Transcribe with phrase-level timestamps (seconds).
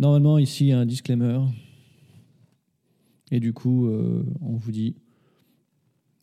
[0.00, 1.38] Normalement, ici, il y a un disclaimer.
[3.30, 4.96] Et du coup, euh, on vous dit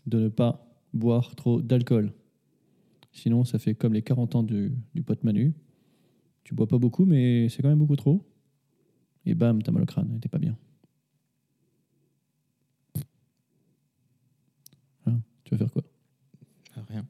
[0.08, 2.12] de ne pas boire trop d'alcool.
[3.12, 5.54] Sinon, ça fait comme les 40 ans du, du pote Manu.
[6.44, 8.26] Tu bois pas beaucoup, mais c'est quand même beaucoup trop.
[9.28, 10.58] Et bam, t'as mal au crâne, t'es pas bien.
[15.06, 15.84] Hein, tu vas faire quoi?
[16.76, 17.06] Ah, rien.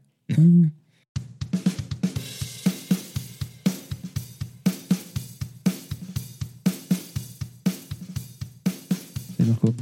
[9.48, 9.74] Salut Marco.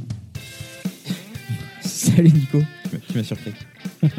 [1.80, 2.62] Salut Nico.
[3.08, 3.52] Tu m'as surpris.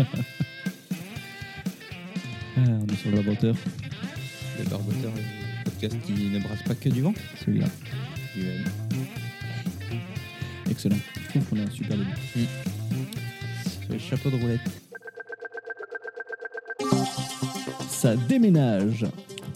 [2.60, 3.54] Ah, on est sur le laboratoire,
[4.58, 7.14] Le barboteur, le podcast qui ne brasse pas que du vent.
[7.40, 7.68] celui-là.
[8.36, 8.42] Du.
[10.72, 10.96] Excellent.
[11.24, 12.48] Je trouve qu'on a un super début.
[13.84, 14.62] Sur le chapeau de roulette.
[17.90, 19.06] Ça déménage.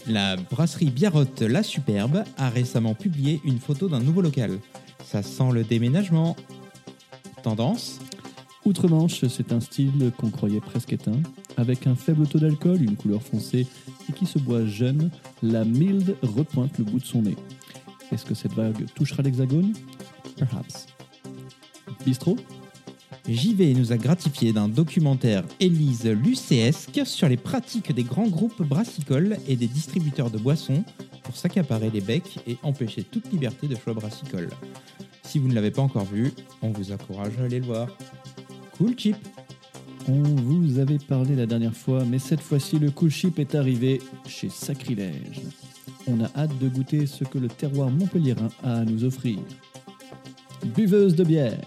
[0.06, 4.60] La brasserie Biarrotte La Superbe a récemment publié une photo d'un nouveau local.
[5.12, 6.36] Ça sent le déménagement.
[7.42, 7.98] Tendance
[8.64, 11.20] Outre-Manche, c'est un style qu'on croyait presque éteint.
[11.58, 13.66] Avec un faible taux d'alcool, une couleur foncée
[14.08, 15.10] et qui se boit jeune,
[15.42, 17.36] la Mild repointe le bout de son nez.
[18.10, 19.74] Est-ce que cette vague touchera l'hexagone?
[20.38, 20.86] Perhaps.
[22.06, 22.38] Bistrot
[23.28, 29.36] JV nous a gratifié d'un documentaire Élise lucéesque sur les pratiques des grands groupes brassicoles
[29.46, 30.84] et des distributeurs de boissons
[31.22, 34.48] pour s'accaparer les becs et empêcher toute liberté de choix brassicole.
[35.32, 36.30] Si vous ne l'avez pas encore vu,
[36.60, 37.88] on vous encourage à aller le voir.
[38.76, 39.16] Cool chip
[40.06, 44.02] On vous avait parlé la dernière fois, mais cette fois-ci, le cool chip est arrivé
[44.26, 45.40] chez Sacrilège.
[46.06, 49.38] On a hâte de goûter ce que le terroir montpelliérain a à nous offrir.
[50.66, 51.62] Buveuse de bière.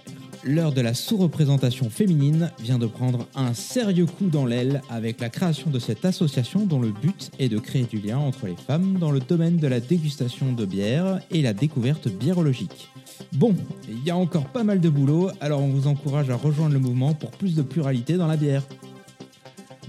[0.47, 5.29] L'heure de la sous-représentation féminine vient de prendre un sérieux coup dans l'aile avec la
[5.29, 8.99] création de cette association dont le but est de créer du lien entre les femmes
[8.99, 12.91] dans le domaine de la dégustation de bière et la découverte biérologique.
[13.33, 13.55] Bon,
[13.89, 16.79] il y a encore pas mal de boulot, alors on vous encourage à rejoindre le
[16.79, 18.61] mouvement pour plus de pluralité dans la bière.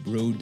[0.06, 0.40] Brodog.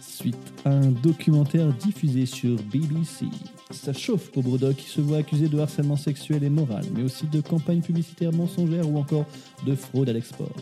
[0.00, 3.26] Suite à un documentaire diffusé sur BBC.
[3.70, 7.26] Ça chauffe pour Brodock qui se voit accusé de harcèlement sexuel et moral, mais aussi
[7.26, 9.26] de campagnes publicitaires mensongères ou encore
[9.64, 10.54] de fraude à l'export.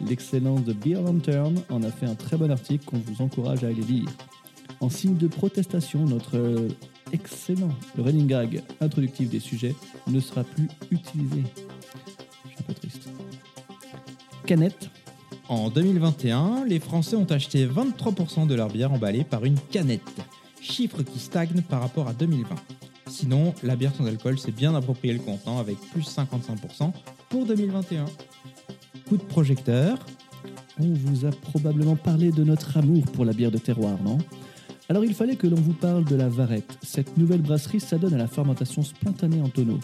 [0.00, 3.68] L'excellence de Beer Lantern en a fait un très bon article qu'on vous encourage à
[3.68, 4.08] aller lire.
[4.80, 6.68] En signe de protestation, notre
[7.12, 9.74] excellent running gag introductif des sujets
[10.06, 11.44] ne sera plus utilisé.
[12.44, 13.08] Je suis un peu triste.
[14.46, 14.90] Canette,
[15.48, 20.00] En 2021, les Français ont acheté 23% de leur bière emballée par une canette,
[20.64, 22.54] chiffre qui stagne par rapport à 2020.
[23.08, 26.92] Sinon, la bière sans alcool s'est bien approprié le contenant avec plus 55%
[27.28, 28.06] pour 2021.
[29.08, 29.98] Coup de projecteur,
[30.80, 34.18] On vous a probablement parlé de notre amour pour la bière de terroir, non?
[34.88, 36.78] Alors il fallait que l'on vous parle de la Varette.
[36.82, 39.78] Cette nouvelle brasserie s'adonne à la fermentation spontanée en tonneau.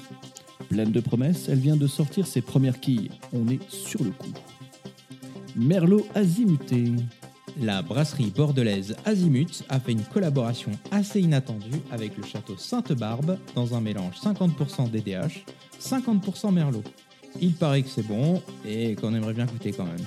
[0.68, 3.10] Pleine de promesses, elle vient de sortir ses premières quilles.
[3.32, 4.32] On est sur le coup.
[5.56, 6.92] Merlot azimuté.
[7.59, 13.75] La brasserie bordelaise Azimut a fait une collaboration assez inattendue avec le château Sainte-Barbe dans
[13.75, 15.44] un mélange 50% DDH,
[15.81, 16.84] 50% Merlot.
[17.41, 20.06] Il paraît que c'est bon et qu'on aimerait bien goûter quand même.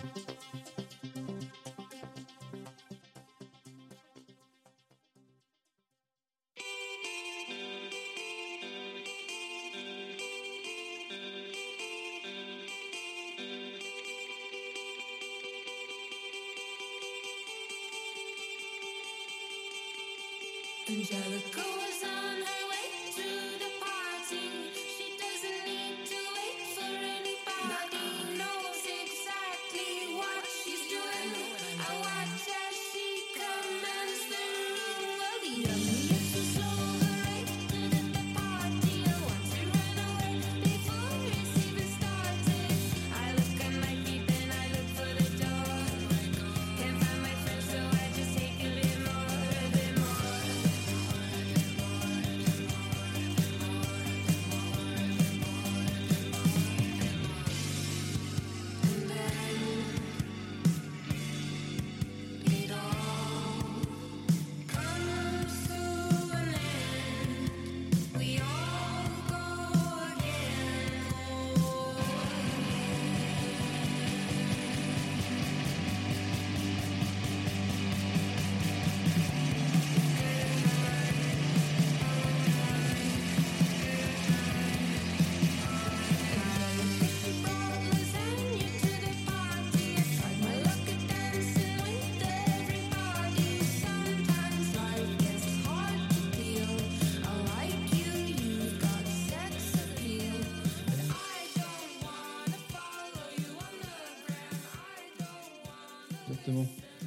[21.03, 23.52] Angelica was on her way to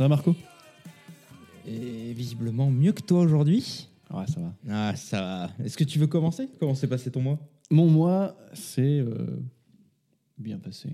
[0.08, 0.36] va, Marco?
[1.66, 3.88] Et visiblement mieux que toi aujourd'hui.
[4.10, 4.54] Ouais, ça va.
[4.68, 5.64] Ah, ça va.
[5.64, 6.48] Est-ce que tu veux commencer?
[6.60, 7.40] Comment s'est passé ton mois?
[7.70, 9.40] Mon mois, c'est euh,
[10.38, 10.90] bien passé.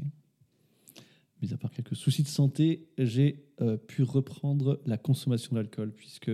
[1.43, 6.31] Mis à part quelques soucis de santé, j'ai euh, pu reprendre la consommation d'alcool puisque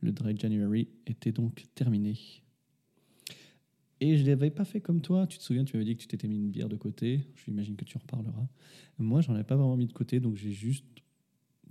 [0.00, 2.18] le Dry January était donc terminé.
[4.00, 5.26] Et je ne l'avais pas fait comme toi.
[5.28, 7.20] Tu te souviens, tu m'avais dit que tu t'étais mis une bière de côté.
[7.44, 8.48] J'imagine que tu en reparleras.
[8.98, 10.84] Moi, j'en ai pas vraiment mis de côté, donc j'ai juste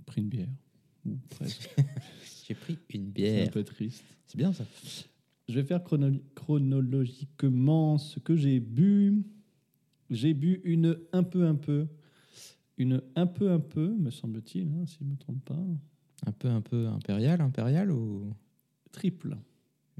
[0.08, 0.48] pris une bière.
[1.06, 1.74] Ou presque.
[2.48, 3.50] J'ai pris une C'est un bière.
[3.50, 4.04] peu triste.
[4.26, 4.64] C'est bien ça.
[5.48, 9.22] Je vais faire chrono- chronologiquement ce que j'ai bu.
[10.10, 11.86] J'ai bu une un peu un peu.
[12.76, 15.58] Une un peu un peu, me semble-t-il, hein, si je ne me trompe pas.
[16.26, 18.32] Un peu, un peu impérial, impérial ou?
[18.92, 19.36] Triple.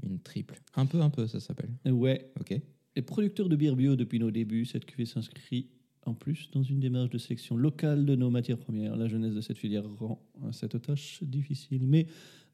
[0.03, 1.71] une triple Un peu, un peu, ça s'appelle.
[1.85, 2.31] Ouais.
[2.39, 2.59] Ok.
[2.95, 5.67] Et producteur de bière bio depuis nos débuts, cette cuvée s'inscrit
[6.09, 8.95] en plus dans une démarche de sélection locale de nos matières premières.
[8.95, 10.21] La jeunesse de cette filière rend
[10.51, 12.07] cette tâche difficile, mais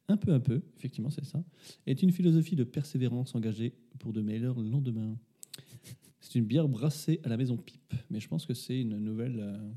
[0.08, 1.44] un peu un peu, effectivement c'est ça,
[1.88, 5.18] est une philosophie de persévérance engagée pour de meilleurs lendemains.
[6.20, 9.40] C'est une bière brassée à la maison Pipe, mais je pense que c'est une nouvelle...
[9.40, 9.72] euh,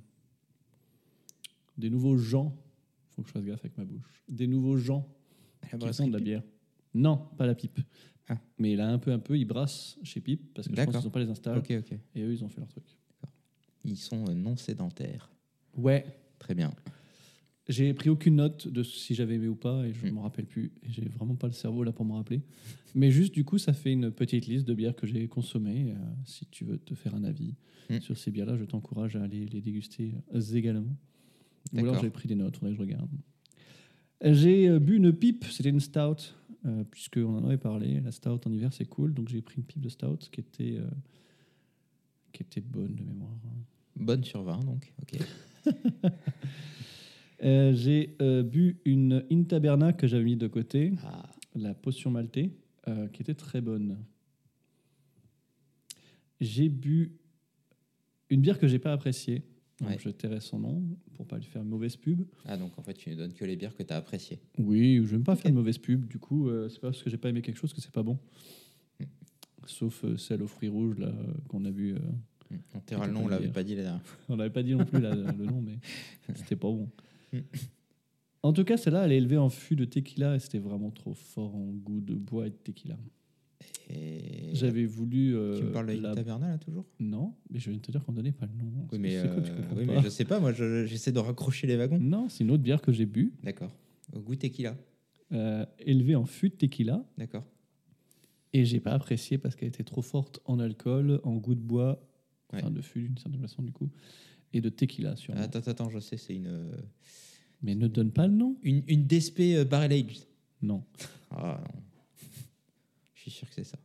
[1.79, 2.55] des nouveaux gens,
[3.11, 5.09] faut que je fasse gaffe avec ma bouche, des nouveaux gens
[5.73, 6.43] La qui font de la bière.
[6.95, 7.81] Non, pas la pipe.
[8.29, 8.39] Ah.
[8.59, 11.05] Mais là, un peu, un peu, ils brassent chez Pipe parce que je pense qu'ils
[11.05, 11.99] n'ont pas les installs Ok, ok.
[12.15, 12.85] et eux, ils ont fait leur truc.
[13.89, 15.31] Ils sont euh, non sédentaires.
[15.77, 16.05] Ouais.
[16.39, 16.73] Très bien.
[17.69, 20.15] J'ai pris aucune note de si j'avais aimé ou pas et je ne Mm.
[20.15, 20.73] me rappelle plus.
[20.89, 22.41] J'ai vraiment pas le cerveau là pour me rappeler.
[22.95, 25.93] Mais juste, du coup, ça fait une petite liste de bières que j'ai consommées.
[25.93, 27.55] Euh, si tu veux te faire un avis
[27.91, 28.01] Mm.
[28.01, 30.97] sur ces bières-là, je t'encourage à aller les déguster euh, également.
[31.75, 33.11] Ou alors j'ai pris des notes, faudrait que je regarde.
[34.23, 36.35] J'ai euh, bu une pipe, c'était une stout,
[36.67, 38.01] euh, puisqu'on en avait parlé.
[38.01, 39.13] La stout en hiver, c'est cool.
[39.15, 40.79] Donc j'ai pris une pipe de stout qui était,
[42.33, 43.39] qui était bonne de mémoire.
[43.99, 44.93] Bonne sur 20, donc.
[45.03, 45.19] Ok.
[47.45, 52.51] Euh, j'ai euh, bu une Intaberna que j'avais mis de côté, Ah, la potion maltée,
[52.89, 53.97] euh, qui était très bonne.
[56.41, 57.13] J'ai bu
[58.31, 59.45] une bière que j'ai pas appréciée.
[59.81, 59.99] Donc Ouais.
[60.01, 60.83] Je tairai son nom
[61.15, 62.25] pour pas lui faire une mauvaise pub.
[62.45, 64.41] Ah, donc en fait, tu ne donnes que les bières que tu as appréciées.
[64.59, 66.09] Oui, je n'aime pas faire de mauvaise pub.
[66.09, 68.03] Du coup, euh, c'est pas parce que j'ai pas aimé quelque chose que c'est pas
[68.03, 68.19] bon.
[68.99, 69.05] Mm.
[69.67, 71.95] Sauf euh, celle aux fruits rouges là euh, qu'on a vu.
[71.95, 71.99] euh,
[72.75, 74.03] On t'ira le C'était nom, pas on l'avait une pas dit la dernière.
[74.29, 75.79] On n'avait pas dit non plus le nom, mais
[76.35, 76.89] c'était pas bon.
[77.33, 77.39] Mm.
[78.43, 81.13] En tout cas, celle-là, elle est élevée en fût de tequila et c'était vraiment trop
[81.15, 82.97] fort en goût de bois et de tequila.
[83.91, 85.35] Et J'avais voulu.
[85.37, 86.87] euh, Tu me parles de la- Taverna, là, toujours?
[87.01, 88.87] Non, mais je viens de te dire qu'on donnait pas le nom.
[88.93, 89.41] Oui, mais, quoi euh,
[89.77, 91.99] oui, pas mais je sais pas, moi, je- j'essaie de raccrocher les wagons.
[91.99, 93.75] Non, c'est une autre bière que j'ai bu, D'accord.
[94.15, 94.77] Au goût tequila.
[95.33, 97.45] euh, élevée en fût de tequila D'accord.
[98.55, 102.01] et j'ai pas apprécié parce qu'elle était trop forte en alcool, en goût de bois,
[102.53, 102.61] Ouais.
[102.61, 103.91] enfin de fût d'une certaine façon du coup,
[104.53, 105.41] et de tequila sûrement.
[105.41, 106.73] Attends, attends, je sais, c'est une, euh,
[107.63, 110.25] Mais ne donne pas le nom une, une DSP euh, Barrel Aged.
[110.63, 110.85] Non.
[111.31, 111.81] Ah non.
[113.15, 113.79] Je suis sûr que c'est ça.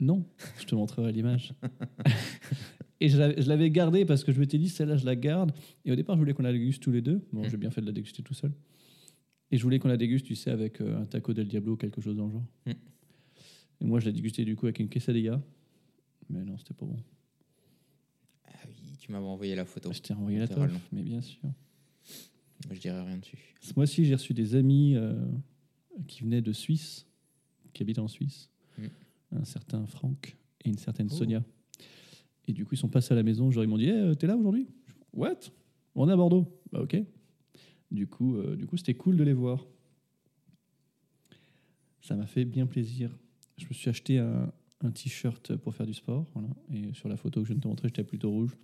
[0.00, 0.24] Non,
[0.58, 1.52] je te montrerai l'image.
[3.00, 5.52] et je l'avais- je l'avais gardée parce que je m'étais dit, celle-là, je la garde.
[5.84, 7.20] Et au départ, je voulais qu'on la déguste tous les deux.
[7.32, 7.50] Bon, Mm.
[7.50, 8.52] j'ai bien fait de la déguster tout seul.
[9.50, 11.76] Et je voulais qu'on la déguste, tu sais, avec euh, un taco del Diablo ou
[11.76, 12.46] quelque chose dans le genre.
[12.66, 12.70] Mm.
[13.80, 15.40] Et moi, je l'ai dégusté du coup avec une quesadilla.
[16.30, 16.96] Mais non, c'était pas bon.
[19.08, 19.90] Tu m'avais envoyé la photo.
[19.90, 21.40] Je t'ai envoyé la toffe, mais bien sûr.
[22.70, 23.38] Je dirais rien dessus.
[23.62, 25.14] Ce mois-ci, j'ai reçu des amis euh,
[26.06, 27.06] qui venaient de Suisse,
[27.72, 28.50] qui habitent en Suisse.
[28.76, 28.86] Mm.
[29.32, 31.14] Un certain Franck et une certaine Oh.
[31.14, 31.42] Sonia.
[32.46, 33.50] Et du coup, ils sont passés à la maison.
[33.50, 34.68] Genre, ils m'ont dit Eh, T'es là aujourd'hui?
[35.14, 35.38] What?
[35.94, 36.44] On est à Bordeaux.
[36.70, 37.02] Bah, ok.
[37.90, 39.64] Du coup, euh, du coup, c'était cool de les voir.
[42.02, 43.18] Ça m'a fait bien plaisir.
[43.56, 46.26] Je me suis acheté un, un t-shirt pour faire du sport.
[46.34, 46.48] Voilà.
[46.72, 48.56] Et sur la photo que je viens de te montrer, j'étais plutôt rouge.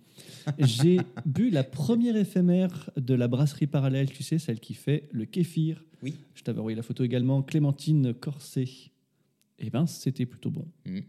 [0.59, 5.25] J'ai bu la première éphémère de la brasserie parallèle, tu sais, celle qui fait le
[5.25, 5.83] kéfir.
[6.01, 6.15] Oui.
[6.33, 8.65] Je t'avais envoyé la photo également, Clémentine Corset.
[9.59, 10.67] Eh ben, c'était plutôt bon.
[10.85, 10.99] Mm.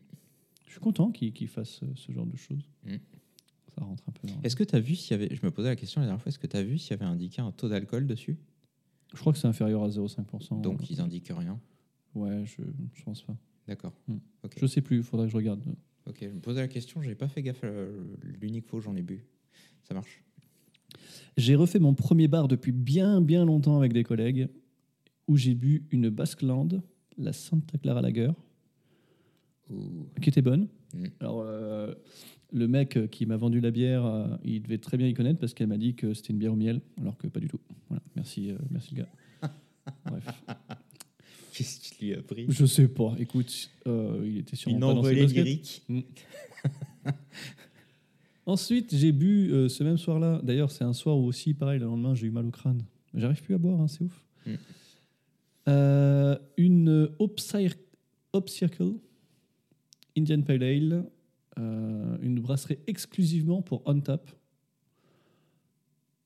[0.67, 2.69] Je suis content qu'ils qu'ils fassent euh, ce genre de choses.
[2.85, 2.97] Mm.
[3.77, 4.41] Ça rentre un peu dans...
[4.43, 5.35] Est-ce que tu as vu s'il y avait.
[5.35, 6.95] Je me posais la question la dernière fois, est-ce que tu as vu s'il y
[6.95, 8.39] avait indiqué un taux d'alcool dessus?
[9.15, 10.61] Je crois que c'est inférieur à 0,5%.
[10.61, 11.61] Donc, ils indiquent rien.
[12.15, 12.63] Ouais, je,
[12.95, 13.37] je pense pas.
[13.69, 13.93] D'accord.
[14.09, 14.17] Mm.
[14.45, 14.53] Ok.
[14.61, 15.63] Je sais plus, il faudrait que je regarde.
[16.07, 17.73] Ok, je me posais la question, j'ai pas fait gaffe à
[18.41, 19.25] l'unique fois où j'en ai bu.
[19.83, 20.23] Ça marche.
[21.37, 24.49] J'ai refait mon premier bar depuis bien, bien longtemps avec des collègues,
[25.29, 26.69] où j'ai bu une Basqueland,
[27.19, 28.31] la Santa Clara Lager,
[29.71, 30.07] Ouh.
[30.23, 30.69] qui était bonne.
[30.95, 31.05] Mm.
[31.21, 31.95] Alors, euh,
[32.53, 35.55] le mec qui m'a vendu la bière, euh, il devait très bien y connaître parce
[35.55, 37.61] qu'elle m'a dit que c'était une bière au miel, alors que pas du tout.
[37.89, 39.11] Voilà, merci, euh, merci le gars.
[40.07, 40.45] Bref,
[41.57, 42.45] Qu'est-ce qu'il lui a pris?
[42.49, 43.15] Je sais pas.
[43.19, 45.83] Écoute, euh, il était sûrement Une envolée lyrique.
[48.47, 50.41] Ensuite, j'ai bu euh, ce même soir-là.
[50.43, 52.83] D'ailleurs, c'est un soir où aussi, pareil, le lendemain, j'ai eu mal au crâne.
[53.15, 54.23] J'arrive plus à boire, hein, c'est ouf.
[54.45, 54.53] Mm.
[55.69, 57.09] Euh, une
[58.47, 58.93] Circle
[60.17, 61.11] Indian Pale Ale,
[61.59, 64.31] euh, une brasserie exclusivement pour On Tap.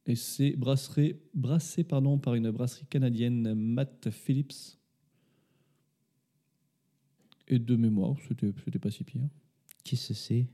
[0.07, 4.80] Et c'est brasserie, brassé pardon, par une brasserie canadienne, Matt Phillips.
[7.51, 9.23] Et de mémoire, c'était pas si pire.
[9.85, 10.47] Qui ce c'est?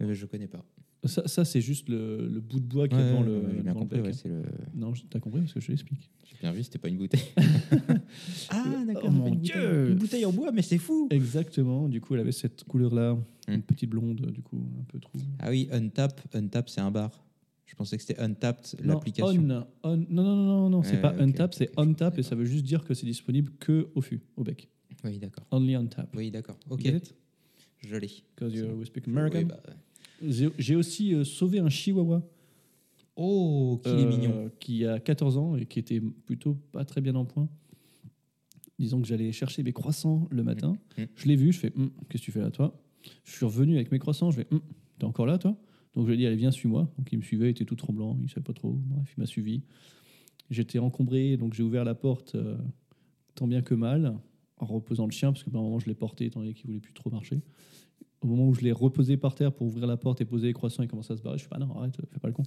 [0.00, 0.64] Euh, Je connais pas.
[1.04, 3.56] Ça, ça, c'est juste le, le bout de bois qui est devant ouais, le.
[3.56, 4.00] j'ai bien compris.
[4.00, 4.12] ouais, hein.
[4.12, 4.42] c'est le...
[4.74, 6.10] Non, je- t'as compris parce que je l'explique.
[6.24, 7.20] J'ai bien vu, c'était pas une bouteille.
[8.50, 8.64] ah,
[9.02, 9.54] Oh mon une Dieu.
[9.54, 11.08] bouteille, une bouteille en bois, mais c'est fou.
[11.10, 11.88] Exactement.
[11.88, 13.18] Du coup, elle avait cette couleur-là,
[13.48, 13.62] une Mm.
[13.62, 15.18] petite blonde, du coup, un peu trop.
[15.38, 17.10] Ah oui, Untap, Untap, c'est un bar.
[17.66, 19.66] Je pensais que c'était Untapped, Non, l'application.
[19.82, 21.92] on, on- non, non, non, non, non, c'est Ouais, pas untap, c'est ok, on je
[21.94, 24.68] tap connais et ça veut juste dire que c'est disponible que au fût, au bec.
[25.04, 25.46] Oui, d'accord.
[25.50, 26.08] Only on tap.
[26.16, 26.58] Oui, d'accord.
[26.70, 27.14] Ok, Get it?
[27.86, 28.10] je l'ai.
[28.34, 29.38] Because you we speak American?
[29.40, 29.60] Oui, bah,
[30.22, 32.22] J'ai j'ai aussi euh, sauvé un chihuahua
[33.16, 34.50] Oh, qu'il est euh, mignon.
[34.58, 37.48] qui a 14 ans et qui était plutôt pas très bien en point.
[38.78, 40.76] Disons que j'allais chercher mes croissants le matin.
[40.98, 41.02] Mm.
[41.14, 42.76] Je l'ai vu, je fais Hum, Qu'est-ce que tu fais là, toi?
[43.24, 44.60] Je suis revenu avec mes croissants, je fais Hum,
[44.98, 45.56] T'es encore là, toi?
[45.94, 46.90] Donc je lui ai dit Allez, viens, suis-moi.
[46.98, 48.72] Donc il me suivait, il était tout tremblant, il savait pas trop.
[48.72, 49.62] Bref, il m'a suivi.
[50.50, 52.56] J'étais encombré, donc j'ai ouvert la porte euh,
[53.36, 54.18] tant bien que mal,
[54.64, 56.80] reposant le chien, parce que par un moment je l'ai porté, étant donné qu'il voulait
[56.80, 57.40] plus trop marcher.
[58.20, 60.52] Au moment où je l'ai reposé par terre pour ouvrir la porte et poser les
[60.52, 61.38] croissants, il commençait à se barrer.
[61.38, 62.42] Je fais Ah non, arrête, fais pas le con.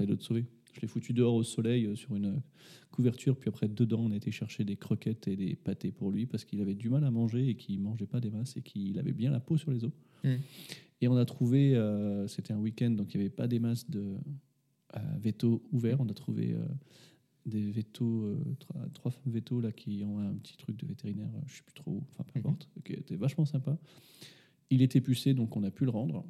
[0.00, 0.46] De te sauver.
[0.72, 2.40] Je l'ai foutu dehors au soleil euh, sur une euh,
[2.90, 6.26] couverture, puis après dedans on a été chercher des croquettes et des pâtés pour lui
[6.26, 8.98] parce qu'il avait du mal à manger et qu'il mangeait pas des masses et qu'il
[8.98, 9.92] avait bien la peau sur les os.
[10.24, 10.34] Mm.
[11.00, 13.90] Et on a trouvé, euh, c'était un week-end donc il n'y avait pas des masses
[13.90, 14.14] de
[14.96, 16.00] euh, vétos ouverts.
[16.00, 16.64] On a trouvé euh,
[17.46, 21.40] des vétos, euh, trois, trois vétos là qui ont un petit truc de vétérinaire, euh,
[21.46, 22.46] je sais plus trop, enfin peu Mhm.
[22.46, 23.76] importe, qui était vachement sympa.
[24.70, 26.24] Il était pucé donc on a pu le rendre.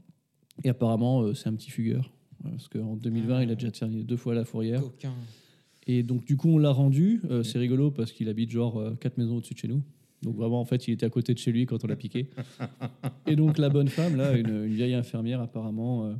[0.64, 2.12] Et apparemment euh, c'est un petit fugueur.
[2.42, 3.42] Parce qu'en 2020, Ah.
[3.44, 4.80] il a déjà terminé deux fois la fourrière.
[4.82, 5.14] Coquin.
[5.86, 7.20] Et donc, du coup, on l'a rendu.
[7.30, 9.82] Euh, c'est rigolo parce qu'il habite genre quatre maisons au-dessus de chez nous.
[10.22, 12.30] Donc, vraiment, en fait, il était à côté de chez lui quand on l'a piqué.
[13.28, 16.16] Et donc, la bonne femme, là, une, une vieille infirmière, apparemment,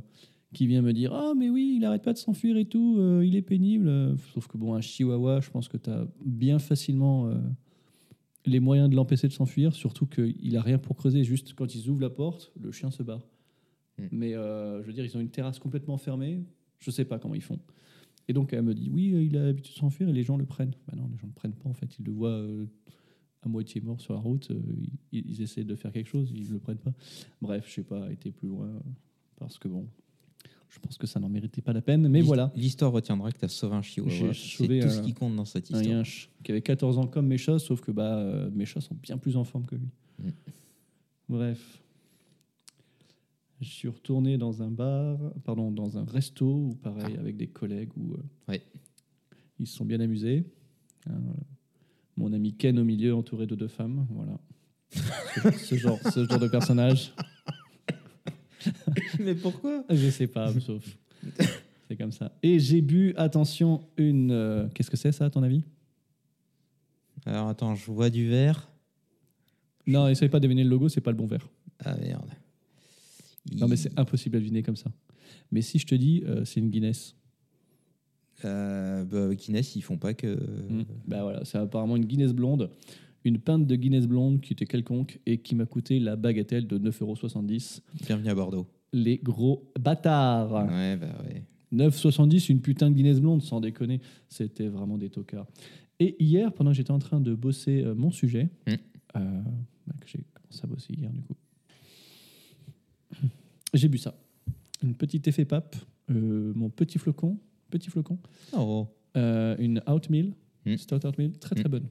[0.53, 3.25] qui vient me dire Ah, mais oui, il arrête pas de s'enfuir et tout, euh,
[3.25, 4.15] il est pénible.
[4.33, 7.35] Sauf que, bon, un chihuahua, je pense que tu as bien facilement euh,
[8.45, 11.23] les moyens de l'empêcher de s'enfuir, surtout qu'il a rien pour creuser.
[11.23, 13.27] Juste quand ils ouvrent la porte, le chien se barre.
[13.97, 14.03] Mm.
[14.11, 16.43] Mais euh, je veux dire, ils ont une terrasse complètement fermée.
[16.79, 17.59] Je sais pas comment ils font.
[18.29, 20.45] Et donc elle me dit oui, il a l'habitude de s'enfuir et les gens le
[20.45, 20.75] prennent.
[20.87, 21.97] Bah non, les gens ne le prennent pas en fait.
[21.99, 22.41] Ils le voient
[23.41, 24.49] à moitié mort sur la route.
[25.11, 26.93] ils, ils essaient de faire quelque chose, ils ne le prennent pas.
[27.41, 28.69] Bref, je sais pas été plus loin
[29.43, 29.87] parce que bon,
[30.73, 32.07] je pense que ça n'en méritait pas la peine.
[32.07, 34.33] Mais voilà, L'histoire retiendra que tu as sauvé un J'ai chihuahua.
[34.33, 35.97] C'est sauvé tout un- ce qui compte dans cette un histoire.
[35.97, 38.95] yinche qui avait 14 ans comme mes chats, sauf que bah, euh, mes chats sont
[38.95, 39.87] bien plus en forme que lui.
[40.19, 40.29] Mm.
[41.29, 41.79] Bref.
[43.61, 47.91] Je suis retourné dans un bar, pardon, dans un resto, ou pareil, avec des collègues,
[47.95, 48.51] où euh, Ah.
[48.51, 48.61] Ouais.
[49.59, 50.43] ils se sont bien amusés.
[51.07, 51.33] Hein, euh,
[52.17, 54.37] mon ami Ken au milieu, entouré de deux femmes, voilà.
[55.57, 57.13] ce genre, ce genre de personnage.
[59.19, 59.83] Mais pourquoi?
[59.89, 60.83] Je sais pas, sauf.
[61.87, 62.31] C'est comme ça.
[62.41, 64.31] Et j'ai bu, attention, une.
[64.31, 65.63] euh, Qu'est-ce que c'est ça, à ton avis?
[67.25, 68.69] Alors attends, je vois du verre.
[69.85, 71.47] Non, essaye pas de deviner le logo, c'est pas le bon verre.
[71.83, 72.29] Ah merde.
[73.55, 74.89] Non, mais c'est impossible à deviner comme ça.
[75.51, 77.15] Mais si je te dis, euh, c'est une Guinness.
[78.45, 80.35] Euh, bah, Guinness, ils font pas que.
[80.69, 80.85] Mm.
[81.07, 82.69] Bah voilà, c'est apparemment une Guinness blonde.
[83.25, 86.77] Une pinte de Guinness blonde qui était quelconque et qui m'a coûté la bagatelle de
[86.77, 87.79] 9,70€.
[88.05, 88.67] Bienvenue à Bordeaux.
[88.91, 91.43] Les gros bâtards Ouais, bah ouais.
[91.71, 94.01] 9,70, une putain de Guinness blonde, sans déconner.
[94.27, 95.47] C'était vraiment des tocards.
[95.99, 98.71] Et hier, pendant que j'étais en train de bosser euh, mon sujet, Mm.
[99.15, 99.41] euh,
[99.87, 101.35] bah, que j'ai commencé à bosser hier du coup,
[103.73, 104.15] j'ai bu ça.
[104.83, 105.77] Une petite effet pape,
[106.11, 107.37] euh, mon petit flocon,
[107.69, 108.19] petit flocon,
[108.57, 108.87] Oh.
[109.15, 110.33] une Outmeal,
[110.65, 110.77] Mm.
[110.77, 111.71] Stout Outmeal, très très Mm.
[111.71, 111.87] bonne.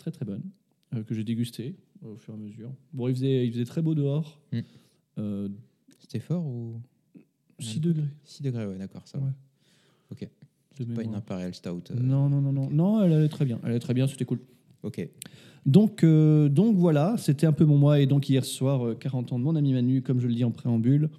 [0.00, 0.42] Très très bonne,
[0.94, 2.72] euh, que j'ai dégusté au fur et à mesure.
[2.94, 4.40] Bon, il faisait, il faisait très beau dehors.
[4.52, 4.58] Mm.
[5.18, 5.48] Euh,
[5.98, 6.80] C'était fort ou?
[7.58, 8.08] 6 degrés.
[8.24, 9.18] 6 degrés, ouais, d'accord, ça.
[9.18, 9.30] Ouais.
[10.10, 10.26] Ok.
[10.94, 11.14] Pas une.
[11.14, 11.82] Imperial Stout.
[11.90, 12.70] euh, Non, non, non, non.
[12.70, 13.60] Non, elle allait très bien.
[13.62, 14.40] Elle allait très bien, c'était cool.
[14.82, 15.06] Ok.
[15.66, 18.00] Donc, euh, donc voilà, c'était un peu mon mois.
[18.00, 20.44] Et donc hier soir, euh, 40 ans de mon ami Manu, comme je le dis
[20.44, 21.10] en préambule,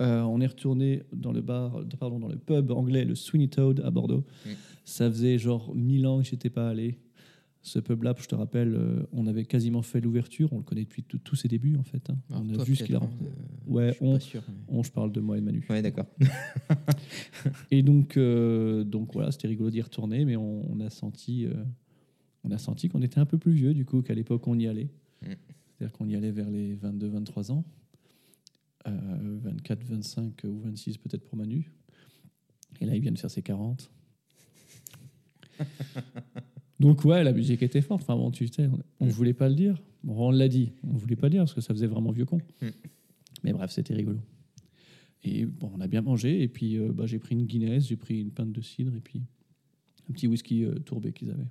[0.00, 3.48] euh, on est retourné dans le bar, euh, pardon, dans le pub anglais, le Sweeney
[3.48, 4.24] Toad à Bordeaux.
[4.46, 4.50] Mm.
[4.86, 6.98] Ça faisait genre 1000 ans que j'étais pas allé.
[7.66, 10.52] Ce pub-là, je te rappelle, euh, on avait quasiment fait l'ouverture.
[10.52, 12.10] On le connaît depuis tous ses débuts en fait.
[12.10, 12.18] hein.
[12.28, 12.98] Alors, on a vu ce qu'il a.
[13.02, 13.06] euh,
[13.66, 14.42] Ouais, je suis on- pas sûr.
[14.48, 15.64] mais- On, je parle de moi et de Manu.
[15.70, 16.04] Ouais, d'accord.
[17.70, 21.54] Et donc, euh, donc voilà, c'était rigolo d'y retourner, mais on, on a senti, euh,
[22.44, 24.66] on a senti qu'on était un peu plus vieux du coup qu'à l'époque on y
[24.66, 24.90] allait.
[25.22, 25.28] Mm.
[25.78, 27.64] C'est-à-dire qu'on y allait vers les 22-23 ans,
[28.86, 31.72] euh, 24, 25 ou 26 peut-être pour Manu.
[32.82, 33.90] Et là, il vient de faire ses 40.
[36.80, 38.02] Donc ouais, la musique était forte.
[38.02, 39.10] Enfin bon, tu sais, on, on Mm.
[39.10, 39.80] voulait pas le dire.
[40.02, 40.72] Bon, on l'a dit.
[40.82, 42.38] On voulait pas le dire parce que ça faisait vraiment vieux con.
[42.60, 42.66] Mm.
[43.44, 44.18] Mais bref, c'était rigolo.
[45.22, 46.42] Et bon, on a bien mangé.
[46.42, 49.00] Et puis euh, bah, j'ai pris une Guinness, j'ai pris une pinte de cidre et
[49.00, 49.22] puis
[50.08, 51.46] un petit whisky euh, tourbé qu'ils avaient.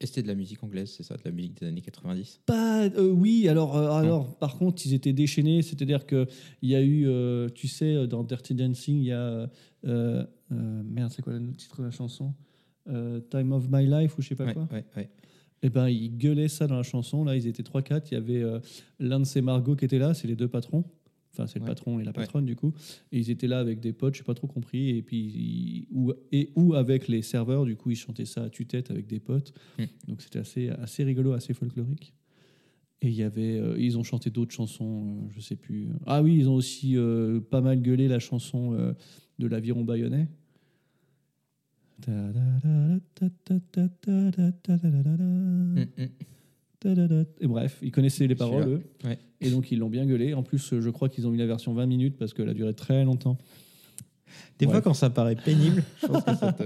[0.00, 2.86] Et c'était de la musique anglaise, c'est ça, de la musique des années 90 Pas,
[2.88, 5.62] euh, oui, alors, euh, alors par contre, ils étaient déchaînés.
[5.62, 6.26] C'est-à-dire qu'il
[6.62, 9.48] y a eu, euh, tu sais, dans Dirty Dancing, il y a.
[9.84, 12.34] merde, c'est quoi le titre de la chanson?
[12.88, 15.08] Euh, Time of My Life ou je sais pas ouais, quoi ouais, ouais.
[15.62, 17.22] Eh ben, ils gueulaient ça dans la chanson.
[17.24, 18.08] Là, ils étaient 3-4.
[18.10, 18.58] Il y avait euh,
[18.98, 20.12] Lance et Margot qui étaient là.
[20.14, 20.84] C'est les deux patrons.
[21.32, 22.74] Enfin, c'est le patron et la patronne, du coup.
[23.12, 24.90] Et ils étaient là avec des potes, je n'ai pas trop compris.
[24.90, 28.50] Et puis, ils- ou, et, ou avec les serveurs, du coup, ils chantaient ça à
[28.50, 29.54] tue-tête avec des potes.
[29.78, 29.84] Mm.
[30.08, 32.12] Donc, c'était assez, assez rigolo, assez folklorique.
[33.00, 35.88] Et il y avait, euh, ils ont chanté d'autres chansons, je sais plus.
[36.06, 36.96] Ah oui, ils ont aussi
[37.50, 38.72] pas mal gueulé la chanson
[39.38, 40.28] de l'Aviron Bayonnais.
[47.40, 48.82] Et bref, ils connaissaient les paroles, eux.
[49.40, 50.34] Et donc, ils l'ont bien gueulé.
[50.34, 52.74] En plus, je crois qu'ils ont mis la version 20 minutes parce qu'elle a duré
[52.74, 53.38] très longtemps.
[54.58, 56.62] Des fois, quand ça paraît pénible, je pense que ça te,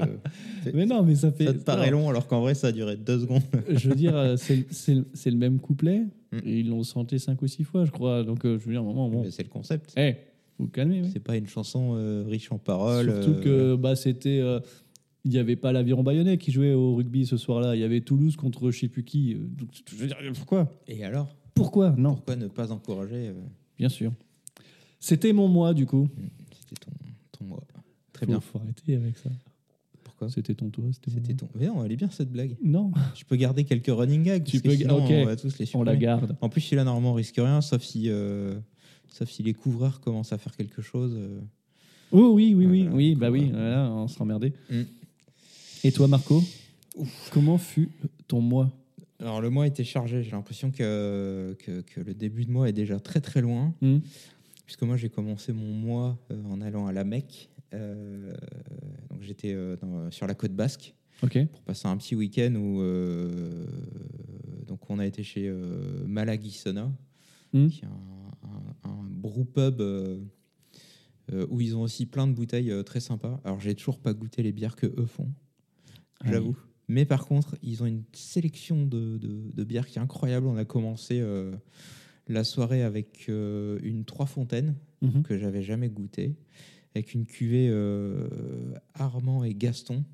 [0.72, 1.46] Mais non, mais ça fait.
[1.46, 3.42] ça paraît long, alors qu'en vrai, ça a duré deux secondes.
[3.68, 6.04] Je veux dire, c'est le même couplet.
[6.44, 8.22] Et ils l'ont chanté 5 ou 6 fois, je crois.
[8.22, 9.26] Donc, je veux dire, un moment, bon.
[9.30, 9.92] C'est le concept.
[9.96, 10.16] Eh,
[10.58, 11.10] vous calmez, oui.
[11.12, 13.22] C'est pas une chanson riche en paroles.
[13.22, 14.42] Surtout que bah, c'était.
[15.26, 17.74] Il n'y avait pas l'Aviron Bayonnais qui jouait au rugby ce soir-là.
[17.74, 19.34] Il y avait Toulouse contre je sais plus qui.
[19.34, 20.70] Euh, Donc, je veux dire, pourquoi?
[20.86, 21.34] Et alors?
[21.52, 21.90] Pourquoi?
[21.98, 23.32] Non, Pourquoi ne pas encourager euh,
[23.76, 24.12] bien sûr.
[25.00, 26.08] C'était mon mois, du coup.
[26.60, 26.92] C'était ton,
[27.38, 27.62] ton mois.
[28.12, 28.40] Très Faut- bien.
[28.40, 29.30] faut arrêter avec ça.
[30.04, 30.30] Pourquoi?
[30.30, 31.48] C'était ton toit, c'était ton.
[31.58, 32.56] Mais non, elle est bien cette blague.
[32.62, 34.44] Non, Je peux garder quelques running gags.
[34.44, 35.10] Tu peux- sinon, ok.
[35.10, 36.36] On va tous les on la garde.
[36.40, 38.54] En plus, celui-là, normalement, on risque rien, sauf si, euh,
[39.08, 41.14] sauf si les couvreurs commencent à faire quelque chose.
[41.16, 41.40] euh.
[42.12, 44.52] Oh oui, oui, oui, Voilà, oui, bah oui, voilà, on sera emmerdé.
[44.70, 44.82] Mm.
[45.86, 46.42] Et toi, Marco
[47.30, 47.90] Comment fut
[48.26, 48.72] ton mois
[49.20, 50.20] Alors, le mois était chargé.
[50.24, 53.72] J'ai l'impression que, que, que le début de mois est déjà très très loin.
[53.80, 53.98] Hmm
[54.64, 57.50] Puisque moi, j'ai commencé mon mois euh, en allant à la Mecque.
[57.72, 58.34] Euh,
[59.10, 59.76] donc, j'étais euh,
[60.10, 60.92] sur la côte basque
[61.46, 63.64] pour passer un petit week-end où euh,
[64.66, 66.04] donc on a été chez euh,
[67.52, 67.68] Hmm.
[67.68, 69.80] qui est un, un, un brew pub
[71.48, 73.40] où ils ont aussi plein de bouteilles très sympas.
[73.44, 75.28] Alors, j'ai toujours pas goûté les bières que eux font,
[76.24, 76.56] j'avoue.
[76.88, 80.46] Mais par contre, ils ont une sélection de, de- de bières qui est incroyable.
[80.46, 81.54] On a commencé euh,
[82.28, 85.22] la soirée avec euh, une Trois Fontaines Mhm.
[85.24, 86.36] que j'avais jamais goûté,
[86.94, 88.28] avec une cuvée euh,
[88.94, 90.04] Armand et Gaston.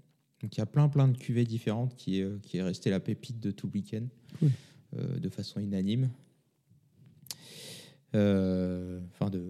[0.43, 2.99] Donc il y a plein plein de cuvées différentes qui est, qui est restée la
[2.99, 4.05] pépite de tout le week-end
[4.41, 4.51] Cool.
[5.21, 6.11] de façon unanime.
[8.15, 9.41] Enfin de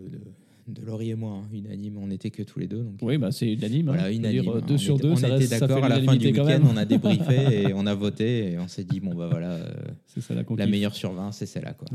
[0.85, 2.83] Laurie et moi, hein, unanime, on n'était que tous les deux.
[2.83, 3.87] Donc Oui, bah c'est unanime.
[3.87, 4.43] voilà, unanime.
[4.43, 4.61] dire, hein.
[4.67, 6.77] deux on sur était, deux, on ça, était d'accord à la fin du week-end, on
[6.77, 9.75] a débriefé et on a voté et on s'est dit bon bah voilà, euh,
[10.21, 11.89] ça la la meilleure sur 20 c'est celle-là quoi.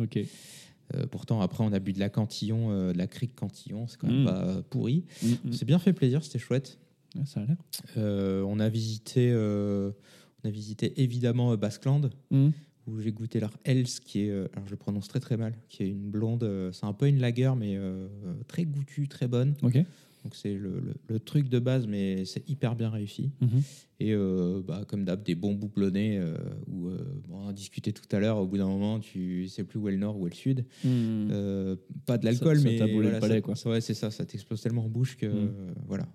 [0.95, 3.97] Euh, pourtant, après, on a bu de la Cantillon, euh, de la crique Cantillon, c'est
[3.99, 4.25] quand même Mm.
[4.25, 5.03] pas euh, pourri.
[5.21, 5.51] Mm, mm.
[5.51, 6.79] C'est bien fait plaisir, c'était chouette.
[7.17, 8.45] Ah, Ça a l'air.
[8.47, 12.49] On a visité, on a visité évidemment Basqueland, Mm.
[12.87, 15.53] Où j'ai goûté leur Else, qui est, euh, alors je le prononce très très mal,
[15.69, 16.43] qui est une blonde.
[16.43, 18.07] euh, c'est un peu une lager, mais euh,
[18.47, 19.55] très goûtue, très bonne.
[19.61, 19.77] Ok.
[20.23, 23.31] Donc c'est le, le- le truc de base, mais c'est hyper bien réussi.
[23.39, 23.61] Mhm.
[23.99, 26.35] Et euh, bah, comme d'hab, des bons boublonnés, euh,
[26.67, 26.97] où euh,
[27.27, 28.37] bon, on en discutait tout à l'heure.
[28.37, 30.65] Au bout d'un moment, tu sais plus où est le nord, où est le sud.
[30.85, 33.55] Euh, pas de l'alcool, Ça- ça mais t'a brûlé le voilà, palais, ça- quoi.
[33.55, 35.47] ça- ouais, c'est ça, ça t'explose tellement en bouche que euh,
[35.87, 36.07] voilà.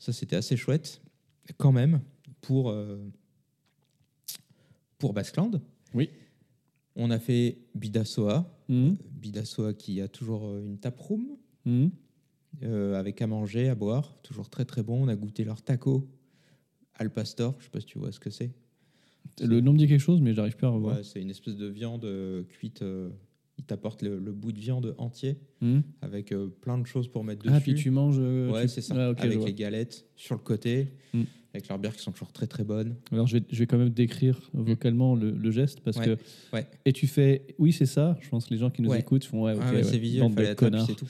[0.00, 1.00] Ça, c'était assez chouette,
[1.56, 2.00] quand même,
[2.40, 2.74] pour
[4.98, 5.50] pour Basqueland.
[5.94, 6.10] Oui.
[6.96, 8.92] On a fait Bidassoa, Mm.
[9.20, 11.86] Bidassoa qui a toujours euh, une taproom Mm.
[12.62, 15.02] euh, avec à manger, à boire, toujours très très bon.
[15.04, 16.08] On a goûté leur taco
[16.94, 18.52] al pastor, je sais pas si tu vois ce que c'est.
[19.42, 20.96] Le nom me dit quelque chose, mais j'arrive plus à revoir.
[20.96, 22.82] Ouais, c'est une espèce de viande euh, cuite.
[22.82, 23.10] euh,
[23.58, 25.80] il t'apporte le, le bout de viande entier Mm.
[26.02, 27.54] avec euh, plein de choses pour mettre dessus.
[27.56, 28.16] Ah, puis tu manges.
[28.18, 29.10] euh, Ouais, tu- c'est ça.
[29.10, 31.22] Ok, je avec les galettes sur le côté, Mm.
[31.54, 32.96] avec leurs bières qui sont toujours très très bonnes.
[33.12, 36.16] Alors je vais, je vais quand même décrire vocalement le, le geste parce Ouais, que.
[36.52, 36.66] ouais.
[36.84, 37.46] Et tu fais.
[37.58, 38.18] Oui, c'est ça.
[38.20, 39.00] Je pense que les gens qui nous Ouais.
[39.00, 39.44] écoutent font.
[39.44, 39.60] Ouais, ok.
[39.62, 40.54] Ah ouais, ouais, c'est visuel, fallait
[40.86, 41.06] c'est tout.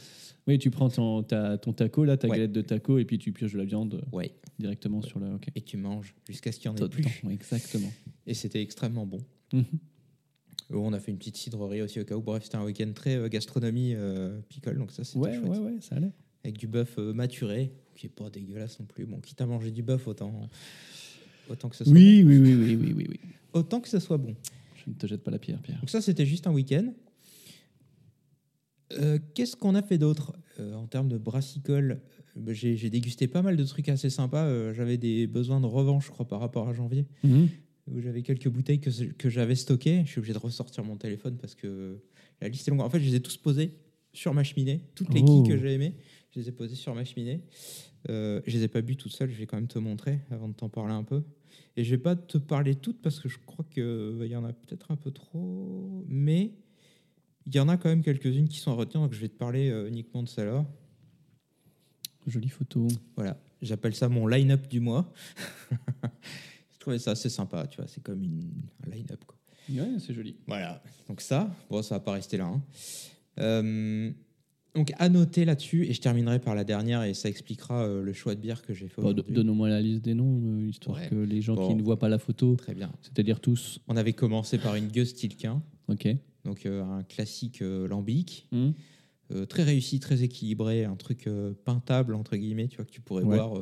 [0.46, 3.32] Oui, tu prends ton, ta- ton taco, là, ta galette de taco, et puis tu
[3.32, 4.22] pioches de la viande euh,
[4.58, 5.16] directement sur.
[5.16, 5.48] Ok.
[5.54, 7.06] Et tu manges jusqu'à ce qu'il n'y en ait plus.
[7.30, 7.90] exactement.
[8.26, 9.18] Et c'était extrêmement bon.
[10.70, 12.22] On a fait une petite cidrerie aussi au cas où.
[12.22, 15.48] Bref, c'était un week-end très euh, gastronomie euh, picole, donc ça c'était Ouais, chouette.
[15.50, 16.12] ouais, ouais, ça allait.
[16.42, 19.04] Avec du bœuf euh, maturé, qui est pas dégueulasse non plus.
[19.06, 20.48] Bon, quitte à manger du bœuf, autant,
[21.48, 23.20] autant que ce soit Oui, oui, oui, oui, oui, oui, oui.
[23.52, 23.60] bon.
[23.60, 24.34] Autant que ce soit bon.
[24.84, 25.80] Je ne te jette pas la pierre, Pierre.
[25.80, 26.92] Donc ça, c'était juste un week-end.
[28.98, 32.00] Euh, Qu'est-ce qu'on a fait d'autre Euh, en termes de brassicole?
[32.48, 34.44] J'ai dégusté pas mal de trucs assez sympas.
[34.44, 37.48] Euh, J'avais des besoins de revanche, je crois, par rapport à janvier, Mhm.
[37.90, 40.02] Où j'avais quelques bouteilles que, que j'avais stockées.
[40.04, 41.98] Je suis obligé de ressortir mon téléphone parce que
[42.40, 42.80] la liste est longue.
[42.80, 43.74] En fait, je les ai tous posés
[44.12, 44.80] sur ma cheminée.
[44.94, 45.24] Toutes les Oh.
[45.42, 45.94] quilles que j'ai aimées,
[46.30, 47.42] je les ai posées sur ma cheminée.
[48.10, 49.30] Euh, je les ai pas bu toutes seules.
[49.30, 51.22] Je vais quand même te montrer avant de t'en parler un peu.
[51.76, 54.52] Et je vais pas te parler toutes parce que je crois qu'il y en a
[54.52, 56.04] peut-être un peu trop.
[56.08, 56.52] Mais
[57.46, 59.02] il y en a quand même quelques-unes qui sont à retenir.
[59.04, 60.66] Donc je vais te parler euh, uniquement de celle-là.
[62.26, 62.88] Jolie photo.
[63.16, 65.12] Voilà, j'appelle ça mon line-up du mois.
[66.84, 68.50] trouvais ça assez sympa, tu vois, c'est comme une,
[68.86, 69.24] un line-up.
[69.26, 69.36] quoi.
[69.70, 70.36] Ouais, c'est joli.
[70.46, 72.44] Voilà, donc ça, bon, ça va pas rester là.
[72.46, 72.62] hein.
[73.38, 74.10] Euh,
[74.74, 78.12] donc à noter là-dessus, et je terminerai par la dernière, et ça expliquera euh, le
[78.12, 79.32] choix de bière que j'ai fait aujourd'hui.
[79.34, 81.08] Donne-moi la liste des noms, euh, histoire Ouais.
[81.08, 81.68] que les gens Bon.
[81.68, 82.92] qui ne voient pas la photo, Très bien.
[83.00, 83.78] c'est-à-dire tous.
[83.88, 86.08] On avait commencé par une Gueuse Tilquin, Ok.
[86.44, 88.48] donc un classique lambic,
[89.32, 91.28] euh, très réussi, très équilibré, un truc
[91.64, 93.36] peintable entre guillemets, tu vois que tu pourrais Ouais.
[93.36, 93.54] boire,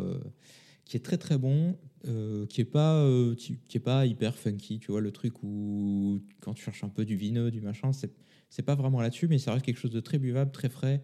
[0.87, 1.77] qui est très très bon,
[2.07, 5.43] euh, qui est pas euh, qui, qui est pas hyper funky, tu vois le truc
[5.43, 8.11] où quand tu cherches un peu du vineux, du machin, c'est
[8.51, 11.03] c'est pas vraiment là-dessus, mais ça reste quelque chose de très buvable, très frais,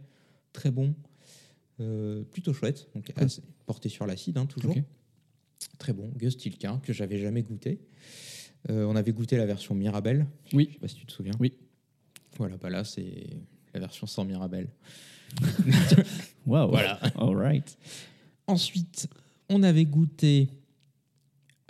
[0.53, 0.95] très bon,
[1.81, 3.25] euh, plutôt chouette, donc Cool.
[3.25, 4.75] assez- porté sur l'acide hein, toujours,
[5.79, 7.81] très bon, Gus Tilquin que j'avais jamais goûté.
[8.69, 10.27] On avait goûté la version Mirabelle.
[10.53, 10.67] Oui.
[10.69, 11.33] Je sais pas si tu te souviens.
[11.41, 11.53] Oui.
[12.37, 13.29] Voilà, bah là c'est
[13.73, 14.69] la version sans Mirabelle.
[16.47, 16.69] Waouh.
[16.71, 16.95] Voilà.
[17.17, 17.79] All right.
[18.47, 19.09] Ensuite,
[19.49, 20.49] on avait goûté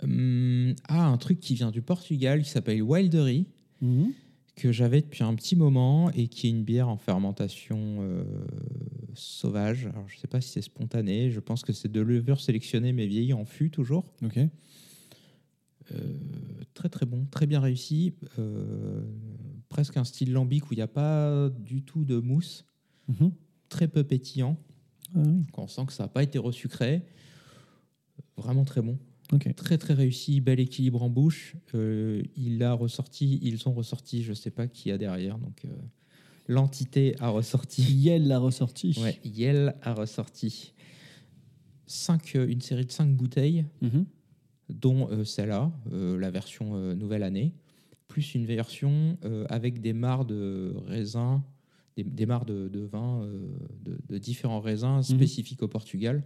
[0.03, 3.45] hum, à un truc qui vient du Portugal qui s'appelle Wildery,
[3.81, 4.11] Mhm.
[4.55, 8.23] que j'avais depuis un petit moment et qui est une bière en fermentation euh,
[9.13, 9.85] sauvage.
[9.87, 12.91] Alors, je ne sais pas si c'est spontané, je pense que c'est de levure sélectionnée
[12.93, 14.03] mais vieillie en fût toujours.
[14.23, 14.37] Ok.
[15.91, 16.13] Euh,
[16.73, 18.13] très très bon, très bien réussi.
[18.37, 19.01] Euh,
[19.69, 22.65] presque un style lambic où il n'y a pas du tout de mousse,
[23.07, 23.31] Mhm.
[23.69, 24.57] très peu pétillant.
[25.15, 25.43] Ah oui.
[25.57, 27.01] On sent que ça n'a pas été resucré.
[28.37, 28.99] Vraiment très bon.
[29.55, 31.55] Très très réussi, bel équilibre en bouche.
[31.75, 35.69] Euh, il a ressorti, ils ont ressorti, je sais pas qui a derrière, donc euh,
[36.47, 37.81] l'entité a ressorti.
[37.93, 38.97] Yel l'a ressorti.
[39.01, 40.73] Ouais, Yel a ressorti
[41.85, 44.05] cinq, euh, une série de 5 bouteilles, Mhm.
[44.69, 47.53] dont euh, celle-là, la version nouvelle année,
[48.07, 49.17] plus une version
[49.49, 51.41] avec des mares de raisins,
[51.95, 53.27] des, des mares de, de vin
[53.83, 56.23] de, de différents raisins spécifiques au Portugal.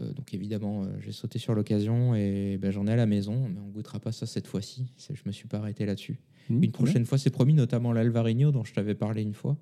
[0.00, 3.48] Euh, donc évidemment, euh, j'ai sauté sur l'occasion et ben, j'en ai à la maison,
[3.48, 4.86] mais on goûtera pas ça cette fois-ci.
[4.98, 6.18] Je me suis pas arrêté là-dessus.
[6.48, 6.70] Mhm, Une bien.
[6.70, 9.56] prochaine fois, c'est promis, notamment l'Alvarinho dont je t'avais parlé une fois,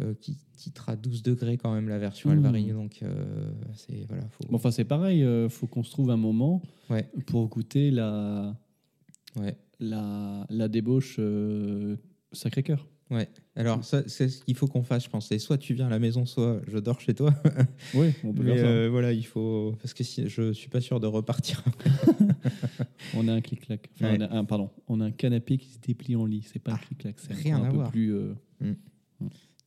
[0.00, 2.32] euh, qui titrera 12 degrés quand même la version Mmh.
[2.32, 2.74] Alvarinho.
[2.74, 4.44] Donc euh, c'est voilà, faut...
[4.48, 5.22] Bon, enfin, c'est pareil.
[5.22, 7.06] euh, faut qu'on se trouve un moment Ouais.
[7.26, 8.56] pour goûter la,
[9.36, 9.56] ouais.
[9.80, 11.96] la, la débauche euh,
[12.32, 12.86] Sacré-Cœur.
[13.12, 13.28] Ouais.
[13.56, 15.28] Alors, ça, c'est ce qu'il faut qu'on fasse, je pense.
[15.28, 17.34] C'est soit tu viens à la maison, soit je dors chez toi.
[17.94, 18.70] Oui, on peut Mais faire ça.
[18.70, 19.74] euh, voilà, il faut.
[19.82, 21.62] Parce que si, je suis pas sûr de repartir.
[23.14, 23.90] On a un clic-clac.
[23.94, 24.18] Enfin, Ouais.
[24.18, 26.44] on a un, pardon, on a un canapé qui se déplie en lit.
[26.50, 27.16] C'est pas un clic-clac.
[27.18, 27.90] C'est rien un à peu voir.
[27.90, 28.14] plus.
[28.14, 28.32] euh,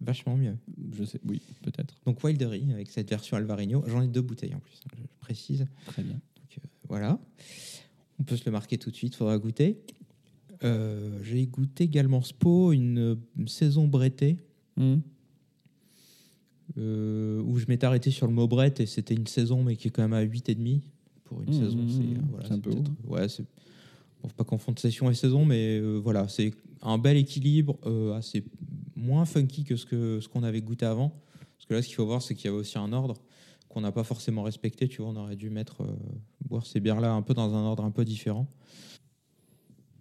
[0.01, 0.57] Vachement mieux.
[0.97, 1.95] je sais, oui, peut-être.
[2.05, 3.83] Donc, Wildery, avec cette version Alvarinho.
[3.87, 5.65] J'en ai deux bouteilles en plus, hein, je précise.
[5.85, 6.13] Très bien.
[6.15, 7.19] Donc, euh, voilà.
[8.19, 9.79] On peut se le marquer tout de suite, faudra goûter.
[10.63, 14.37] Euh, J'ai goûté également Spo, une, une saison brettée.
[14.77, 15.01] Mhm.
[16.77, 19.87] euh, où je m'étais arrêté sur le mot Brett et c'était une saison mais qui
[19.87, 20.81] est quand même à 8,5
[21.23, 21.77] pour une Mmh, saison.
[21.77, 22.13] mmh, C'est mmh.
[22.17, 22.71] euh, voilà, C'est un peu
[23.07, 23.43] Ouais, c'est.
[24.21, 27.77] Bon, faut pas confondre session et saison, mais euh, voilà, c'est un bel équilibre,
[28.15, 28.43] assez
[28.95, 31.09] moins funky que ce que ce qu'on avait goûté avant.
[31.57, 33.15] Parce que là, ce qu'il faut voir, c'est qu'il y avait aussi un ordre
[33.69, 34.87] qu'on n'a pas forcément respecté.
[34.87, 35.83] Tu vois, on aurait dû mettre
[36.47, 38.47] boire ces bières-là un peu dans un ordre un peu différent.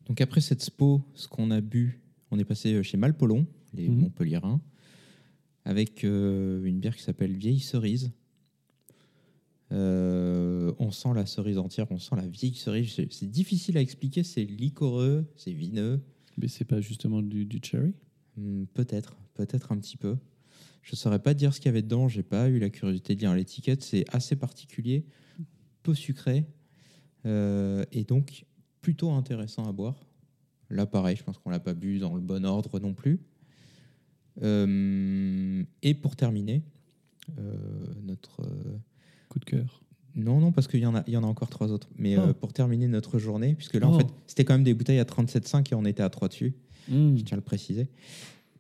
[0.06, 4.00] Donc après cette spo, ce qu'on a bu, on est passé chez Malpolon, les Mhm.
[4.00, 4.60] Montpelliérains,
[5.64, 8.10] avec euh, une bière qui s'appelle Vieille Cerise.
[9.72, 12.92] Euh, on sent la cerise entière, on sent la vieille cerise.
[13.10, 16.00] C'est- difficile à expliquer, c'est liquoreux, c'est vineux.
[16.36, 17.94] Mais c'est pas justement du, du cherry?
[18.36, 20.16] Hmm, peut-être, peut-être un petit peu.
[20.82, 23.20] Je saurais pas dire ce qu'il y avait dedans, j'ai pas eu la curiosité de
[23.20, 23.82] lire l'étiquette.
[23.82, 25.06] C'est assez particulier,
[25.82, 26.44] peu sucré,
[27.24, 28.44] euh, et donc
[28.84, 29.94] plutôt intéressant à boire.
[30.68, 33.18] Là, pareil, je pense qu'on l'a pas bu dans le bon ordre non plus.
[34.42, 36.62] Euh, et pour terminer,
[37.38, 37.56] euh,
[38.02, 38.76] notre euh,
[39.30, 39.82] Coup de cœur.
[40.14, 41.88] non, non, parce qu'il y, en a- il y en a encore trois autres.
[41.96, 42.34] Mais euh, Oh.
[42.34, 43.98] pour terminer notre journée, puisque là, en Oh.
[44.00, 46.54] fait, c'était quand même des bouteilles à 37,5 et on était à 3 dessus,
[46.88, 47.16] Mhm.
[47.18, 47.88] je tiens à le préciser.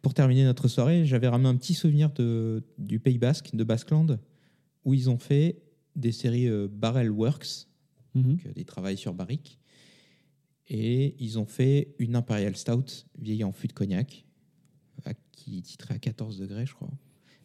[0.00, 4.18] Pour terminer notre soirée, j'avais ramené un petit souvenir de, du Pays Basque, de Basqueland,
[4.84, 5.60] où ils ont fait
[5.96, 7.66] des séries euh, Barrel Works,
[8.14, 8.22] Mhm.
[8.22, 9.58] donc, euh, des travails sur barrique,
[10.68, 14.24] et ils ont fait une Imperial Stout vieillie en fût de cognac.
[15.32, 16.90] Qui titrait à 14 degrés, je crois.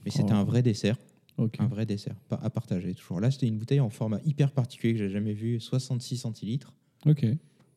[0.06, 0.38] Mais c'était Oh.
[0.38, 0.96] un vrai dessert,
[1.38, 3.20] un vrai dessert, à partager toujours.
[3.20, 6.74] Là, c'était une bouteille en format hyper particulier que j'ai jamais vu, 66 centilitres.
[7.06, 7.26] Ok.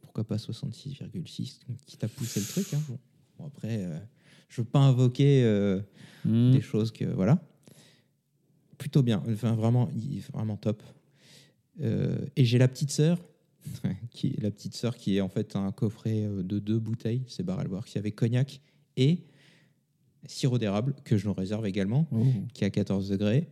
[0.03, 2.73] Pourquoi pas 66,6 Quitte à pousser le truc.
[2.75, 2.83] hein.
[2.89, 2.99] Bon.
[3.39, 3.99] Bon, après, euh,
[4.49, 5.81] je veux pas invoquer euh,
[6.25, 6.53] Hmm.
[6.53, 7.43] des choses que voilà.
[8.79, 9.89] Plutôt bien, enfin vraiment,
[10.33, 10.83] vraiment top.
[11.81, 13.19] Euh, et j'ai la petite sœur,
[14.11, 17.23] qui est la petite sœur qui est en fait un coffret euh, de deux bouteilles,
[17.29, 18.61] c'est Barrel Works, avec cognac
[18.97, 19.25] et
[20.27, 22.23] sirop d'érable que je nous réserve également, Oh.
[22.55, 23.49] qui est à 14 degrés.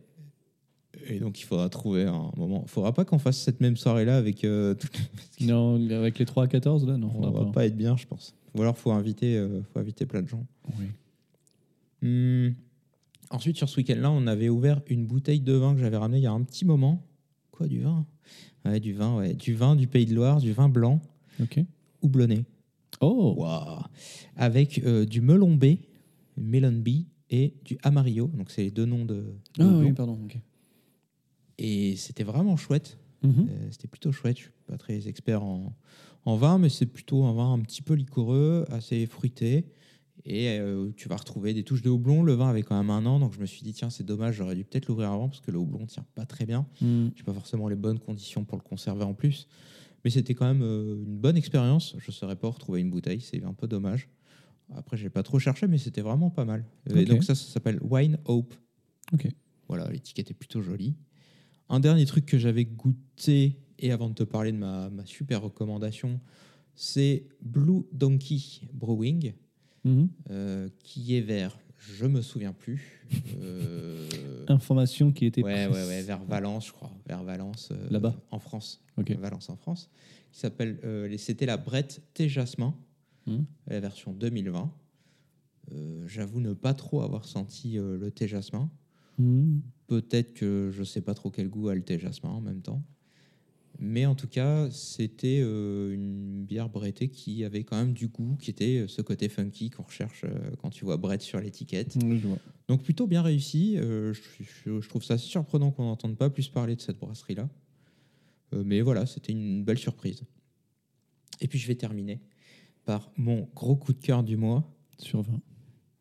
[1.07, 2.63] Et donc il faudra trouver un moment.
[2.65, 4.97] Il faudra pas qu'on fasse cette même soirée là avec euh, toutes
[5.39, 7.11] les- Non, avec les 3 à 14, là, non.
[7.15, 8.35] on va pas être bien, je pense.
[8.55, 10.45] Ou alors faut inviter, euh, faut inviter plein de gens.
[10.79, 10.87] Oui.
[12.01, 12.53] Hmm.
[13.29, 16.23] Ensuite, sur ce week-end-là, on avait ouvert une bouteille de vin que j'avais ramené il
[16.23, 17.01] y a un petit moment.
[17.51, 18.05] Quoi, du vin?
[18.65, 19.33] Ouais, du vin, ouais.
[19.33, 21.01] Du vin du Pays de Loire, du vin blanc,
[21.41, 21.59] Ok.
[22.01, 22.45] houblonné.
[22.99, 23.35] Oh.
[24.35, 25.77] Avec euh, du melon B,
[26.37, 28.27] melon B, et du Amarillo.
[28.27, 29.15] Donc, c'est les deux noms de.
[29.57, 30.19] de Ah oui, pardon.
[30.25, 30.37] Ok.
[31.57, 32.97] Et c'était vraiment chouette.
[33.23, 33.47] Mhm.
[33.49, 34.37] Euh, c'était plutôt chouette.
[34.37, 35.73] Je suis pas très expert en,
[36.25, 39.65] en vin, mais c'est plutôt un vin un petit peu liquoreux, assez fruité.
[40.25, 42.23] Et euh, tu vas retrouver des touches de houblon.
[42.23, 44.35] Le vin avait quand même un an, donc je me suis dit, tiens, c'est dommage,
[44.35, 46.67] j'aurais dû peut-être l'ouvrir avant parce que le houblon tient pas très bien.
[46.79, 47.09] Hmm.
[47.15, 49.47] J'ai pas forcément les bonnes conditions pour le conserver en plus.
[50.03, 51.95] Mais c'était quand même euh, une bonne expérience.
[51.97, 54.09] Je ne saurais pas retrouver une bouteille, c'est un peu dommage.
[54.73, 56.65] Après, j'ai pas trop cherché, mais c'était vraiment pas mal.
[56.95, 58.53] Et donc, ça, ça s'appelle Wine Hope.
[59.13, 59.27] Ok.
[59.67, 60.95] Voilà, l'étiquette est plutôt jolie.
[61.67, 65.41] Un dernier truc que j'avais goûté, et avant de te parler de ma, ma super
[65.41, 66.19] recommandation,
[66.75, 68.39] c'est Blue Donkey
[68.73, 69.33] Brewing,
[69.83, 70.09] Mhm.
[70.29, 73.03] euh, qui est vers, je me souviens plus.
[73.41, 74.07] euh,
[74.47, 75.43] Information qui était.
[75.43, 76.91] ouais, ouais, ouais, vers Valence, je crois.
[77.07, 77.69] Vers Valence.
[77.71, 78.83] euh, Là-bas En France.
[78.97, 79.89] Valence en France.
[80.31, 80.79] Qui s'appelle,
[81.17, 82.75] c'était la Brette Thé Jasmin,
[83.27, 83.45] Mhm.
[83.67, 84.71] la version 2020.
[85.73, 88.69] Euh, J'avoue ne pas trop avoir senti le thé jasmin.
[89.17, 89.59] Hmm.
[89.87, 92.83] Peut-être que je sais pas trop quel goût a le thé jasmin en même temps.
[93.83, 98.37] Mais en tout cas, c'était euh, une bière brettée qui avait quand même du goût,
[98.39, 101.97] qui était euh, ce côté funky qu'on recherche euh, quand tu vois Brett sur l'étiquette.
[102.03, 102.21] Oui.
[102.67, 103.77] Donc plutôt bien réussi.
[103.77, 107.49] Je, trouve ça surprenant qu'on n'entende pas plus parler de cette brasserie-là.
[108.53, 110.23] Mais voilà, c'était une belle surprise.
[111.41, 112.21] Et puis je vais terminer
[112.85, 114.63] par mon gros coup de cœur du mois.
[114.99, 115.41] Sur 20.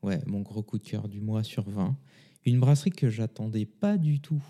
[0.02, 1.96] Ouais, mon gros coup de cœur du mois sur 20.
[2.44, 4.42] Une brasserie que j'attendais pas du tout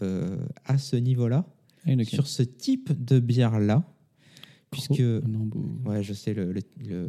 [0.00, 1.46] euh, à ce niveau-là,
[1.86, 3.84] Ah, sur ce type de bière-là.
[4.70, 5.78] Puisque, Lambeau.
[5.84, 7.08] ouais, je sais, le, le- le-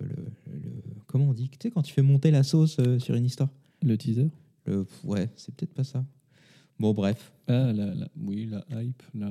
[1.07, 1.49] comment on dit?
[1.49, 3.49] Tu sais, quand tu fais monter la sauce euh, sur une histoire?
[3.81, 4.29] Le teaser?
[4.65, 6.05] Le- Ouais, c'est peut-être pas ça.
[6.79, 7.31] Bon, bref.
[7.47, 9.01] Ah, la, la- oui, la hype.
[9.15, 9.29] La...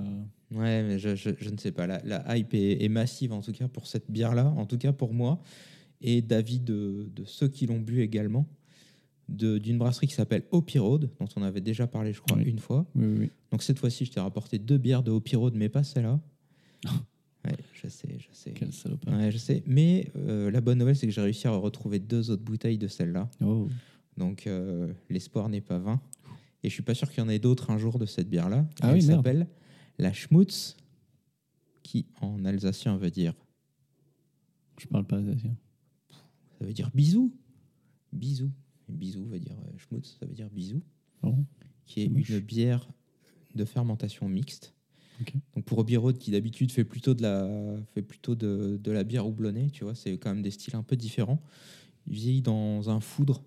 [0.50, 1.86] Ouais, mais je, je- je ne sais pas.
[1.86, 4.92] La, la hype est, est massive, en tout cas, pour cette bière-là, en tout cas
[4.92, 5.42] pour moi,
[6.00, 8.46] et d'avis de, de ceux qui l'ont bu également,
[9.28, 12.44] d'une brasserie qui s'appelle Hopi Road, dont on avait déjà parlé, je crois, Oui.
[12.44, 12.86] une fois.
[12.94, 13.30] Oui, oui, oui.
[13.50, 16.20] Donc cette fois-ci, je t'ai rapporté deux bières de Hopi Road, mais pas celle-là.
[17.44, 18.52] Ouais, je sais, je sais.
[18.52, 19.14] Quel salopard.
[19.18, 19.64] Ouais, je sais.
[19.66, 22.86] Mais euh, la bonne nouvelle, c'est que j'ai réussi à retrouver deux autres bouteilles de
[22.86, 23.28] celle-là.
[23.44, 23.68] Oh.
[24.16, 26.00] Donc euh, l'espoir n'est pas vain.
[26.62, 28.64] Et je suis pas sûr qu'il y en ait d'autres un jour de cette bière-là.
[28.80, 29.48] Ah Elle s'appelle
[29.98, 30.76] la Schmutz,
[31.82, 33.34] qui en alsacien veut dire,
[34.78, 35.56] Je parle pas alsacien.
[36.60, 37.34] ça veut dire bisou.
[38.12, 38.52] Bisou.
[38.92, 40.82] Bisou veut dire euh, Schmutz, ça veut dire bisou.
[41.22, 41.34] Oh.
[41.86, 42.88] Qui est une bière
[43.54, 44.74] de fermentation mixte.
[45.54, 49.04] Donc pour Robbie Road, qui d'habitude fait plutôt de la fait plutôt de, de la
[49.04, 51.40] bière houblonnée, tu vois, c'est quand même des styles un peu différents.
[52.06, 53.44] Il vieillit dans un foudre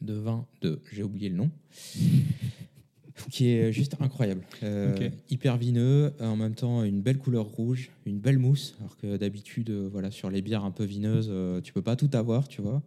[0.00, 1.50] de vin de j'ai oublié le nom,
[3.30, 8.18] qui est juste incroyable, Euh, hyper vineux, en même temps une belle couleur rouge, une
[8.18, 11.72] belle mousse, alors que d'habitude, euh, voilà, sur les bières un peu vineuses, euh, tu
[11.72, 12.82] peux pas tout avoir, tu vois.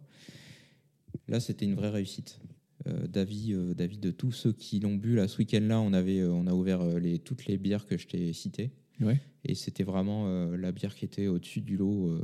[1.28, 2.40] Là, c'était une vraie réussite.
[2.86, 6.20] Euh, d'avis, euh, d'avis de tous ceux qui l'ont bu là ce week-end-là, on avait,
[6.20, 9.20] euh, on a ouvert les, toutes les bières que je t'ai citées, Ouais.
[9.44, 10.26] et c'était vraiment
[10.56, 12.18] la bière qui était au-dessus du lot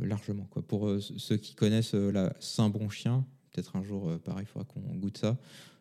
[0.00, 0.44] largement.
[0.44, 0.62] Quoi.
[0.62, 5.36] Pour ceux qui connaissent la Saint-Bon-Chien, peut-être un jour, pareil, il faudra qu'on goûte ça.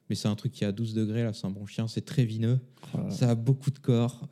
[0.09, 2.59] Mais c'est un truc qui à 12 degrés, la Saint-Bon-Chien, c'est très vineux.
[2.95, 2.97] Oh.
[3.11, 4.27] Ça a beaucoup de corps.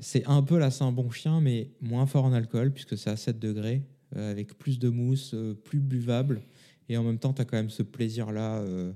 [0.00, 3.82] c'est un peu la Saint-Bon-Chien, mais moins fort en alcool, puisque c'est à 7 degrés,
[4.14, 6.42] avec plus de mousse, euh, plus buvable.
[6.88, 8.92] Et en même temps, tu as quand même ce plaisir-là euh,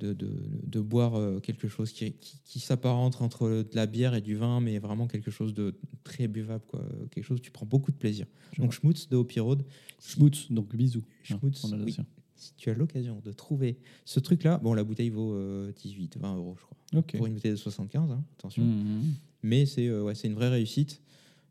[0.00, 0.30] de, de,
[0.66, 4.36] de boire euh, quelque chose qui, qui, qui s'apparente entre de la bière et du
[4.36, 6.64] vin, mais vraiment quelque chose de très buvable.
[6.66, 6.84] Quoi.
[7.10, 8.26] Quelque chose où tu prends beaucoup de plaisir.
[8.52, 9.64] Je Donc, Schmutz de Hopi Road,
[10.00, 11.04] Schmutz, donc bisous.
[11.22, 11.96] Schmutz, oui.
[12.36, 16.36] si tu as l'occasion de trouver ce truc-là, bon, la bouteille vaut euh, 18, 20
[16.36, 16.76] euros, je crois.
[17.16, 18.64] Pour une bouteille de 75, hein, attention.
[18.64, 19.14] Mhm.
[19.42, 21.02] Mais c'est euh, ouais, c'est une vraie réussite.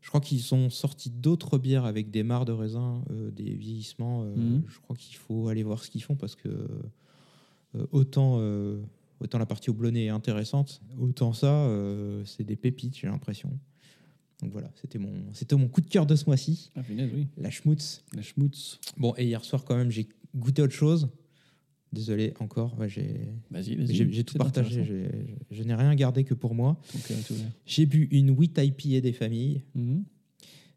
[0.04, 4.24] Je crois qu'ils ont sorti d'autres bières avec des mares de raisin, euh, des vieillissements.
[4.24, 4.62] euh, Mhm.
[4.68, 8.38] Je crois qu'il faut aller voir ce qu'ils font parce que euh, autant,
[9.20, 11.66] autant la partie houblonnée est intéressante, autant ça,
[12.26, 13.50] c'est des pépites, j'ai l'impression.
[14.42, 17.26] Donc voilà, c'était mon, c'était mon coup de cœur de ce mois-ci, Ah, punaise, oui.
[17.38, 18.04] la schmutz.
[18.14, 18.78] La schmutz.
[18.98, 21.08] Bon, et hier soir, quand même, j'ai goûté autre chose.
[21.94, 23.94] Désolé, encore, ouais, j'ai Vas-y, vas-y.
[23.94, 24.84] j'ai- j'ai tout partagé,
[25.50, 26.80] je n'ai rien gardé que pour moi.
[27.66, 30.04] J'ai bu une wheat IPA des familles, Mhm.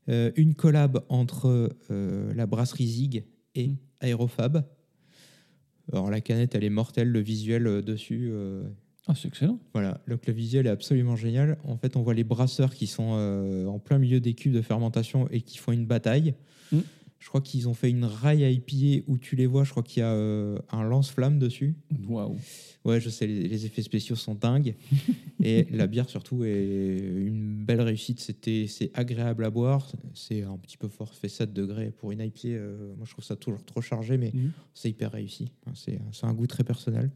[0.10, 3.24] euh, une collab entre euh, la brasserie Zig
[3.56, 3.76] et Mm.
[4.02, 4.64] Aérofab.
[5.92, 8.32] Alors la canette, elle est mortelle, le visuel euh, dessus.
[9.08, 9.58] Ah, c'est excellent.
[9.74, 11.58] voilà, donc le visuel est absolument génial.
[11.64, 13.04] En fait, on voit les brasseurs qui sont
[13.68, 16.34] en plein milieu des cubes de fermentation et qui font une bataille.
[16.72, 16.80] Mm.
[17.20, 20.02] Je crois qu'ils ont fait une raille IPA où tu les vois, je crois qu'il
[20.02, 21.76] y a euh, un lance-flamme dessus.
[22.08, 22.38] Waouh.
[22.86, 24.76] Ouais, je sais, les, les effets spéciaux sont dingues.
[25.44, 28.20] et la bière, surtout, est une belle réussite.
[28.20, 29.92] C'était, c'est agréable à boire.
[30.14, 32.48] C'est un petit peu fort, fait 7 degrés pour une IPA.
[32.50, 34.52] euh, moi, je trouve ça toujours trop chargé, mais Mhm.
[34.74, 35.52] c'est hyper réussi.
[35.74, 37.10] C'est, un goût très personnel.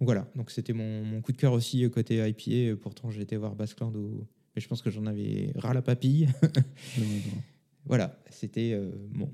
[0.00, 2.76] Voilà, donc c'était mon, mon coup de cœur aussi euh, côté IPA.
[2.80, 6.28] Pourtant, été voir Basqueland, où- mais je pense que j'en avais ras la papille.
[7.88, 8.90] Voilà, c'était euh,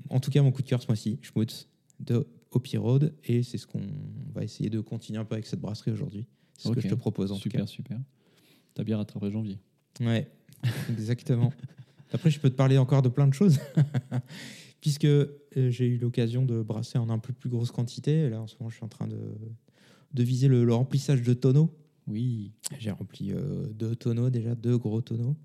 [0.09, 1.67] en tout cas mon coup de cœur ce mois-ci, Schmutz
[1.99, 3.85] de Hopi Road, et c'est ce qu'on
[4.33, 6.25] va essayer de continuer un peu avec cette brasserie aujourd'hui.
[6.57, 7.99] C'est ce que je te propose en Super, super.
[8.73, 9.59] Ta bière attraperait janvier.
[9.93, 10.09] tout cas.
[10.09, 10.31] Ouais,
[10.89, 11.51] exactement.
[12.13, 13.59] Après, je peux te parler encore de plein de choses,
[14.81, 18.29] puisque euh, j'ai eu l'occasion de brasser en un peu plus grosse quantité.
[18.29, 19.19] Là, en ce moment, je suis en train de,
[20.13, 21.73] de viser le, le remplissage de tonneaux.
[22.07, 22.53] Oui.
[22.79, 25.35] J'ai rempli euh, deux tonneaux déjà, deux gros tonneaux,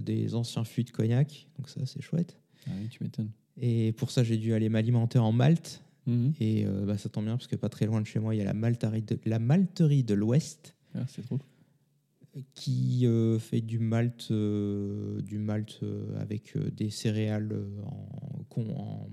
[0.00, 2.38] des anciens fûts de cognac, donc ça, c'est chouette.
[2.66, 3.30] Ah oui, tu m'étonnes.
[3.60, 5.82] Et pour ça, j'ai dû aller m'alimenter en malt.
[6.06, 6.32] Mhm.
[6.40, 8.38] Et euh, bah, ça tombe bien parce que pas très loin de chez moi, il
[8.38, 11.38] y a la malterie de, la malterie de l'Ouest Ah, c'est trop.
[12.54, 18.44] qui euh, fait du malt, euh, du malt euh, avec euh, des céréales euh, en,
[18.48, 19.08] con- en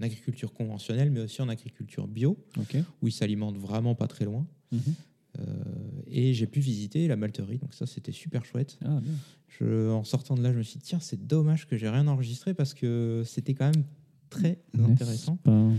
[0.00, 2.36] agriculture conventionnelle, mais aussi en agriculture bio,
[3.02, 4.46] où ils s'alimentent vraiment pas très loin.
[4.72, 4.80] Mhm.
[5.38, 5.44] Euh,
[6.06, 8.78] et j'ai pu visiter la malterie, donc ça c'était super chouette.
[8.84, 9.12] Ah, bien.
[9.48, 12.06] Je, en sortant de là, je me suis dit tiens, c'est dommage que j'ai rien
[12.06, 13.84] enregistré parce que c'était quand même
[14.30, 15.38] très intéressant.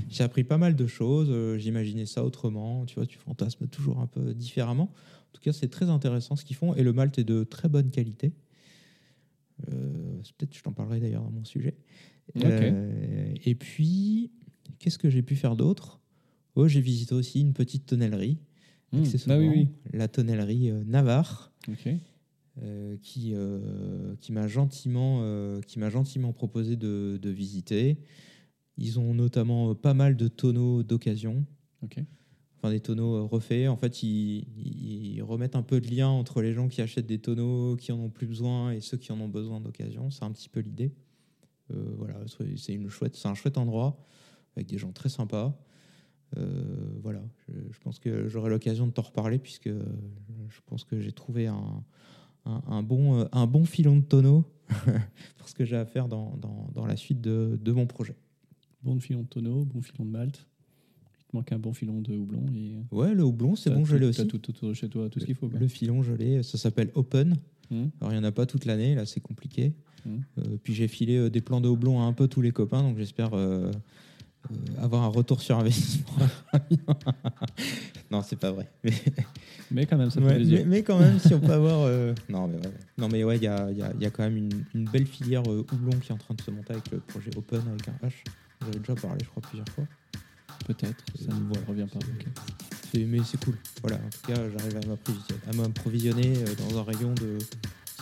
[0.09, 3.99] J'ai appris pas mal de choses, euh, j'imaginais ça autrement, tu vois, tu fantasmes toujours
[3.99, 4.91] un peu différemment.
[4.93, 7.69] En tout cas, c'est très intéressant ce qu'ils font et le malt est de très
[7.69, 8.33] bonne qualité.
[9.71, 11.75] Euh, Peut-être je t'en parlerai d'ailleurs dans mon sujet.
[12.37, 14.31] Euh, et puis,
[14.79, 15.99] qu'est-ce que j'ai pu faire d'autre?
[16.55, 18.37] Oh, J'ai visité aussi une petite tonnellerie,
[18.93, 19.03] Mhm.
[19.03, 21.51] accessoirement, Ah oui, la tonnellerie euh, Navarre
[22.61, 25.21] euh, qui, euh, qui m'a gentiment,
[25.65, 27.97] qui gentiment proposé de, de visiter.
[28.77, 31.45] Ils ont notamment pas mal de tonneaux d'occasion,
[32.57, 33.67] enfin des tonneaux refaits.
[33.67, 37.19] En fait, ils, ils remettent un peu de lien entre les gens qui achètent des
[37.19, 40.09] tonneaux qui en ont plus besoin et ceux qui en ont besoin d'occasion.
[40.09, 40.91] C'est un petit peu l'idée.
[41.71, 43.97] Euh, voilà, c'est- c'est une chouette, c'est un chouette endroit
[44.55, 45.57] avec des gens très sympas.
[46.37, 46.63] Euh,
[47.01, 49.83] voilà, je, je pense que j'aurai l'occasion de t'en reparler puisque euh,
[50.49, 51.83] je pense que j'ai trouvé un,
[52.45, 54.43] un, un bon, euh, un bon filon de tonneau
[55.37, 58.15] pour ce que j'ai à faire dans, dans, dans la suite de, de mon projet.
[58.83, 60.45] Bon filon de tonneau, bon filon de malt.
[61.19, 62.43] Il te manque un bon filon de houblon.
[62.55, 64.27] Et Ouais, le houblon, c'est bon, je tout- l'ai aussi.
[64.27, 65.47] tout autour de chez toi, tout ce qu'il faut.
[65.49, 65.59] quoi.
[65.59, 66.43] Le filon, je l'ai.
[66.43, 67.37] Ça s'appelle Open.
[67.71, 67.91] Mhm.
[68.01, 69.73] Alors, il n'y en a pas toute l'année, là, c'est compliqué.
[70.05, 72.97] Euh, puis j'ai filé des plans de houblon à un peu tous les copains, donc
[72.97, 73.71] j'espère euh,
[74.51, 76.13] euh, avoir un retour sur investissement.
[78.11, 78.69] non, c'est pas vrai.
[78.83, 78.93] Mais,
[79.71, 81.81] Mais quand même, ça Ouais, mais, mais quand même, si on peut avoir.
[81.81, 82.73] euh, Non, mais ouais.
[82.97, 85.07] Non, mais ouais, il y a, y a- y a quand même une, une belle
[85.07, 87.87] filière euh, houblon qui est en train de se monter avec le projet Open avec
[87.87, 88.11] un H.
[88.61, 89.85] J'avais déjà parlé, je crois, plusieurs fois.
[90.67, 91.03] Peut-être.
[91.19, 91.99] Ça ne me revient pas.
[92.95, 93.55] Mais c'est cool.
[93.81, 94.77] Voilà, en tout cas, j'arrive
[95.49, 97.37] à m'approvisionner, dans un rayon de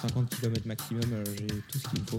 [0.02, 1.04] 50 km maximum.
[1.38, 2.18] J'ai tout ce qu'il me faut.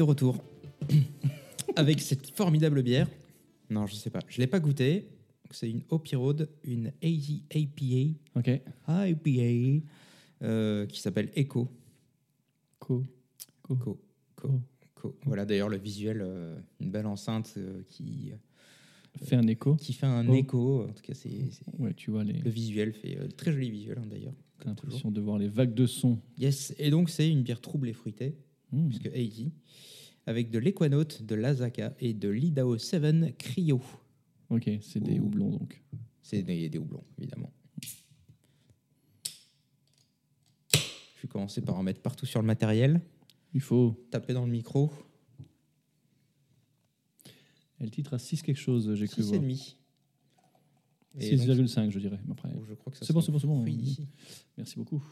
[0.00, 0.42] De retour
[1.76, 3.06] avec cette formidable bière.
[3.68, 4.20] Non, je sais pas.
[4.28, 5.06] Je l'ai pas goûtée.
[5.50, 8.60] C'est une Hopi Road, une AZ APA, Ok.
[8.88, 9.84] IPA,
[10.42, 11.68] euh, qui s'appelle Echo.
[12.78, 13.04] Co.
[13.62, 13.76] Co.
[13.76, 14.00] Co.
[14.36, 14.60] Co.
[14.94, 15.16] Co.
[15.26, 18.32] Voilà d'ailleurs le visuel, euh, une belle enceinte euh, qui,
[19.22, 19.74] Fait un écho.
[19.76, 20.34] qui fait un Oh.
[20.34, 20.84] écho.
[20.84, 22.34] En tout cas, c'est c'est- Ouais, tu vois les.
[22.34, 24.34] le visuel fait euh, très joli visuel hein, d'ailleurs.
[24.60, 24.88] T'as comme toujours.
[24.90, 26.18] l'impression de voir les vagues de son.
[26.38, 26.74] Yes.
[26.78, 28.34] Et donc c'est une bière trouble et fruitée.
[28.72, 28.86] Mmh.
[28.88, 29.50] puisque AZ,
[30.30, 33.80] avec de l'Equanote, de l'Azaka et de l'Idaho 7 Cryo.
[34.48, 35.24] Ok, c'est des Ouh.
[35.26, 35.82] houblons donc.
[36.22, 37.52] C'est des, des houblons, évidemment.
[40.72, 43.00] Je vais commencer par en mettre partout sur le matériel,
[43.54, 44.06] Il faut.
[44.10, 44.90] taper dans le micro.
[47.78, 49.40] Elle titre à 6 quelque chose, j'ai cru voir.
[49.42, 49.76] 6,5.
[51.18, 52.20] Et donc- 6,5 je dirais.
[52.30, 52.50] Après.
[52.56, 53.64] Oh, je crois que ça C'est bon, c'est bon, c'est bon.
[54.56, 55.02] Merci beaucoup.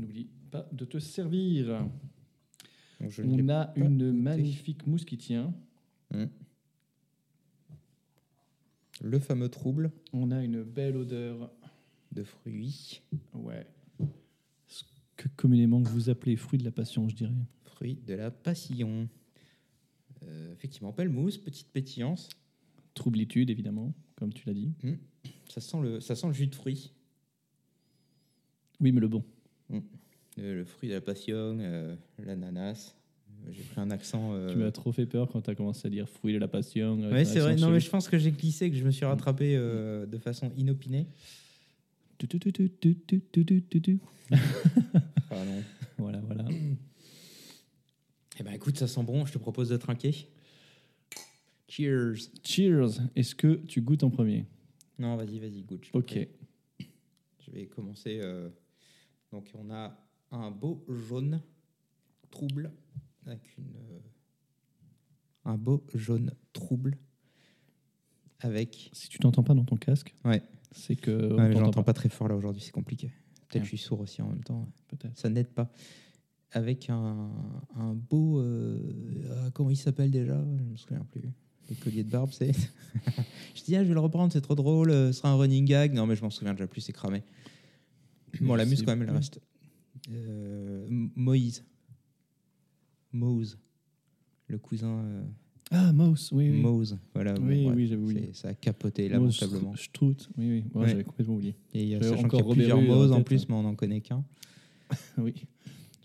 [0.00, 1.86] N'oublie pas de te servir.
[3.00, 5.52] Donc, je On a une magnifique mousse qui tient.
[9.02, 11.50] Le fameux trouble On a une belle odeur.
[12.12, 13.02] de fruits.
[13.34, 13.66] Ouais.
[14.66, 14.84] Ce
[15.16, 17.34] que communément vous appelez fruit de la passion, je dirais.
[17.64, 19.08] Fruits de la passion.
[20.22, 22.30] Euh, effectivement, belle mousse, petite pétillance.
[22.94, 24.72] Troublitude, évidemment, comme tu l'as dit.
[25.50, 26.92] Ça sent le, ça sent le jus de fruits.
[28.80, 29.22] Oui, mais le bon.
[29.72, 29.80] Euh,
[30.38, 32.94] euh, le fruit de la passion, euh, l'ananas.
[33.46, 34.34] Euh, j'ai pris un accent.
[34.48, 36.98] Tu m'as trop fait peur quand tu as commencé à dire fruit de la passion.
[37.10, 37.56] Oui, c'est vrai.
[37.56, 39.08] Non, mais je pense que j'ai glissé, que je me suis mm.
[39.08, 41.06] rattrapé de façon inopinée.
[44.30, 44.36] ah
[45.30, 45.62] non.
[45.98, 46.44] Voilà, voilà.
[48.38, 50.28] Eh ben écoute, ça sent bon, je te propose de trinquer.
[51.68, 52.28] Cheers.
[52.44, 53.00] Cheers.
[53.14, 54.44] Est-ce que tu goûtes en premier?
[54.98, 55.88] Non, vas-y, vas-y, goûte.
[55.94, 56.18] Ok.
[56.78, 58.20] Je vais commencer.
[59.32, 60.05] Donc, on a
[60.36, 61.42] un beau jaune
[62.30, 62.72] trouble
[63.26, 63.74] avec une.
[63.76, 63.98] euh,
[65.44, 66.96] Un beau jaune trouble
[68.40, 68.90] avec.
[68.92, 70.42] Si tu t'entends pas dans ton casque, Ouais.
[70.72, 71.10] c'est que.
[71.34, 71.92] Ouais, t'entend J'entends pas.
[71.92, 73.08] très fort là aujourd'hui, c'est compliqué.
[73.48, 73.64] Peut-être Ah.
[73.64, 74.68] je suis sourd aussi en même temps.
[74.88, 75.16] Peut-être.
[75.18, 75.70] Ça n'aide pas.
[76.52, 77.30] Avec un,
[77.76, 78.40] un beau.
[78.40, 78.80] euh,
[79.46, 80.34] ah, comment il s'appelle déjà?
[80.58, 81.32] Je me souviens plus.
[81.68, 82.52] Le collier de barbe, c'est.
[83.54, 85.64] je dis, ah, je vais le reprendre, c'est trop drôle, euh, ce sera un running
[85.64, 85.92] gag.
[85.92, 87.22] Non, mais je m'en souviens déjà plus, c'est cramé.
[88.40, 89.40] Bon, la muse, quand même, elle reste.
[90.10, 91.64] Euh, Moïse.
[93.12, 93.58] Mose.
[94.48, 95.22] Le cousin euh,
[95.72, 96.50] Ah, Mouse, oui.
[96.50, 96.60] oui.
[96.60, 96.98] Mose.
[97.14, 97.34] Voilà.
[97.40, 97.88] Oui, oui,
[98.32, 99.74] c'est- Ça a capoté lamentablement.
[99.76, 100.64] Strout, oui, oui.
[100.74, 100.88] Ouais, Ouais.
[100.88, 101.56] J'avais complètement oublié.
[101.74, 103.74] Et sachant qu'il y encore a plusieurs Robert Hue Mose en plus, mais on n'en
[103.74, 104.24] connaît qu'un.
[105.18, 105.34] oui.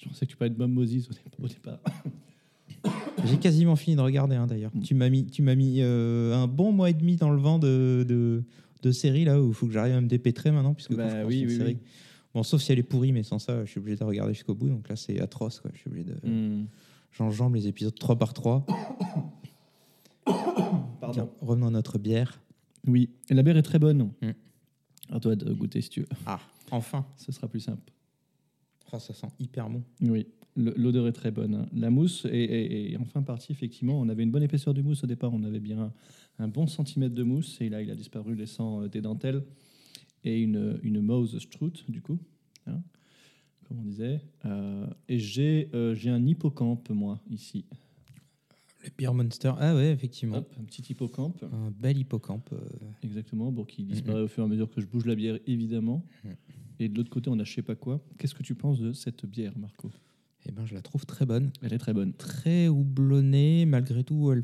[0.02, 1.80] Je pensais que tu parlais de Bob Moses au, dé- au départ.
[3.26, 4.72] J'ai quasiment fini de regarder hein, d'ailleurs.
[4.74, 4.82] Mm.
[4.82, 8.04] Tu m'as mis, tu mis euh, un bon mois et demi dans le vent de,
[8.08, 8.43] de,
[8.82, 11.28] de séries là où il faut que j'arrive à me dépêtrer maintenant puisque Bah je
[11.28, 11.78] oui, oui, série- oui.
[12.34, 14.56] Bon, sauf si elle est pourrie, mais sans ça, je suis obligé de regarder jusqu'au
[14.56, 14.70] bout.
[14.70, 15.72] Donc là, c'est atroce quoi.
[15.74, 16.28] Je suis obligé de.
[16.28, 16.68] Hmm.
[17.12, 18.66] J'enjambe les épisodes 3 par 3.
[20.26, 21.14] Pardon.
[21.14, 22.42] Tiens, revenons à notre bière.
[22.88, 24.12] Oui, et la bière est très bonne.
[24.22, 24.32] Mm.
[25.12, 26.08] À toi de goûter si tu veux.
[26.26, 26.40] Ah,
[26.72, 27.06] enfin.
[27.18, 27.92] Ce sera plus simple.
[28.94, 29.84] Oh, ça sent hyper bon.
[30.02, 31.68] Oui, l'odeur est très bonne.
[31.74, 34.00] La mousse est, est- est enfin partie, effectivement.
[34.00, 35.34] On avait une bonne épaisseur de mousse au départ.
[35.34, 35.92] On avait bien
[36.40, 37.60] un, bon centimètre de mousse.
[37.62, 39.44] Et là, il a disparu, laissant euh, des dentelles
[40.24, 42.19] et une, une Mose Strout, du coup.
[42.67, 42.82] hein,
[43.67, 44.22] comme on disait.
[44.45, 47.65] Euh, et j'ai euh, j'ai un hippocampe, moi, ici.
[48.84, 49.53] Le Beer Monster.
[49.59, 50.38] Ah ouais, effectivement.
[50.38, 51.43] Hop, un petit hippocampe.
[51.43, 52.51] Un bel hippocampe.
[52.53, 52.59] euh,
[53.03, 56.03] Exactement, bon, qui disparaît au fur et à mesure que je bouge la bière, évidemment.
[56.80, 58.03] Et de l'autre côté, on a je sais pas quoi.
[58.17, 59.91] Qu'est-ce que tu penses de cette bière, Marco?
[60.47, 61.51] Eh ben, je la trouve très bonne.
[61.61, 62.13] Elle est très bonne.
[62.13, 64.32] Très houblonnée, malgré tout.
[64.32, 64.43] Elle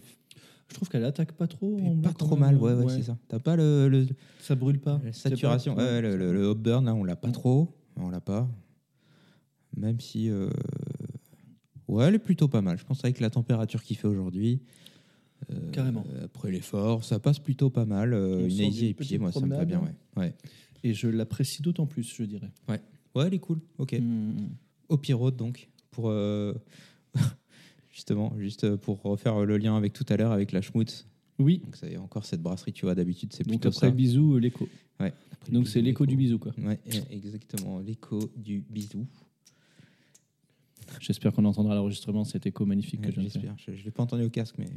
[0.69, 1.77] Je trouve qu'elle attaque pas trop.
[1.81, 2.39] en pas trop même.
[2.39, 2.55] mal.
[2.57, 3.17] Ouais, ouais, c'est ça.
[3.29, 4.05] T'as pas le, le-
[4.39, 4.99] Ça brûle pas.
[5.03, 5.75] la saturation.
[5.75, 7.73] pas- Ouais, le, le, le hop burn, là, on l'a pas trop.
[7.95, 8.49] on l'a pas.
[9.75, 10.29] Même si.
[10.29, 10.49] euh,
[11.87, 12.77] Ouais, elle est plutôt pas mal.
[12.77, 14.61] Je pense avec la température qu'il fait aujourd'hui.
[15.51, 16.05] euh, Carrément.
[16.23, 18.13] Après l'effort, ça passe plutôt pas mal.
[18.13, 19.77] Euh, une Easy d'une et pied, petite moi, ça me va bien.
[19.77, 19.95] promenade.
[20.17, 20.23] Ouais.
[20.23, 20.35] Ouais.
[20.83, 22.51] Et je l'apprécie d'autant plus, je dirais.
[22.67, 22.79] ouais,
[23.25, 23.61] elle est cool.
[23.77, 23.93] Ok.
[23.93, 24.33] Mm.
[24.89, 26.11] Au Pirate, donc, pour.
[27.97, 31.07] justement, juste euh, pour refaire euh, le lien avec tout à l'heure avec la schmout.
[31.39, 31.61] Oui.
[31.65, 33.91] Donc c'est encore cette brasserie, tu vois, d'habitude c'est plutôt Donc après ça.
[33.91, 34.69] bisou, euh, l'écho.
[34.99, 35.11] Ouais.
[35.51, 36.53] Donc c'est l'écho du bisou, quoi.
[36.59, 36.79] Ouais,
[37.09, 39.07] exactement, l'écho du bisou.
[40.99, 43.55] J'espère qu'on entendra l'enregistrement cet écho magnifique que J'espère.
[43.57, 44.69] Je, ne l'ai pas entendu au casque, mais.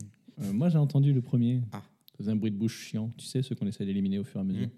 [0.53, 1.61] Moi, j'ai entendu le premier.
[1.73, 1.83] Ah.
[2.27, 4.45] un bruit de bouche chiant, tu sais, ceux qu'on essaie d'éliminer au fur et à
[4.45, 4.69] mesure.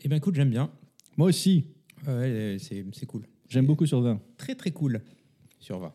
[0.00, 0.70] Eh bien, écoute, j'aime bien.
[1.16, 1.66] Moi aussi.
[2.06, 3.22] Ouais, c'est cool.
[3.48, 4.20] J'aime beaucoup sur 20.
[4.36, 5.00] Très, très cool.
[5.60, 5.94] Sur 20.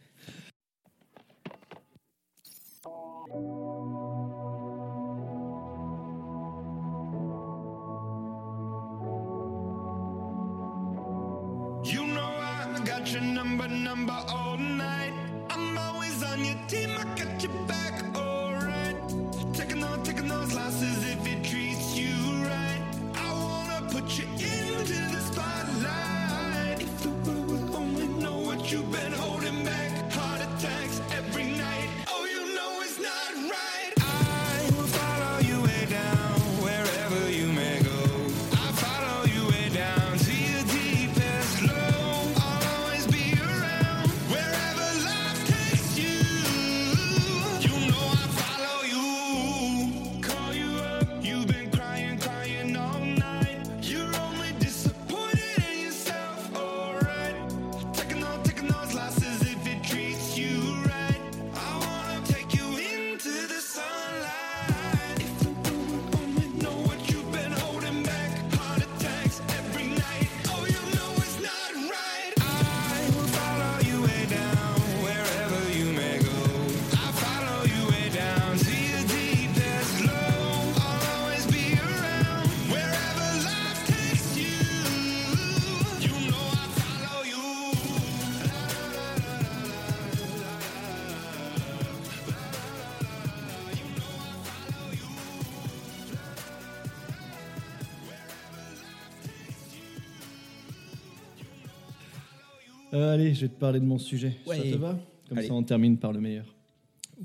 [103.41, 104.35] je vais te parler de mon sujet.
[104.45, 104.99] Ça te va?
[105.27, 105.47] Comme Allez.
[105.47, 106.45] ça, on termine par le meilleur.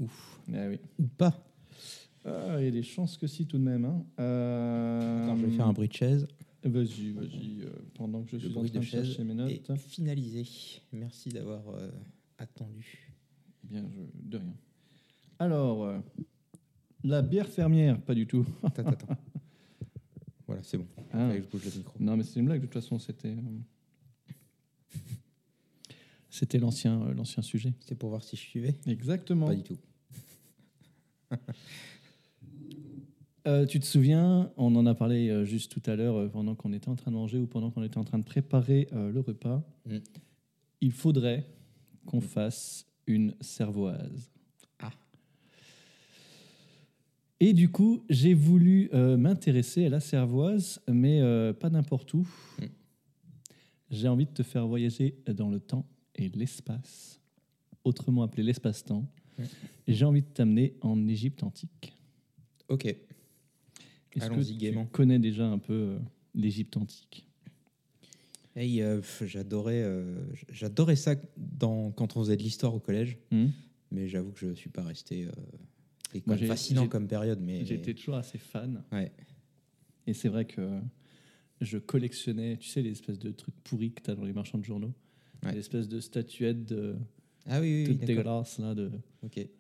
[0.00, 0.40] Ouf.
[0.50, 0.78] Ah oui.
[0.98, 1.42] Ou pas.
[2.24, 3.84] Ah, il y a des chances que si, tout de même.
[3.84, 4.02] hein.
[4.18, 6.26] Euh, Attends, je vais faire un bruit de chaise.
[6.64, 7.60] Vas-y, vas-y.
[7.62, 9.76] euh, pendant que je Le suis en bruit train de de chaise chercher mes est
[9.76, 10.44] finalisé.
[10.92, 11.90] Merci d'avoir euh,
[12.38, 13.12] attendu.
[13.64, 14.54] Eh Bien, je- de rien.
[15.38, 15.92] Alors,
[17.04, 18.46] la bière fermière, pas du tout.
[18.62, 19.16] Attends, attends.
[20.46, 20.86] voilà, c'est bon.
[21.12, 21.30] Ah.
[21.36, 21.94] Je bouge le micro.
[22.00, 23.34] Non, mais c'est une blague, de toute façon, c'était.
[26.36, 27.72] C'était l'ancien, euh, l'ancien sujet.
[27.80, 28.74] C'est pour voir si je suivais.
[28.86, 29.46] Exactement.
[29.46, 29.78] Pas du tout.
[33.46, 36.56] Euh, tu te souviens, on en a parlé euh, juste tout à l'heure euh, pendant
[36.56, 39.20] qu'on était en train de manger ou pendant qu'on était en train de préparer le
[39.20, 39.62] repas.
[39.88, 39.98] Mm.
[40.80, 41.46] Il faudrait
[42.06, 44.32] qu'on fasse une cervoise.
[44.80, 44.90] Ah.
[47.38, 51.20] Et du coup, j'ai voulu m'intéresser à la cervoise, mais
[51.60, 52.26] pas n'importe où.
[52.58, 52.64] Mm.
[53.92, 55.86] J'ai envie de te faire voyager dans le temps
[56.16, 57.20] et l'espace,
[57.84, 59.06] autrement appelé l'espace-temps.
[59.86, 61.92] Et j'ai envie de t'amener en Égypte antique.
[62.68, 62.86] Ok.
[62.86, 64.86] Est-ce que tu gaiement.
[64.86, 65.98] connais déjà un peu euh,
[66.34, 67.28] l'Égypte antique?
[68.54, 73.48] Hey, euh, j'adorais, euh, j'adorais ça dans, quand on faisait de l'histoire au collège, Hmm
[73.92, 75.28] mais j'avoue que je suis pas resté.
[76.12, 78.82] c'est quand Moi, fascinant comme période, mais J'étais toujours assez fan.
[78.92, 79.12] ouais.
[80.08, 80.80] Et c'est vrai que
[81.60, 84.58] je collectionnais, tu sais, les espèces de trucs pourris que tu as dans les marchands
[84.58, 84.92] de journaux.
[85.44, 85.52] Ouais.
[85.52, 86.96] Les espèces de statuettes de,
[87.46, 88.90] Ah oui, oui, là, de,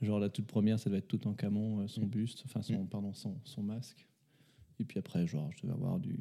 [0.02, 2.08] genre la toute première, ça doit être tout en camon, euh, son Mm.
[2.08, 4.06] buste, enfin son, pardon, son, son masque.
[4.80, 6.18] Et puis après, genre, je devais avoir du,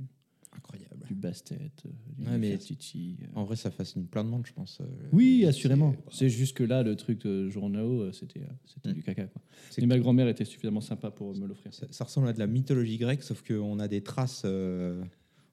[0.55, 1.05] Incroyable.
[1.07, 3.25] du Bastet, euh, du Ouais, mais- euh.
[3.33, 4.79] En vrai, ça fascine plein de monde, je pense.
[4.81, 5.93] euh, Oui, assurément.
[6.11, 8.93] C'est juste que là, le truc de journaux, c'était c'était Mm.
[8.93, 9.25] du caca.
[9.27, 9.41] Quoi.
[9.77, 11.73] Et ma grand-mère était suffisamment sympa pour me l'offrir.
[11.73, 15.03] ça, ça ressemble à de la mythologie grecque, sauf qu'on a des traces, euh,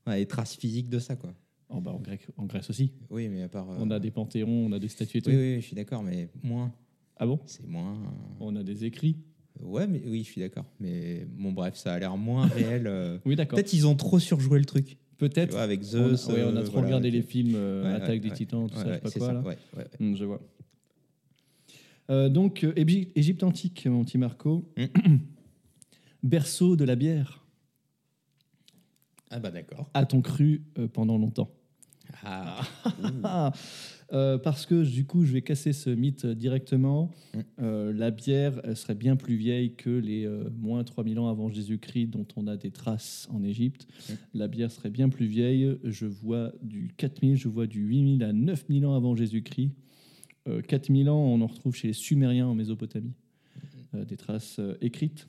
[0.07, 1.35] on a des traces physiques de ça, quoi.
[1.75, 2.93] Oh, bah, en, grec, en Grèce aussi.
[3.11, 3.69] Oui, mais à part.
[3.71, 5.31] euh, On a des panthéons, on a des statues et tout.
[5.31, 6.73] Oui, oui, je suis d'accord, mais moins.
[7.17, 7.39] Ah bon?
[7.47, 7.97] C'est moins.
[8.41, 9.17] On a des écrits.
[9.61, 10.65] Ouais, mais oui, je suis d'accord.
[10.81, 12.87] Mais bon, bref, ça a l'air moins réel.
[12.87, 13.19] euh.
[13.25, 13.57] Oui, d'accord.
[13.57, 14.97] Peut-être ils ont trop surjoué le truc.
[15.19, 15.57] Peut-être.
[15.57, 16.29] avec On, Zeus.
[16.29, 18.31] a- ouais, on a euh, trop voilà, regardé les films euh, Ouais, Attaque des.
[18.33, 19.55] Titans, tout ça, je sais pas quoi.
[19.55, 19.85] ça, là.
[20.01, 20.41] Hum, je vois.
[22.11, 24.69] Euh, donc, euh, Égy- Égypte antique, mon petit Marco.
[24.77, 24.85] Mm.
[26.25, 27.45] Berceau de la bière.
[29.31, 29.89] Ah bah d'accord.
[29.95, 31.51] A-t-on cru euh, pendant longtemps?
[32.25, 33.53] Ah.
[34.13, 37.11] Euh, parce que du coup, je vais casser ce mythe directement.
[37.33, 37.39] Mm.
[37.63, 41.49] Euh, la bière elle serait bien plus vieille que les euh, moins 3000 ans avant
[41.49, 43.87] Jésus-Christ dont on a des traces en Égypte.
[44.11, 44.13] Mm.
[44.35, 45.79] La bière serait bien plus vieille.
[45.83, 49.71] Je vois du 4000, je vois du 8000 à 9000 ans avant Jésus-Christ.
[50.47, 53.15] Euh, 4000 ans, on en retrouve chez les Sumériens en Mésopotamie.
[53.95, 55.29] Euh, des traces euh, écrites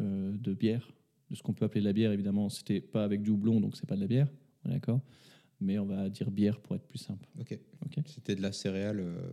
[0.00, 0.90] euh, de bière,
[1.30, 2.48] de ce qu'on peut appeler la bière, évidemment.
[2.48, 4.26] C'était pas avec du houblon, donc c'est pas de la bière.
[4.64, 5.00] D'accord?
[5.60, 7.26] Mais on va dire bière pour être plus simple.
[7.38, 7.58] Ok.
[7.86, 8.02] Ok.
[8.06, 9.00] C'était de la céréale.
[9.00, 9.30] euh,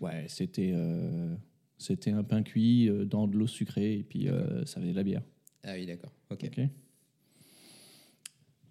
[0.00, 1.34] Ouais, c'était euh,
[1.76, 4.96] c'était un pain cuit euh, dans de l'eau sucrée et puis euh, ça faisait de
[4.96, 5.22] la bière.
[5.62, 6.12] Ah oui, d'accord.
[6.30, 6.44] Ok.
[6.44, 6.64] Ok.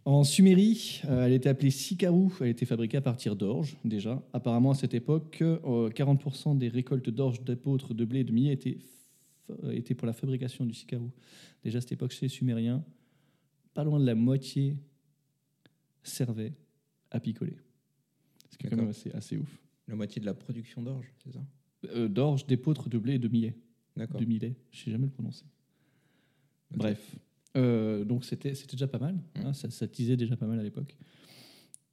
[0.05, 2.33] En Sumérie, euh, elle était appelée Sikarou.
[2.41, 4.23] Elle était fabriquée à partir d'orge déjà.
[4.33, 8.53] Apparemment à cette époque, euh, 40% des récoltes d'orge, d'apôtres, de blé et de millet
[8.53, 8.79] étaient,
[9.71, 11.11] étaient pour la fabrication du Sikarou.
[11.63, 12.83] Déjà à cette époque, chez les Sumériens,
[13.75, 14.77] pas loin de la moitié
[16.01, 16.53] servait
[17.11, 17.57] à picoler.
[18.49, 19.59] Ce qui est quand même assez, assez ouf.
[19.87, 21.39] La moitié de la production d'orge, c'est ça?
[21.95, 23.55] Euh, d'orge, d'épeautre, de blé et de millet.
[23.95, 24.19] D'accord.
[24.21, 25.45] de millet, je sais jamais le prononcer.
[26.71, 27.15] Bref,
[27.57, 29.39] Euh, donc c'était déjà pas mal, Mm.
[29.47, 30.95] hein, ça, ça tisait déjà pas mal à l'époque.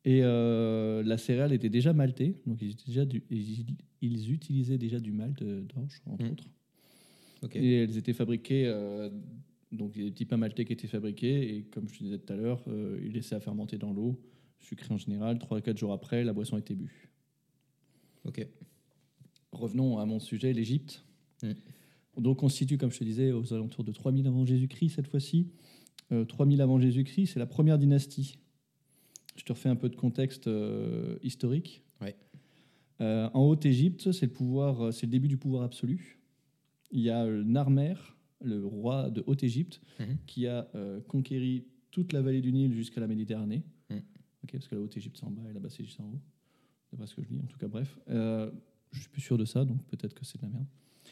[0.05, 3.65] Et euh, la céréale était déjà maltée, donc ils, déjà du- ils,
[4.03, 6.31] ils utilisaient déjà du malt euh, d'orge, entre Mm.
[6.33, 6.51] autres.
[7.43, 7.57] Ok.
[7.57, 9.09] Et elles étaient fabriquées, euh,
[9.73, 12.05] donc il y a des petits pains maltais qui étaient fabriqués, et comme je te
[12.05, 12.63] disais tout à l'heure,
[13.03, 14.21] ils laissaient à fermenter dans l'eau,
[14.61, 17.11] sucré en général, 3 à 4 jours après, la boisson était bue.
[18.25, 18.47] Ok.
[19.53, 21.05] Revenons à mon sujet, l'Égypte.
[21.43, 21.53] Mm.
[22.21, 25.07] Donc on se situe, comme je te disais, aux alentours de 3000 avant Jésus-Christ cette
[25.09, 25.49] fois-ci.
[26.13, 28.39] Euh, 3000 avant Jésus-Christ, c'est la première dynastie.
[29.37, 31.83] Je te refais un peu de contexte euh, historique.
[32.01, 32.17] Ouais.
[33.01, 36.19] Euh, en Haute-Égypte, c'est le pouvoir, euh, c'est le début du pouvoir absolu.
[36.91, 37.95] Il y a Narmer,
[38.43, 40.19] le roi de Haute-Égypte, Mhm.
[40.27, 40.69] qui a
[41.09, 43.65] conquéri toute la vallée du Nil jusqu'à la Méditerranée.
[44.53, 46.21] Parce que la Haute-Égypte c'est en bas et la Basse-Égypte c'est en haut.
[46.93, 47.99] D'après ce que je lis, en tout cas, bref.
[48.11, 48.51] Euh,
[48.93, 50.67] je suis plus sûr de ça, donc peut-être que c'est de la merde.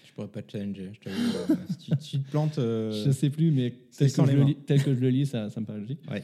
[0.06, 0.92] Je pourrais pas te challenger.
[1.02, 2.58] Je euh, si tu, si te plantes.
[2.58, 5.08] euh, Je sais plus, mais c'est tel que, je le lis, tel que je le
[5.10, 6.00] lis, ça, ça me paraît logique.
[6.10, 6.22] Ouais.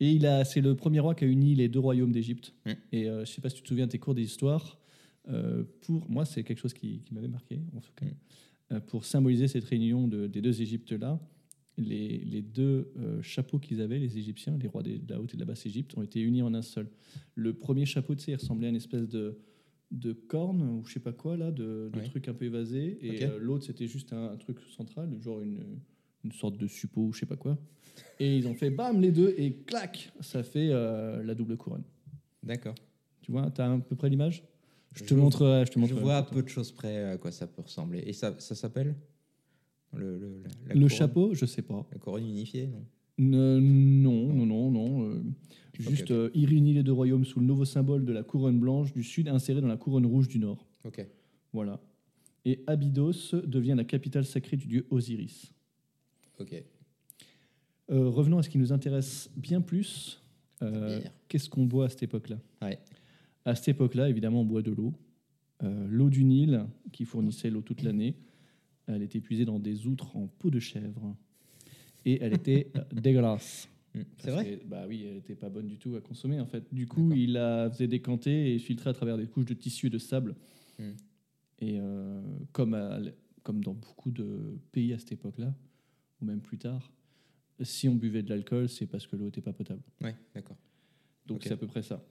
[0.00, 2.54] Et il a, c'est le premier roi qui a uni les deux royaumes d'Égypte.
[2.66, 2.70] Mm.
[2.92, 4.78] Et euh, je sais pas si tu te souviens de tes cours d'histoire.
[5.28, 8.06] euh, pour moi, c'est quelque chose qui, qui m'avait marqué, en tout cas.
[8.06, 8.80] Mm.
[8.86, 11.20] Pour symboliser cette réunion de- des deux Égyptes-là,
[11.78, 15.36] les, les deux euh, chapeaux qu'ils avaient, les Égyptiens, les rois de la haute et
[15.36, 16.88] de la basse Égypte, ont été unis en un seul.
[17.34, 19.38] Le premier chapeau, tu sais, il ressemblait à une espèce de,
[19.90, 22.04] de corne ou je sais pas quoi, là, de, de Ouais.
[22.04, 22.98] truc un peu évasé.
[23.00, 25.60] Et euh, l'autre, c'était juste un, un truc central, genre une,
[26.24, 27.58] une sorte de suppôt ou je sais pas quoi.
[28.18, 31.84] Et ils ont fait bam les deux et clac, ça fait euh, la double couronne.
[32.42, 32.74] D'accord.
[33.22, 34.42] Tu vois, tu as à peu près l'image?
[34.94, 35.64] Je te montrerai.
[35.64, 38.00] Je te Je vois à peu de choses près à quoi ça peut ressembler.
[38.06, 38.94] Et ça, ça s'appelle?
[39.94, 41.86] Le, le, la- la Le couronne chapeau, je sais pas.
[41.92, 42.84] La couronne unifiée, non
[43.18, 45.04] non, non, non, non.
[45.10, 45.22] euh,
[45.78, 46.10] juste ok.
[46.12, 49.04] euh, il réunit les deux royaumes sous le nouveau symbole de la couronne blanche du
[49.04, 50.66] sud insérée dans la couronne rouge du nord.
[50.84, 51.06] Ok.
[51.52, 51.78] Voilà.
[52.46, 55.52] Et Abydos devient la capitale sacrée du dieu Osiris.
[56.40, 56.54] Ok.
[57.90, 60.20] Euh, revenons à ce qui nous intéresse bien plus.
[60.62, 61.00] Euh.
[61.28, 62.38] Qu'est-ce qu'on boit à cette époque-là?
[62.62, 62.78] Ouais.
[63.44, 64.94] À cette époque-là, évidemment, on boit de l'eau.
[65.60, 68.16] L'eau du Nil, qui fournissait l'eau toute l'année,
[68.86, 71.16] elle était puisée dans des outres en peau de chèvre.
[72.04, 73.68] Et elle était euh, dégueulasse.
[73.94, 74.02] Hmm.
[74.18, 76.72] C'est vrai que, Bah oui, elle n'était pas bonne du tout à consommer, en fait.
[76.72, 79.90] Du coup, il la faisait décanter et filtrer à travers des couches de tissu et
[79.90, 80.34] de sable.
[80.78, 80.92] Hmm.
[81.60, 82.20] Et euh,
[82.52, 82.98] comme, à
[83.42, 85.54] comme dans beaucoup de pays à cette époque-là,
[86.20, 86.90] ou même plus tard,
[87.60, 89.82] si on buvait de l'alcool, c'est parce que l'eau n'était pas potable.
[90.00, 90.56] Ouais, d'accord.
[91.26, 92.04] Donc c'est à peu près ça.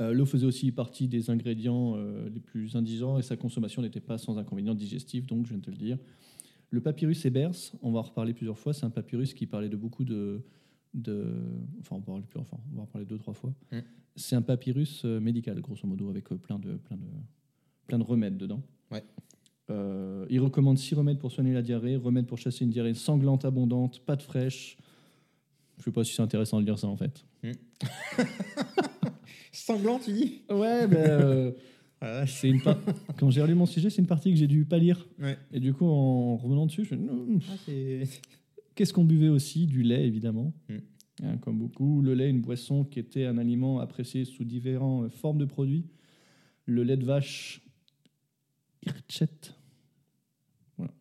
[0.00, 4.00] Euh, L'eau faisait aussi partie des ingrédients euh, les plus indigents et sa consommation n'était
[4.00, 5.98] pas sans inconvénients digestifs, donc je viens de te le dire.
[6.70, 9.76] Le papyrus Ebers, on va en reparler plusieurs fois, c'est un papyrus qui parlait de
[9.76, 10.40] beaucoup de...
[10.94, 11.26] de
[11.80, 13.52] enfin, on va en parler, plus- enfin, on va en parler deux, trois fois.
[13.72, 13.78] Mm.
[14.16, 17.02] C'est un papyrus euh, médical, grosso modo, avec euh, plein, de, plein, de,
[17.86, 18.62] plein de remèdes dedans.
[18.90, 19.04] Ouais.
[19.70, 23.44] Euh, il recommande six remèdes pour soigner la diarrhée, remèdes pour chasser une diarrhée sanglante,
[23.44, 24.76] abondante, pâte fraîche.
[25.78, 27.24] Je sais pas si c'est intéressant de lire ça en fait.
[29.52, 31.52] Sanglant, tu dis Ouais, ben,
[32.02, 32.60] euh, c'est une
[33.18, 35.06] quand j'ai relu mon sujet, c'est une partie que j'ai dû pas lire.
[35.18, 35.36] Ouais.
[35.52, 38.02] Et du coup, en revenant dessus, je me dis, Hmm, Ah, c'est.
[38.74, 39.66] qu'est-ce qu'on buvait aussi?
[39.66, 40.52] Du lait, évidemment.
[40.68, 40.76] Mm.
[41.24, 42.00] Hein, comme beaucoup.
[42.00, 45.84] Le lait, une boisson qui était un aliment apprécié sous différentes euh, formes de produits.
[46.64, 47.60] Le lait de vache,
[48.86, 49.28] irchet.
[50.78, 50.92] Voilà.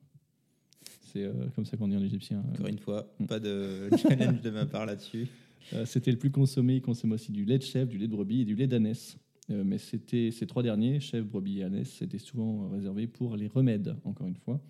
[1.14, 2.43] C'est euh, comme ça qu'on dit en égyptien.
[2.54, 3.28] Encore une fois, Hmm.
[3.28, 5.28] pas de challenge de ma part là-dessus.
[5.74, 6.76] Euh, c'était le plus consommé.
[6.76, 9.18] Il consommait aussi du lait de chèvre, du lait de brebis et du lait d'ânesse.
[9.49, 13.47] Euh, mais c'était ces trois derniers, chèvre, brebis et ânesse, c'était souvent réservé pour les
[13.47, 14.62] remèdes, encore une fois.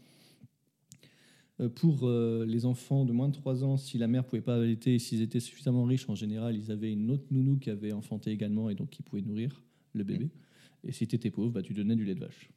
[1.60, 4.96] Euh, pour les enfants de moins de 3 ans, si la mère pouvait pas allaiter
[4.96, 8.32] et s'ils étaient suffisamment riches, en général, ils avaient une autre nounou qui avait enfanté
[8.32, 9.62] également et donc qui pouvait nourrir
[9.94, 10.30] le bébé.
[10.86, 12.50] Et si tu étais pauvre, bah, tu donnais du lait de vache.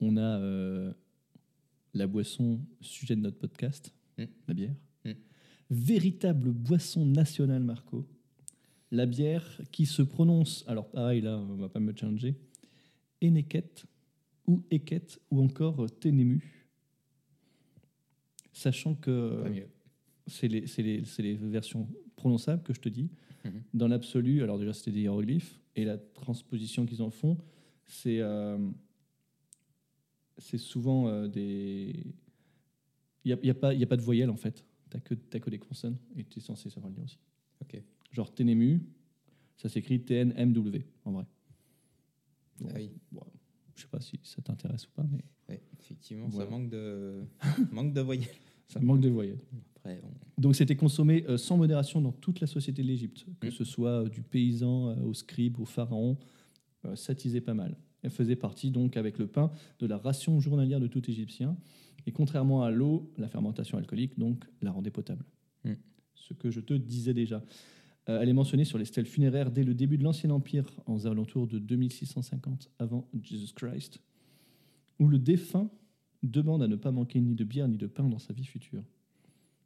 [0.00, 0.92] On a euh,
[1.92, 4.24] la boisson sujet de notre podcast, Mm.
[4.48, 4.74] la bière.
[5.70, 8.06] Véritable boisson nationale, Marco.
[8.90, 12.36] La bière qui se prononce, alors pareil là, on va pas me changer,
[13.22, 13.84] Eneket
[14.46, 16.42] ou Eket ou encore Ténému.
[18.52, 19.44] Sachant que
[20.26, 23.10] c'est les, versions prononçables que je te dis.
[23.44, 23.62] Mhm.
[23.74, 27.36] Dans l'absolu, alors déjà c'était des hiéroglyphes, et la transposition qu'ils en font,
[27.84, 28.58] c'est euh,
[30.38, 32.14] souvent euh, des...
[33.24, 35.00] Il n'y a, y a pas y a pas de voyelle en fait, tu n'as
[35.00, 37.18] que, t'as que des consonnes, et tu es censé savoir le dire aussi.
[37.60, 37.80] Ok.
[38.12, 38.80] Genre Ténému,
[39.56, 41.24] ça s'écrit T-N-M-W en vrai.
[42.64, 42.90] Ah oui.
[43.12, 43.22] Bon,
[43.74, 46.50] je sais pas si ça t'intéresse ou pas, mais Ouais, effectivement, Voilà.
[46.50, 47.22] ça manque de,
[47.72, 48.28] manque de voyelles.
[48.68, 49.40] ça manque de voyelles.
[49.76, 50.00] Après.
[50.36, 53.50] Donc c'était consommé euh, sans modération dans toute la société de l'Égypte, que Mm.
[53.52, 56.18] ce soit euh, du paysan euh, au scribe, au pharaon,
[56.94, 57.76] ça tisait pas mal.
[58.02, 61.56] Elle faisait partie donc avec le pain de la ration journalière de tout Égyptien,
[62.08, 65.26] et contrairement à l'eau, la fermentation alcoolique donc la rendait potable.
[65.64, 65.74] Mm.
[66.14, 67.44] Ce que je te disais déjà.
[68.08, 71.04] Euh, elle est mentionnée sur les stèles funéraires dès le début de l'Ancien Empire, en
[71.04, 74.00] alentours de 2650 avant Jesus Christ,
[74.98, 75.68] où le défunt
[76.22, 78.82] demande à ne pas manquer ni de bière ni de pain dans sa vie future.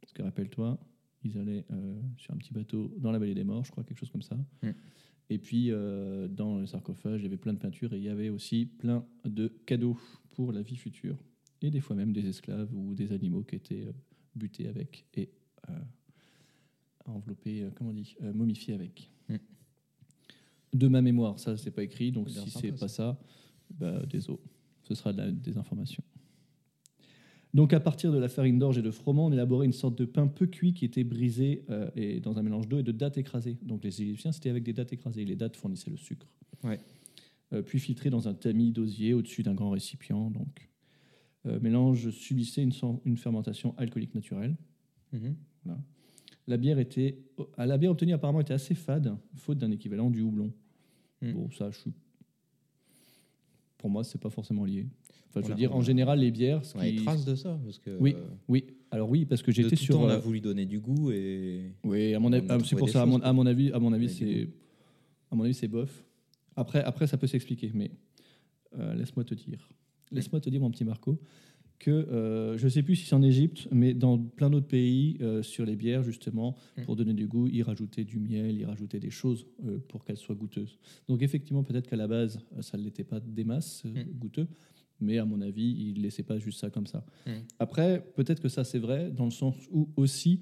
[0.01, 0.77] Parce que rappelle-toi,
[1.23, 3.99] ils allaient euh, sur un petit bateau dans la vallée des morts, je crois, quelque
[3.99, 4.35] chose comme ça.
[4.63, 4.71] Mm.
[5.29, 8.09] Et puis, euh, dans le sarcophage, il y avait plein de peintures et il y
[8.09, 9.97] avait aussi plein de cadeaux
[10.31, 11.15] pour la vie future.
[11.63, 13.93] Et des fois même des esclaves ou des animaux qui étaient euh,
[14.35, 15.29] butés avec et
[15.69, 15.73] euh,
[17.05, 19.09] enveloppés, euh, comment on dit, momifiés avec.
[19.29, 19.35] Mm.
[20.73, 23.19] De ma mémoire, ça, c'est pas écrit, donc bien si c'est pas ça.
[23.69, 24.39] bah, désolé,
[24.83, 26.03] ce sera de la- des informations.
[27.53, 30.05] Donc, à partir de la farine d'orge et de froment, on élaborait une sorte de
[30.05, 33.19] pain peu cuit qui était brisé euh, et dans un mélange d'eau et de dattes
[33.19, 33.57] écrasées.
[33.61, 35.23] Donc, les Égyptiens, c'était avec des dattes écrasées.
[35.23, 36.27] Les dattes fournissaient le sucre.
[36.63, 36.79] Ouais.
[37.53, 40.31] Euh, puis filtré dans un tamis d'osier au-dessus d'un grand récipient.
[40.31, 40.67] Donc,
[41.45, 44.55] mélange subissait une, fermentation alcoolique naturelle.
[45.11, 45.35] Mhm.
[46.47, 47.17] La bière était,
[47.57, 50.51] à la bière obtenue apparemment était assez fade, faute d'un équivalent du houblon.
[51.21, 51.31] Mm.
[51.31, 51.93] Bon, ça, je suis.
[53.77, 54.85] Pour moi, c'est pas forcément lié.
[55.29, 56.63] Enfin, je On veux a- dire, on en a- général, les bières.
[56.65, 58.65] ce Ouais, qui- trace de ça, parce que Oui, euh, oui.
[58.91, 59.95] Alors oui, parce que j'étais tout sur.
[59.95, 62.53] temps, on a euh, voulu donner du goût et Oui, à mon on avis, a
[62.55, 63.01] ah, c'est pour des ça.
[63.01, 64.49] À mon, choses, à mon avis, à mon avis, Avec du c'est,
[65.31, 66.05] à mon avis, c'est bof.
[66.55, 67.89] Après, après, ça peut s'expliquer, mais
[68.77, 69.67] euh, laisse-moi te dire,
[70.11, 71.19] laisse-moi te dire, mon petit Marco,
[71.79, 75.43] que euh, je sais plus si c'est en Égypte, mais dans plein d'autres pays, euh,
[75.43, 76.81] sur les bières justement, Mm.
[76.83, 80.17] pour donner du goût, ils rajoutaient du miel, ils rajoutaient des choses euh, pour qu'elles
[80.17, 80.77] soient goûteuses.
[81.09, 84.17] Donc effectivement, peut-être qu'à la base, ça ne l'était pas des masses euh, Mm.
[84.17, 84.47] goûteux.
[85.01, 87.05] Mais à mon avis, ils ne laissaient pas juste ça comme ça.
[87.27, 87.31] Mm.
[87.59, 90.39] Après, peut-être que ça c'est vrai, dans le sens où aussi,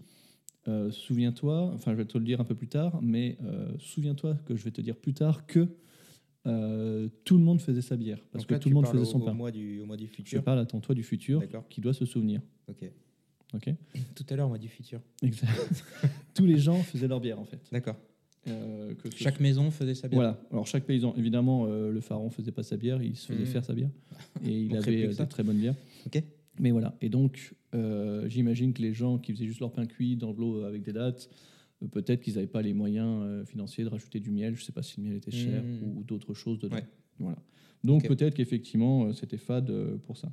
[0.91, 3.37] souviens-toi, enfin je vais te le dire un peu plus tard, mais
[3.79, 5.67] souviens-toi que je vais te dire plus tard que
[6.47, 9.21] euh, tout le monde faisait sa bière, parce Donc que tout le monde faisait son
[9.21, 9.33] au pain.
[9.33, 10.43] mois du, au mois du Je futur.
[10.43, 12.41] parle, attends, toi du futur, qui doit se souvenir.
[12.67, 12.89] Ok.
[13.53, 13.69] Ok
[14.15, 15.01] Tout à l'heure, au mois du futur.
[15.21, 15.51] Exact.
[16.33, 17.59] Tous les gens faisaient leur bière en fait.
[17.71, 17.95] D'accord.
[18.47, 20.15] Euh, que Chaque maison faisait sa bière.
[20.17, 20.41] Voilà.
[20.51, 23.45] Alors chaque paysan, évidemment, euh, le pharaon faisait pas sa bière, il se faisait Mhm.
[23.45, 23.89] faire sa bière,
[24.43, 25.75] et il avait des très bonnes bières.
[26.07, 26.23] Ok.
[26.59, 26.95] Mais voilà.
[27.01, 27.53] Et donc,
[28.27, 30.91] j'imagine que les gens qui faisaient juste leur pain cuit dans de l'eau avec des
[30.93, 31.35] dattes, euh,
[31.87, 34.55] peut-être qu'ils n'avaient pas les moyens euh, financiers de rajouter du miel.
[34.55, 35.97] Je ne sais pas si le miel était cher Mhm.
[35.97, 36.75] ou, d'autres choses dedans.
[36.75, 36.85] Ouais.
[37.19, 37.37] Voilà.
[37.83, 40.31] Donc peut-être qu'effectivement, euh, c'était fade euh, pour ça.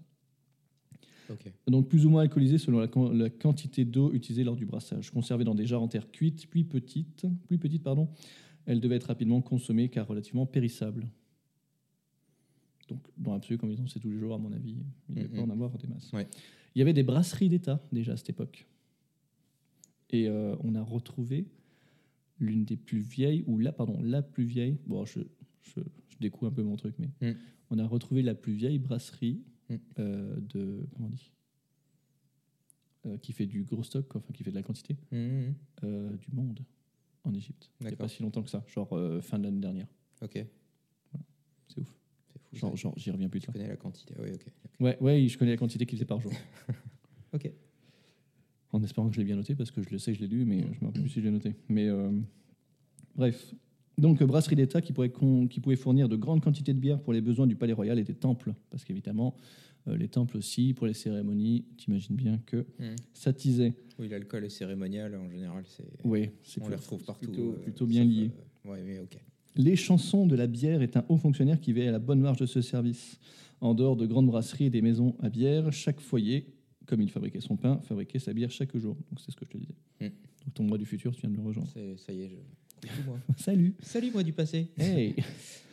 [1.66, 5.11] Donc plus ou moins alcoolisé selon la, quan- la quantité d'eau utilisée lors du brassage.
[5.11, 8.09] Conservée dans des jarres en terre cuite, puis petite, plus petite, pardon,
[8.64, 11.07] elle devait être rapidement consommée car relativement périssable.
[12.88, 14.76] Donc dans l'absolu, comme ils ont c'est tous les jours, à mon avis,
[15.11, 15.51] il ne devait pas Mhm.
[15.51, 16.11] en avoir des masses.
[16.12, 16.26] Ouais.
[16.74, 18.66] Il y avait des brasseries d'État déjà à cette époque.
[20.11, 21.47] Et euh, on a retrouvé
[22.39, 25.21] l'une des plus vieilles, ou la, pardon, la plus vieille, bon, je,
[25.63, 27.37] je, je découvre un peu mon truc, mais Mm.
[27.71, 29.75] on a retrouvé la plus vieille brasserie Mm.
[29.99, 31.33] euh, de, comment on dit
[33.07, 36.31] Euh, qui fait du gros stock, quoi, enfin qui fait de la quantité, euh, du
[36.33, 36.61] monde
[37.25, 37.71] en Égypte.
[37.81, 38.05] Il n'y a D'accord.
[38.07, 38.89] pas si longtemps que ça, genre
[39.23, 39.87] fin de l'année dernière.
[40.23, 40.43] Ok.
[41.69, 41.95] C'est ouf.
[42.33, 42.57] C'est fou.
[42.57, 43.53] Genre, genre j'y reviens plus Tu tard.
[43.53, 44.15] connais la quantité.
[44.19, 44.47] Oui, ok.
[44.81, 46.33] Ouais, ouais, je connais la quantité qu'il faisait par jour.
[47.35, 47.53] Ok.
[48.73, 50.45] En espérant que je l'ai bien noté, parce que je le sais, je l'ai lu,
[50.45, 51.55] mais je ne me rappelle plus si je l'ai noté.
[51.69, 52.11] Mais euh,
[53.16, 53.55] bref.
[53.97, 57.12] Donc, brasserie d'État qui, pourrait con- qui pouvait fournir de grandes quantités de bière pour
[57.12, 58.55] les besoins du palais royal et des temples.
[58.71, 59.35] Parce qu'évidemment,
[59.89, 62.64] euh, les temples aussi, pour les cérémonies, t'imagines bien que
[63.12, 63.73] ça tisait.
[63.99, 65.64] Oui, l'alcool est cérémonial en général.
[65.66, 65.85] C'est.
[66.05, 67.27] Oui, c'est On plus- les retrouve partout.
[67.27, 68.31] Plutôt, euh, plutôt bien lié.
[68.66, 69.19] ouais, mais ok.
[69.57, 72.39] Les chansons de la bière est un haut fonctionnaire qui veille à la bonne marche
[72.39, 73.19] de ce service.
[73.61, 76.47] En dehors de grandes brasseries et des maisons à bière, chaque foyer,
[76.89, 78.97] comme il fabriquait son pain, fabriquait sa bière chaque jour.
[79.11, 79.74] Donc c'est ce que je te disais.
[80.01, 80.07] Mm.
[80.45, 81.68] Donc ton moi du futur, tu viens de le rejoindre.
[81.72, 82.89] C'est- Ça y est, je...
[82.89, 83.18] Coucou, moi.
[83.36, 84.68] Salut Salut moi du passé.
[84.78, 85.14] Hey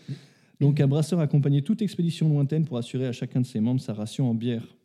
[0.60, 3.94] Donc un brasseur accompagnait toute expédition lointaine pour assurer à chacun de ses membres sa
[3.94, 4.76] ration en bière.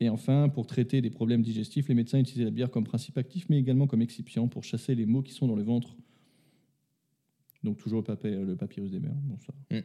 [0.00, 3.46] Et enfin, pour traiter des problèmes digestifs, les médecins utilisaient la bière comme principe actif,
[3.48, 5.96] mais également comme excipient pour chasser les maux qui sont dans le ventre.
[7.62, 9.14] Donc toujours le, le papyrus des mers.
[9.14, 9.76] bon, ça.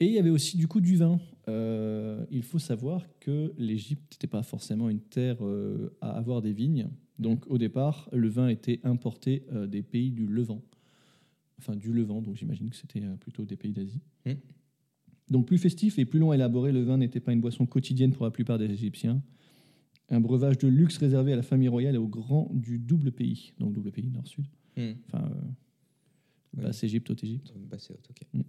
[0.00, 1.20] Et il y avait aussi du coup du vin.
[1.48, 6.52] Euh, il faut savoir que l'Égypte n'était pas forcément une terre euh, à avoir des
[6.52, 6.88] vignes.
[7.18, 10.62] Donc au départ, le vin était importé euh, des pays du Levant.
[11.58, 14.00] Enfin du Levant, donc j'imagine que c'était plutôt des pays d'Asie.
[14.24, 14.32] Mm.
[15.28, 18.12] Donc plus festif et plus long à élaborer, le vin n'était pas une boisson quotidienne
[18.12, 19.22] pour la plupart des Égyptiens.
[20.08, 23.52] Un breuvage de luxe réservé à la famille royale et aux grands du double pays,
[23.58, 24.46] donc double pays nord-sud,
[24.76, 24.92] Hmm.
[25.08, 25.30] enfin.
[26.52, 27.52] Basse-Égypte, Haute-Égypte.
[27.78, 28.44] C'est ok.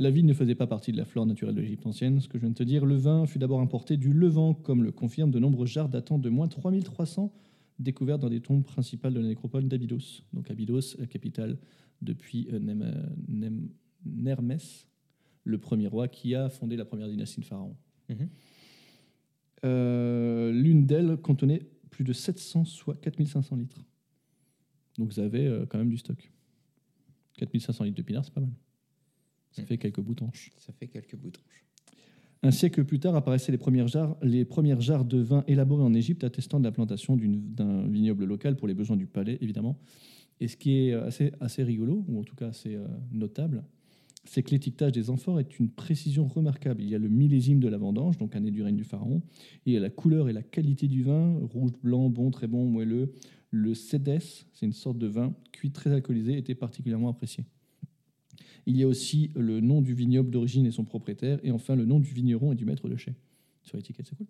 [0.00, 2.38] La vigne ne faisait pas partie de la flore naturelle de l'Égypte ancienne, ce que
[2.38, 2.86] je viens de te dire.
[2.86, 6.30] Le vin fut d'abord importé du Levant, comme le confirment de nombreux jarres datant de
[6.30, 7.30] moins 3300,
[7.78, 10.22] découverts dans des tombes principales de la nécropole d'Abydos.
[10.32, 11.58] Donc Abydos, la capitale
[12.00, 12.58] depuis euh,
[14.06, 14.88] Nermès,
[15.44, 17.76] le premier roi qui a fondé la première dynastie de pharaons.
[18.08, 18.28] Mhm.
[19.66, 23.84] Euh, L'une d'elles contenait plus de 700, soit 4500 litres.
[24.96, 26.32] Donc vous avez euh, quand même du stock.
[27.36, 28.48] 4500 litres de pinard, c'est pas mal.
[29.52, 29.66] Ça Mm.
[29.66, 30.50] fait quelques boutanches.
[30.56, 31.64] Ça fait quelques boutanches.
[32.42, 35.92] Un siècle plus tard apparaissaient les premières jarres, les premières jarres de vin élaborées en
[35.92, 39.76] Égypte, attestant de la plantation d'un vignoble local pour les besoins du palais, évidemment.
[40.40, 43.62] Et ce qui est assez, assez rigolo, ou en tout cas assez euh, notable,
[44.24, 46.82] c'est que l'étiquetage des amphores est une précision remarquable.
[46.82, 49.20] Il y a le millésime de la vendange, donc année du règne du pharaon.
[49.66, 52.64] Il y a la couleur et la qualité du vin, rouge, blanc, bon, très bon,
[52.64, 53.12] moelleux.
[53.50, 54.20] Le Cédès,
[54.52, 57.44] c'est une sorte de vin cuit très alcoolisé, était particulièrement apprécié.
[58.66, 61.84] Il y a aussi le nom du vignoble d'origine et son propriétaire, et enfin le
[61.86, 63.14] nom du vigneron et du maître de chai.
[63.62, 64.26] Sur l'étiquette, c'est cool.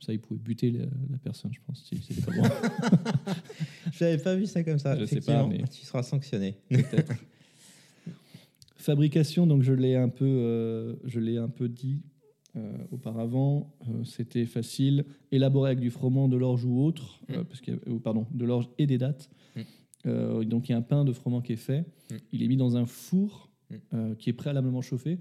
[0.00, 2.42] Ça, il pouvait buter la, la personne, je pense, si c'était pas bon.
[3.92, 4.98] Je n'avais pas vu ça comme ça.
[4.98, 6.56] Je sais pas, mais- Tu seras sanctionné.
[6.70, 7.12] Peut-être.
[8.76, 12.02] Fabrication, donc je l'ai un peu, euh, je l'ai un peu dit
[12.56, 13.76] euh, auparavant.
[13.88, 17.44] euh, C'était facile, élaboré avec du froment, de l'orge ou autre, Mm.
[17.44, 19.28] parce ou pardon, de l'orge et des dattes.
[19.54, 19.60] Mm.
[20.06, 21.80] Euh, donc il y a un pain de froment qui est fait.
[22.10, 22.14] Mm.
[22.32, 23.74] Il est mis dans un four Mm.
[23.94, 25.20] euh, qui est préalablement chauffé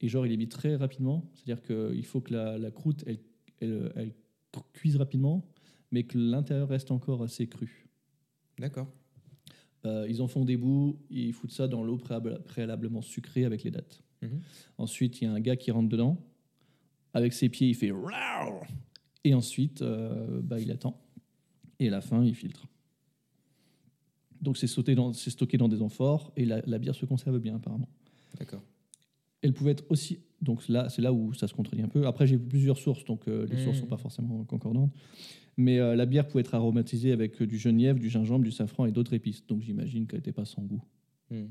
[0.00, 1.28] et genre il est mis très rapidement.
[1.34, 3.18] C'est-à-dire qu'il faut que la, la croûte elle,
[3.60, 4.12] elle, elle
[4.72, 5.44] cuise rapidement,
[5.90, 7.88] mais que l'intérieur reste encore assez cru.
[8.58, 8.86] D'accord.
[9.84, 13.62] Euh, ils en font des bouts, ils foutent ça dans l'eau préalable- préalablement sucrée avec
[13.64, 14.02] les dattes.
[14.22, 14.40] Mhm.
[14.78, 16.18] Ensuite, il y a un gars qui rentre dedans.
[17.14, 17.90] Avec ses pieds, il fait
[19.24, 21.00] Et ensuite, bah, il attend.
[21.80, 22.66] Et à la fin, il filtre.
[24.40, 27.38] Donc, c'est sauté dans- c'est stocké dans des amphores et la, la bière se conserve
[27.38, 27.88] bien, apparemment.
[28.38, 28.62] D'accord.
[29.42, 30.20] Elle pouvait être aussi.
[30.40, 32.06] Donc là, c'est là où ça se contredit un peu.
[32.06, 34.92] Après, j'ai plusieurs sources, donc euh, les sources sont pas forcément concordantes.
[35.56, 38.86] Mais euh, la bière pouvait être aromatisée avec euh, du genièvre, du gingembre, du safran
[38.86, 39.44] et d'autres épices.
[39.46, 40.82] Donc j'imagine qu'elle n'était pas sans goût.
[41.30, 41.46] Hmm.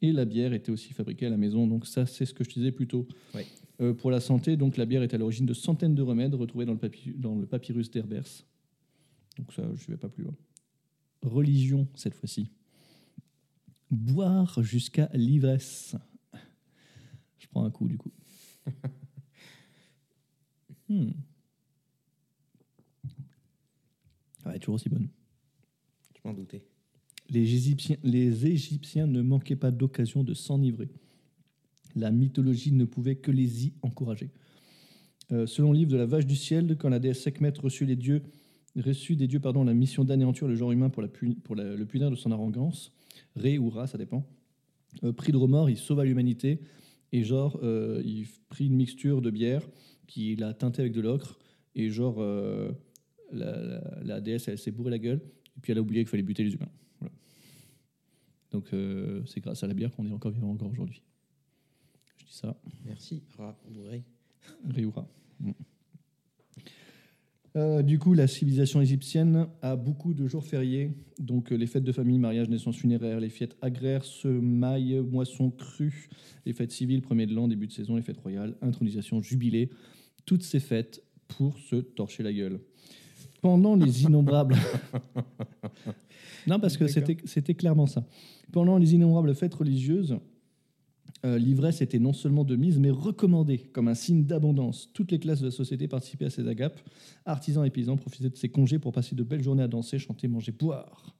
[0.00, 1.66] Et la bière était aussi fabriquée à la maison.
[1.66, 3.06] Donc ça, c'est ce que je disais plus tôt.
[3.34, 3.42] Oui.
[3.80, 6.64] Euh, pour la santé, donc la bière est à l'origine de centaines de remèdes retrouvés
[6.64, 6.80] dans le,
[7.16, 8.44] dans le papyrus d'Herbers.
[9.38, 10.34] Donc ça, je ne vais pas plus loin.
[11.22, 12.50] Religion, cette fois-ci.
[13.90, 15.96] Boire jusqu'à l'ivresse.
[17.38, 18.12] Je prends un coup, du coup.
[20.88, 21.12] Hmm.
[24.44, 25.08] Ouais, toujours aussi bonne.
[26.14, 26.66] Je m'en doutais.
[27.30, 30.90] Les Égyptiens, les Égyptiens ne manquaient pas d'occasion de s'enivrer.
[31.94, 34.30] La mythologie ne pouvait que les y encourager.
[35.30, 37.96] Euh, selon le livre de la vache du ciel, quand la déesse Sekhmet reçut, les
[37.96, 38.22] dieux,
[38.76, 41.74] reçut des dieux pardon, la mission d'anéantir le genre humain pour, la puni- pour la-
[41.76, 42.92] le punir de son arrogance,
[43.36, 44.26] Ré ou Ra, ça dépend,
[45.04, 46.60] euh, pris de remords, il sauva l'humanité
[47.12, 49.62] et genre, euh, il prit une mixture de bière
[50.06, 51.38] qu'il a teintée avec de l'ocre
[51.74, 52.72] et genre, euh,
[53.32, 55.20] la, la- la déesse, elle s'est bourrée la gueule
[55.56, 56.70] et puis elle a oublié qu'il fallait buter les humains.
[57.00, 57.14] Voilà.
[58.50, 58.68] Donc
[59.26, 61.02] c'est grâce à la bière qu'on est encore vivant encore aujourd'hui.
[62.18, 63.22] Je dis ça, Merci.
[63.36, 64.02] Ra- ou Ray.
[64.68, 65.06] Rioura.
[65.40, 65.50] Mm.
[67.54, 70.90] Euh, du coup, la civilisation égyptienne a beaucoup de jours fériés.
[71.18, 76.08] Donc, euh, les fêtes de famille, mariage, naissance funéraire, les fêtes agraires, semailles, moissons crues,
[76.46, 79.70] les fêtes civiles, premier de l'an, début de saison, les fêtes royales, intronisation, jubilé.
[80.24, 82.60] Toutes ces fêtes pour se torcher la gueule.
[83.42, 84.56] Pendant les innombrables.
[86.46, 88.06] non, parce que c'était clairement ça.
[88.50, 90.16] Pendant les innombrables fêtes religieuses,
[91.24, 94.90] euh, l'ivresse était non seulement de mise, mais recommandée comme un signe d'abondance.
[94.92, 96.80] Toutes les classes de la société participaient à ces agapes.
[97.24, 100.26] Artisans et paysans profitaient de ces congés pour passer de belles journées à danser, chanter,
[100.28, 101.16] manger, boire.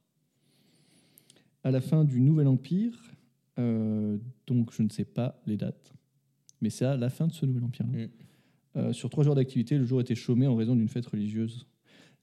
[1.63, 3.13] À la fin du Nouvel Empire,
[3.59, 5.93] Euh, donc je ne sais pas les dates.
[6.61, 7.85] Mais c'est à la fin de ce nouvel empire.
[7.85, 8.09] Mm.
[8.75, 11.67] Euh, sur trois jours d'activité, le jour était chômé en raison d'une fête religieuse.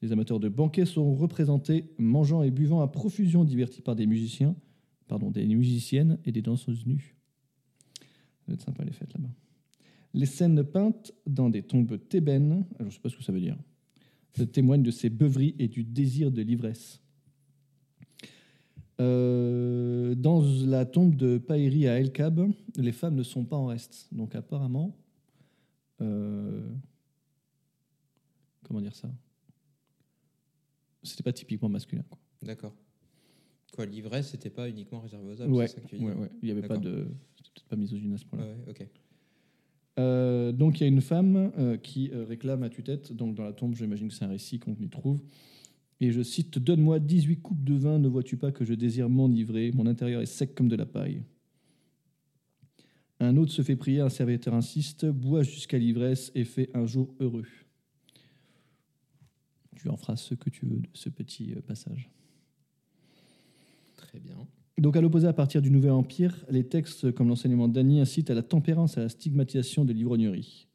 [0.01, 4.55] Les amateurs de banquets sont représentés, mangeant et buvant à profusion, divertis par des musiciens,
[5.07, 7.15] pardon, des musiciennes et des danseuses nues.
[8.51, 9.29] Ça va être sympa les fêtes là-bas.
[10.13, 13.39] Les scènes peintes dans des tombes thébaines, je ne sais pas ce que ça veut
[13.39, 13.57] dire,
[14.33, 17.01] ça témoignent de ces beuveries et du désir de l'ivresse.
[18.99, 23.67] Euh, dans la tombe de Païri à El Kab, les femmes ne sont pas en
[23.67, 24.09] reste.
[24.11, 24.97] Donc apparemment,
[26.01, 26.69] euh,
[28.63, 29.09] comment dire ça?
[31.03, 32.03] C'était pas typiquement masculin.
[32.09, 32.19] Quoi.
[32.43, 32.75] D'accord.
[33.73, 36.13] Quoi, l'ivresse, c'était pas uniquement réservé aux hommes, Ouais, c'est ça que tu veux ouais,
[36.13, 36.31] ouais.
[36.41, 37.07] Il n'y avait pas de,
[37.53, 38.45] peut-être pas misogyne à ce point-là.
[38.45, 38.87] Ouais, ok.
[39.99, 43.43] Euh, donc il y a une femme euh, qui euh, réclame à tue-tête, donc dans
[43.43, 45.21] la tombe, j'imagine que c'est un récit qu'on y trouve.
[45.99, 49.71] Et je cite Donne-moi 18 coupes de vin, ne vois-tu pas que je désire m'enivrer?
[49.73, 51.23] Mon intérieur est sec comme de la paille.
[53.19, 57.13] Un autre se fait prier, un serviteur insiste Bois jusqu'à l'ivresse et fais un jour
[57.19, 57.45] heureux.
[59.75, 62.09] Tu en feras ce que tu veux de ce petit passage.
[63.95, 64.47] Très bien.
[64.81, 68.33] Donc, à l'opposé, à partir du Nouvel Empire, les textes comme l'enseignement d'Annie incitent à
[68.33, 70.65] la tempérance, à la stigmatisation de l'ivrognerie.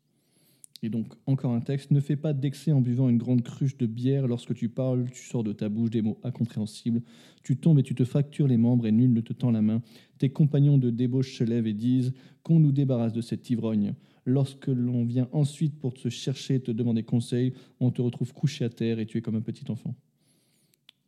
[0.85, 3.87] Et donc, encore un texte Ne fais pas d'excès en buvant une grande cruche de
[3.87, 4.29] bière.
[4.29, 7.03] Lorsque tu parles, tu sors de ta bouche des mots incompréhensibles.
[7.43, 9.83] Tu tombes et tu te fractures les membres et nul ne te tend la main.
[10.19, 12.13] Tes compagnons de débauche se lèvent et disent
[12.45, 13.95] Qu'on nous débarrasse de cette ivrogne.
[14.25, 18.69] Lorsque l'on vient ensuite pour te chercher, te demander conseil, on te retrouve couché à
[18.69, 19.97] terre et tu es comme un petit enfant.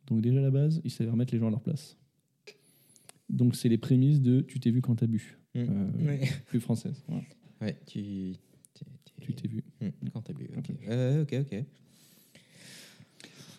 [0.07, 1.98] Donc, déjà à la base, il savait remettre les gens à leur place.
[3.29, 5.37] Donc, c'est les prémices de Tu t'es vu quand t'as bu.
[5.55, 5.59] Mm.
[5.59, 6.19] Euh, Ouais.
[6.47, 7.03] Plus française.
[7.07, 7.23] Voilà.
[7.61, 7.99] Ouais, tu.
[8.73, 9.63] t'es- t'es- Tu t'es vu.
[9.81, 10.49] Hmm, Quand t'as bu.
[10.57, 10.69] Ok.
[10.89, 11.63] Euh, ok, ok.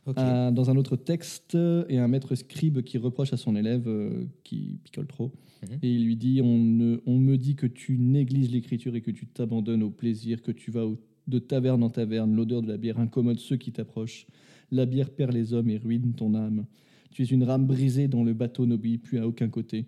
[0.07, 0.17] Ok.
[0.19, 1.57] Euh, dans un autre texte,
[1.89, 5.31] et un maître scribe qui reproche à son élève euh, qui picole trop.
[5.63, 5.79] Mhm.
[5.83, 9.11] Et il lui dit on, ne- on me dit que tu négliges l'écriture et que
[9.11, 10.99] tu t'abandonnes au plaisir, que tu vas au-
[11.29, 12.35] de taverne en taverne.
[12.35, 14.27] L'odeur de la bière incommode ceux qui t'approchent.
[14.73, 16.65] La bière perd les hommes et ruine ton âme.
[17.11, 19.87] Tu es une rame brisée dont le bateau n'obéit plus à aucun côté.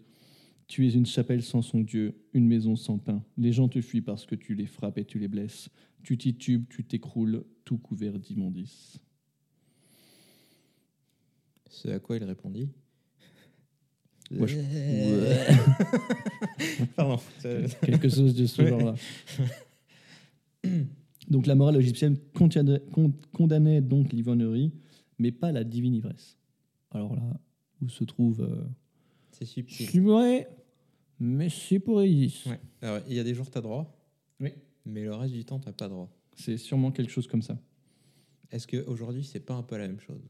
[0.67, 3.23] Tu es une chapelle sans son Dieu, une maison sans pain.
[3.37, 5.69] Les gens te fuient parce que tu les frappes et tu les blesses.
[6.03, 8.99] Tu titubes, tu t'écroules, tout couvert d'immondices.
[11.71, 12.69] Ce à quoi il répondit
[14.31, 14.57] je-
[16.97, 17.21] Pardon.
[17.83, 18.95] quelque chose de ce genre-là.
[21.29, 24.73] Donc la morale égyptienne condamnait, con- condamnait donc l'ivrognerie,
[25.19, 26.37] mais pas la divine ivresse.
[26.93, 27.23] Alors là,
[27.83, 28.41] où se trouve...
[28.43, 28.65] Euh,
[29.33, 29.87] C'est je subtil.
[29.89, 30.47] suis bourré,
[31.19, 32.47] mais c'est pour Isis.
[32.47, 32.61] Ouais.
[32.81, 33.97] Alors, il y a des jours, tu as droit,
[34.41, 34.53] Oui.
[34.85, 36.09] mais le reste du temps, tu pas droit.
[36.37, 37.59] C'est sûrement quelque chose comme ça.
[38.51, 40.21] Est-ce qu'aujourd'hui, c'est pas un peu la même chose?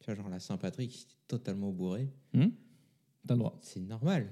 [0.00, 2.50] Tu vois, genre la Saint-Patrick, si t'es totalement bourré, Hum
[3.26, 3.58] T'as le droit.
[3.62, 4.30] c'est normal.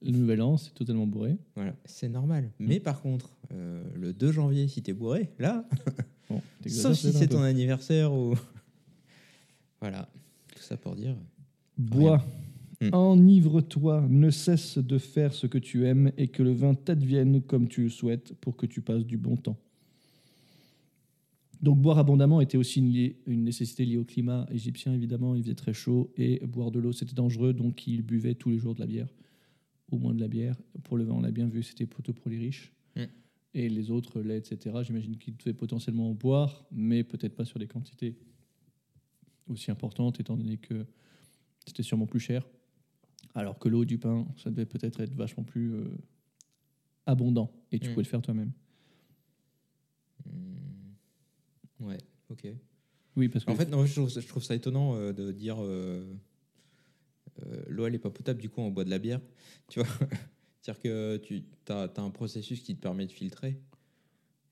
[0.00, 1.36] Le nouvel an, c'est totalement bourré.
[1.54, 2.50] Voilà, c'est normal.
[2.58, 5.64] Mais par contre, euh, le 2 janvier, si t'es bourré, là,
[6.28, 7.34] Bon, t'exagères sauf si peut-être un c'est peu.
[7.36, 8.34] ton anniversaire ou.
[9.80, 10.08] voilà,
[10.72, 11.16] ça pour dire.
[11.76, 12.24] Bois,
[12.82, 12.90] Hum.
[12.92, 17.68] enivre-toi, ne cesse de faire ce que tu aimes et que le vin t'advienne comme
[17.68, 19.56] tu le souhaites pour que tu passes du bon temps.
[21.60, 25.36] Donc boire abondamment était aussi une, une nécessité liée au climat égyptien, évidemment.
[25.36, 27.52] Il faisait très chaud et boire de l'eau, c'était dangereux.
[27.52, 29.14] Donc ils buvaient tous les jours de la bière,
[29.92, 30.56] au moins de la bière.
[30.82, 32.72] Pour le vin, on l'a bien vu, c'était plutôt pour les riches.
[32.96, 33.02] Mm.
[33.54, 37.60] Et les autres, lait, etc., j'imagine qu'ils devaient potentiellement en boire, mais peut-être pas sur
[37.60, 38.16] des quantités
[39.48, 40.86] aussi importantes, étant donné que
[41.66, 42.46] c'était sûrement plus cher.
[43.34, 45.88] Alors que l'eau du pain, ça devait peut-être être vachement plus euh,
[47.06, 47.92] abondant et tu Mm.
[47.92, 48.52] pouvais le faire toi-même.
[50.26, 51.86] Hmm.
[51.86, 51.98] Ouais,
[52.30, 52.46] ok.
[53.16, 55.32] Oui, parce que En fait, non, je, trouve, ça- je trouve ça étonnant euh, de
[55.32, 56.04] dire euh,
[57.68, 59.20] l'eau elle est pas potable, du coup on boit de la bière.
[59.68, 59.88] Tu vois?
[60.60, 63.58] C'est-à-dire que tu as, un processus qui te permet de filtrer.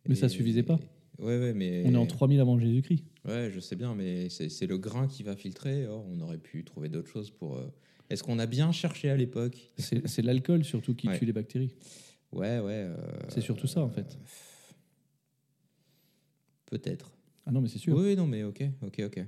[0.08, 0.78] Mais ça suffisait pas.
[1.20, 1.82] Ouais, ouais, mais.
[1.86, 3.04] on est en 3000 avant Jésus-Christ.
[3.26, 5.86] Ouais, je sais bien, mais c'est le grain qui va filtrer.
[5.86, 7.56] Or, on aurait pu trouver d'autres choses pour.
[7.58, 7.66] euh,
[8.08, 9.70] Est-ce qu'on a bien cherché à l'époque?
[9.76, 11.18] C'est l'alcool surtout qui Ouais.
[11.18, 11.74] tue les bactéries.
[12.32, 12.72] Ouais, ouais.
[12.88, 12.96] euh,
[13.28, 14.18] C'est surtout ça, en fait.
[16.66, 17.10] Peut-être.
[17.46, 17.96] Ah non, mais c'est sûr.
[17.96, 19.24] Oui, non, mais ok, ok, ok.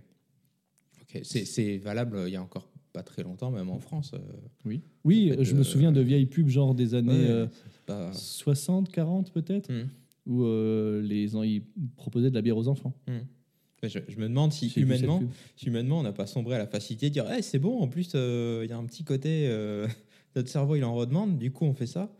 [1.02, 4.12] Ok, c'est- valable euh, il y a encore pas très longtemps, même en France.
[4.14, 4.18] euh,
[4.64, 8.12] Oui, oui je me souviens de vieilles pubs genre des années ouais, euh, c'est pas-
[8.12, 9.88] 60, 40 peut-être, Hmm,
[10.26, 11.64] où euh, les, ils
[11.96, 12.94] proposaient de la bière aux enfants.
[13.06, 13.20] hmm.
[13.82, 15.20] Je, je me demande si humainement,
[15.56, 17.88] si humainement, on n'a pas sombré à la facilité de dire Eh, c'est bon, en
[17.88, 19.88] plus, euh, il y a un petit côté, euh,
[20.36, 22.12] notre cerveau, il en redemande, du coup, on fait ça.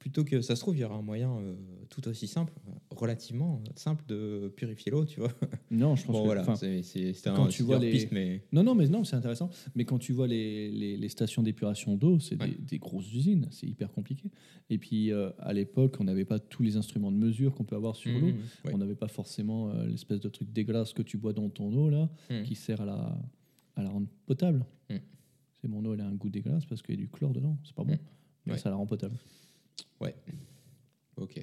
[0.00, 1.54] Plutôt que ça se trouve, il y aura un moyen euh,
[1.90, 2.54] tout aussi simple.
[2.90, 5.30] relativement simple de purifier l'eau, tu vois.
[5.70, 6.26] Non, je pense Bon, que.
[6.26, 9.50] voilà, c'est quand un tu vois les- piste, mais Non, non, mais non, c'est intéressant.
[9.74, 12.48] Mais quand tu vois les, les- les stations d'épuration d'eau, c'est Ouais.
[12.48, 14.30] des, des grosses usines, c'est hyper compliqué.
[14.70, 17.76] Et puis euh, à l'époque, on n'avait pas tous les instruments de mesure qu'on peut
[17.76, 18.28] avoir sur l'eau.
[18.28, 18.72] Mhm, ouais.
[18.74, 21.90] On n'avait pas forcément euh, l'espèce de truc dégueulasse que tu bois dans ton eau
[21.90, 22.44] là, Mhm.
[22.44, 23.18] qui sert à la,
[23.76, 24.64] à la rendre potable.
[25.60, 27.58] C'est mon eau, elle a un goût dégueulasse parce qu'il y a du chlore dedans.
[27.64, 27.98] C'est pas bon,
[28.46, 28.58] mais Ouais.
[28.58, 29.18] ça la rend potable.
[30.00, 30.14] Ouais.
[31.16, 31.40] Ok.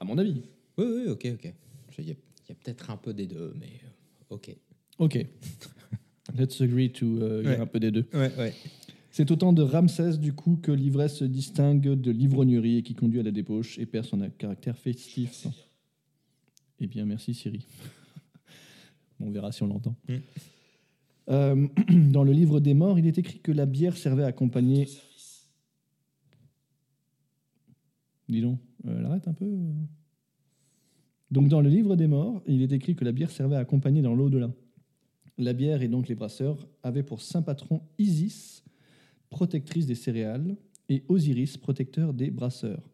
[0.00, 0.42] À mon avis.
[0.78, 1.52] Oui, oui, ok, ok.
[1.98, 4.54] Il y a, peut-être un peu des deux, mais euh, ok.
[4.98, 5.26] Ok.
[6.36, 7.60] Let's agree to euh, il y a Ouais.
[7.60, 8.04] un peu des deux.
[8.12, 8.54] Ouais, ouais.
[9.10, 12.94] C'est au temps de Ramsès, du coup, que l'ivresse se distingue de l'ivrognerie et qui
[12.94, 15.46] conduit à la débauche et perd son caractère festif.
[16.80, 17.64] Eh bien, merci Siri.
[19.20, 19.96] on verra si on l'entend.
[20.08, 20.14] Mm.
[21.30, 21.66] Euh,
[22.10, 24.86] dans le livre des morts, il est écrit que la bière servait à accompagner.
[28.28, 29.44] Dis donc, euh, elle arrête un peu.
[29.44, 29.72] euh.
[31.30, 34.02] Donc, dans le livre des morts, il est écrit que la bière servait à accompagner
[34.02, 34.52] dans l'au-delà.
[35.38, 38.64] La bière et donc les brasseurs avaient pour saint patron Isis,
[39.28, 40.56] protectrice des céréales,
[40.88, 42.88] et Osiris, protecteur des brasseurs.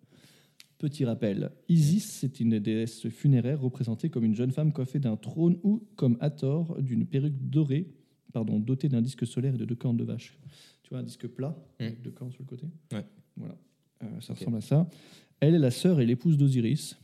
[0.79, 5.59] Petit rappel, Isis, c'est une déesse funéraire représentée comme une jeune femme coiffée d'un trône
[5.63, 7.87] ou, comme Hathor, d'une perruque dorée,
[8.33, 10.37] pardon, dotée d'un disque solaire et de deux cornes de vache.
[10.83, 11.85] Tu vois, un disque plat, Mm.
[11.85, 12.67] avec deux cornes sur le côté?
[12.93, 13.05] Ouais.
[13.37, 13.57] Voilà,
[14.21, 14.39] ça Ok.
[14.39, 14.89] ressemble à ça.
[15.41, 16.97] Elle est la sœur et l'épouse d'Osiris.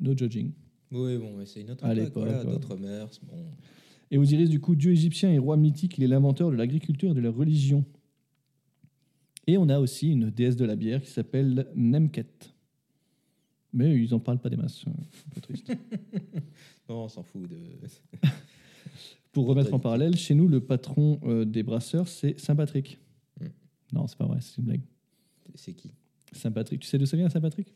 [0.00, 0.52] No judging.
[0.92, 3.20] Oui, bon, c'est une autre À époque, l'époque, voilà, d'autres mœurs.
[3.24, 3.44] Bon.
[4.10, 7.14] Et Osiris, du coup, dieu égyptien et roi mythique, il est l'inventeur de l'agriculture et
[7.14, 7.84] de la religion.
[9.46, 12.54] Et on a aussi une déesse de la bière qui s'appelle Nemket.
[13.72, 14.84] Mais ils n'en parlent pas des masses.
[14.86, 15.72] euh, Un peu triste.
[16.88, 17.56] Non, on s'en fout de.
[19.32, 22.98] Pour remettre en parallèle, chez nous, le patron euh, des brasseurs, c'est Saint-Patrick.
[23.40, 23.46] Mm.
[23.94, 24.82] Non, c'est pas vrai, c'est une blague.
[25.54, 25.92] C'est qui?
[26.32, 27.74] Saint-Patrick, tu sais d'où ça vient, Saint-Patrick?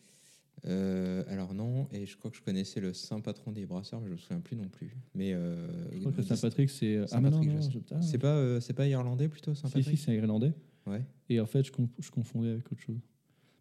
[0.67, 4.09] Euh, alors non, et je crois que je connaissais le saint patron des brasseurs, mais
[4.09, 4.97] je me souviens plus non plus.
[5.15, 5.55] Mais euh,
[5.93, 6.97] Je crois que Saint-Patrick, c'est.
[6.97, 7.71] euh, Ah, sais.
[7.71, 8.03] je- putain.
[8.03, 9.97] c'est pas, euh, c'est pas irlandais plutôt Si, Saint-Patrick?
[9.97, 10.53] si, c'est irlandais.
[10.87, 11.05] Ouais.
[11.29, 12.99] Et en fait, je, conf- je confondais avec autre chose.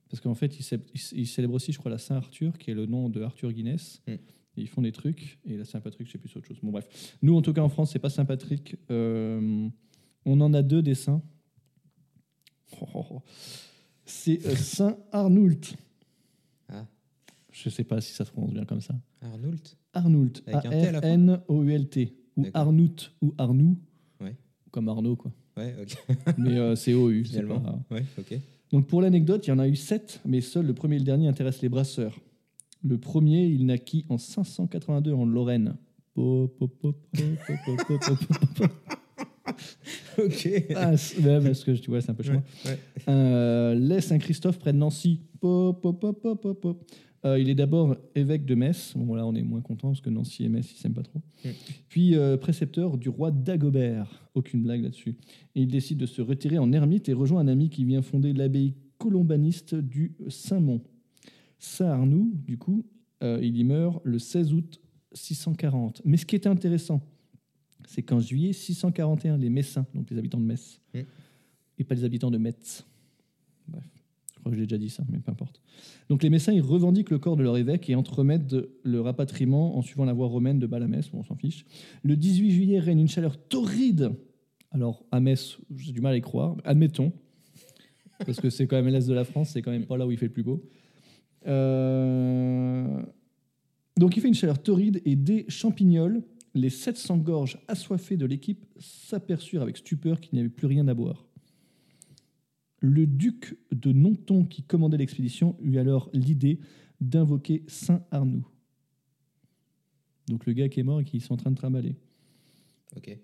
[0.10, 2.74] Parce qu'en fait, ils, cé- ils- ils célèbrent aussi, je crois, la Saint-Arthur, qui est
[2.74, 4.02] le nom de Arthur Guinness.
[4.08, 4.12] Mm.
[4.14, 4.20] Et
[4.62, 5.38] ils font des trucs.
[5.46, 6.58] Et la Saint-Patrick, je sais plus, c'est autre chose.
[6.64, 6.88] Bon, bref.
[7.22, 8.76] Nous, en tout cas, en France, c'est pas Saint-Patrick.
[8.90, 9.70] Euh,
[10.26, 11.22] on en a deux des saints.
[12.82, 13.22] Oh, oh, oh.
[14.08, 15.76] C'est euh, Saint Arnoult.
[16.70, 16.86] Ah,
[17.52, 18.96] Je sais pas si ça se prononce bien comme ça.
[19.22, 19.76] Arnoult.
[19.94, 20.34] Arnoult.
[20.48, 22.14] A-R-N-O-U-L-T.
[22.38, 22.46] Ou.
[22.54, 23.12] Arnoult.
[23.22, 23.78] Ou Arnoux.
[24.22, 24.36] Ouais.
[24.72, 25.32] Comme Arnaud, quoi.
[25.58, 25.98] Ouais, ok.
[26.38, 27.24] Mais euh, c'est O-U.
[27.26, 27.60] Finalement.
[27.60, 28.40] pas- Ouais, ok.
[28.72, 31.06] Donc pour l'anecdote, il y en a eu sept, mais seul le premier et le
[31.06, 32.20] dernier intéressent les brasseurs.
[32.84, 35.76] Le premier, il naquit en 582 en Lorraine.
[40.18, 40.50] ok.
[40.76, 42.80] Ah, ouais, parce que tu vois, c'est un peu Ouais, ouais.
[43.08, 45.22] Euh, les Saint-Christophe près de Nancy.
[45.40, 46.80] Po, po, po, po, po, po.
[47.26, 48.94] Euh, il est d'abord évêque de Metz.
[48.96, 51.22] Bon, là, on est moins content parce que Nancy et Metz, ils s'aiment pas trop.
[51.90, 54.30] Puis euh, précepteur du roi Dagobert.
[54.36, 55.18] Aucune blague là-dessus.
[55.56, 58.34] Et il décide de se retirer en ermite et rejoint un ami qui vient fonder
[58.34, 60.82] l'abbaye colombaniste du Saint-Mont.
[61.60, 62.86] Saint-Arnoux, du coup,
[63.24, 64.80] euh, il y meurt le 16 août
[65.14, 66.02] 640.
[66.06, 67.02] Mais ce qui est intéressant,
[67.88, 71.00] c'est qu'en juillet 641, les Messins, donc les habitants de Metz, Mm.
[71.80, 72.86] et pas les habitants de Metz.
[73.68, 73.84] Bref,
[74.36, 75.60] je crois que j'ai déjà dit ça, mais peu importe.
[76.10, 79.82] Donc les Messins, ils revendiquent le corps de leur évêque et entremettent le rapatriement en
[79.82, 81.66] suivant la voie romaine de Balamès, bon, on s'en fiche.
[82.04, 84.12] Le 18 juillet règne une chaleur torride.
[84.72, 87.12] Alors, à Metz, j'ai du mal à y croire, admettons,
[88.26, 90.12] parce que c'est quand même l'Est de la France, c'est quand même pas là où
[90.12, 90.62] il fait le plus beau.
[91.78, 93.02] Euh,
[93.98, 96.22] Donc il fait une chaleur torride et des champignons,
[96.58, 100.94] les 700 gorges assoiffées de l'équipe s'aperçurent avec stupeur qu'il n'y avait plus rien à
[100.94, 101.26] boire.
[102.80, 106.60] Le duc de Nonton, qui commandait l'expédition, eut alors l'idée
[107.02, 108.48] d'invoquer Saint Arnoux.
[110.28, 111.96] Donc le gars qui est mort et qui sont en train de trimballer.
[112.96, 113.18] Ok.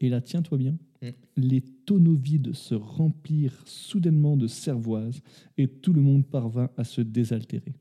[0.00, 1.10] Et là, tiens-toi bien, Mm.
[1.36, 5.20] les tonneaux vides se remplirent soudainement de cervoise
[5.58, 7.74] et tout le monde parvint à se désaltérer.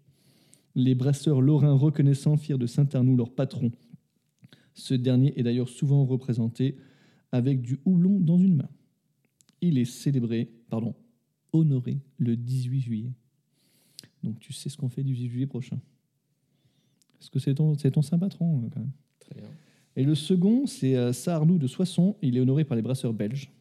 [0.73, 3.71] Les brasseurs lorrains reconnaissants firent de Saint-Arnoux leur patron.
[4.81, 6.75] Ce dernier est d'ailleurs souvent représenté
[7.31, 8.69] avec du houblon dans une main.
[9.61, 10.95] Il est célébré, pardon,
[11.53, 13.11] honoré le 18 juillet.
[14.23, 15.79] Donc tu sais ce qu'on fait du 18 juillet prochain.
[17.19, 19.43] Est-ce que c'est ton, saint patron euh, quand même Très bien.
[19.95, 22.15] et le second, c'est euh, Saarnou de Soissons.
[22.23, 23.51] Il est honoré par les brasseurs belges.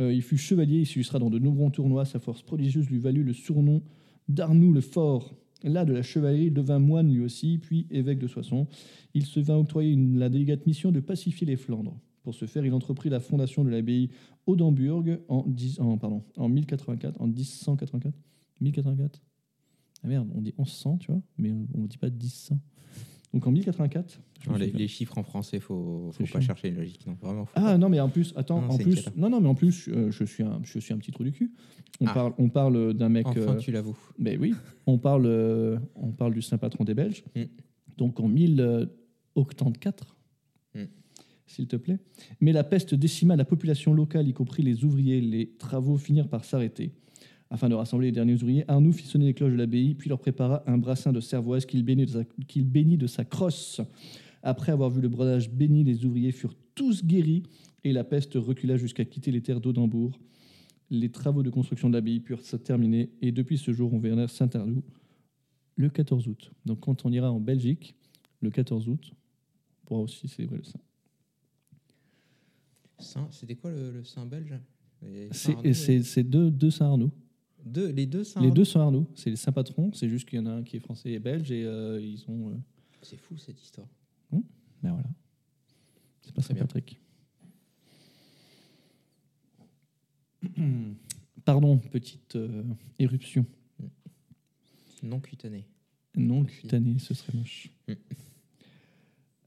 [0.00, 2.06] Euh, il fut chevalier, il s'illustra dans de nombreux tournois.
[2.06, 3.82] Sa force prodigieuse lui valut le surnom
[4.30, 5.34] d'Arnoux le Fort.
[5.62, 8.66] Là, de la chevalerie, il devint moine lui aussi, puis évêque de Soissons.
[9.14, 11.98] Il se vint octroyer une- la délicate mission de pacifier les Flandres.
[12.22, 14.10] Pour ce faire, il entreprit la fondation de l'abbaye
[14.46, 18.14] Audemburg en, 10 en, pardon, en 1084, en 1184.
[18.60, 19.22] 1084
[20.02, 22.58] Ah merde, on dit 1100, tu vois, mais on ne dit pas 1000.
[23.36, 24.18] Donc en 1084.
[24.40, 26.40] je me Non, suis les, les chiffres en français, faut, faut pas chiant.
[26.40, 27.06] chercher une logique.
[27.06, 27.46] Non, vraiment.
[27.54, 27.76] Ah pas.
[27.78, 30.24] non, mais en plus, attends, Non, en plus, non, non, mais en plus, euh, je
[30.24, 31.52] suis un, je suis un petit trou du cul.
[32.00, 32.14] On Ah.
[32.14, 33.26] parle, on parle d'un mec.
[33.26, 33.98] Enfin, euh, tu l'avoues.
[34.18, 34.54] Ben oui,
[34.86, 37.24] on parle, euh, on parle du saint patron des Belges.
[37.36, 37.42] Mm.
[37.98, 40.16] Donc en 1084,
[40.74, 40.84] Mm.
[41.46, 41.98] s'il te plaît.
[42.40, 45.20] Mais la peste décima la population locale, y compris les ouvriers.
[45.20, 46.92] Les travaux finirent par s'arrêter.
[47.50, 50.18] Afin de rassembler les derniers ouvriers, Arnoux fit sonner les cloches de l'abbaye, puis leur
[50.18, 53.80] prépara un brassin de cervoise qu'il bénit de sa, qu'il bénit de sa crosse.
[54.42, 57.44] Après avoir vu le brodage béni, les ouvriers furent tous guéris
[57.84, 60.18] et la peste recula jusqu'à quitter les terres d'Audembourg.
[60.90, 64.28] Les travaux de construction de l'abbaye purent se terminer et depuis ce jour, on vénère
[64.30, 64.82] Saint-Arnoux
[65.76, 66.52] le 14 août.
[66.64, 67.94] Donc quand on ira en Belgique,
[68.40, 70.80] le 14 août, on pourra aussi célébrer le Saint.
[72.98, 74.54] Saint- C'était quoi le, le saint belge?
[75.02, 75.72] C'est Saint-Arnaud,
[76.24, 77.10] deux, deux Saint-Arnoux.
[77.66, 80.46] Deux- Les deux saint Les deux Saint-Arnoux, c'est les saints-patrons, c'est juste qu'il y en
[80.46, 82.50] a un qui est français et belge et euh, ils ont...
[82.50, 82.54] euh,
[83.02, 83.88] C'est fou cette histoire.
[84.82, 85.08] Ben voilà.
[86.22, 86.62] C'est pas Très bien.
[86.62, 87.00] Saint-Patrick.
[91.44, 92.62] Pardon, petite euh,
[92.98, 93.46] éruption.
[95.02, 95.66] Non cutané.
[96.16, 96.60] Non Merci.
[96.62, 97.70] cutanée, ce serait moche.
[97.88, 97.92] Mm.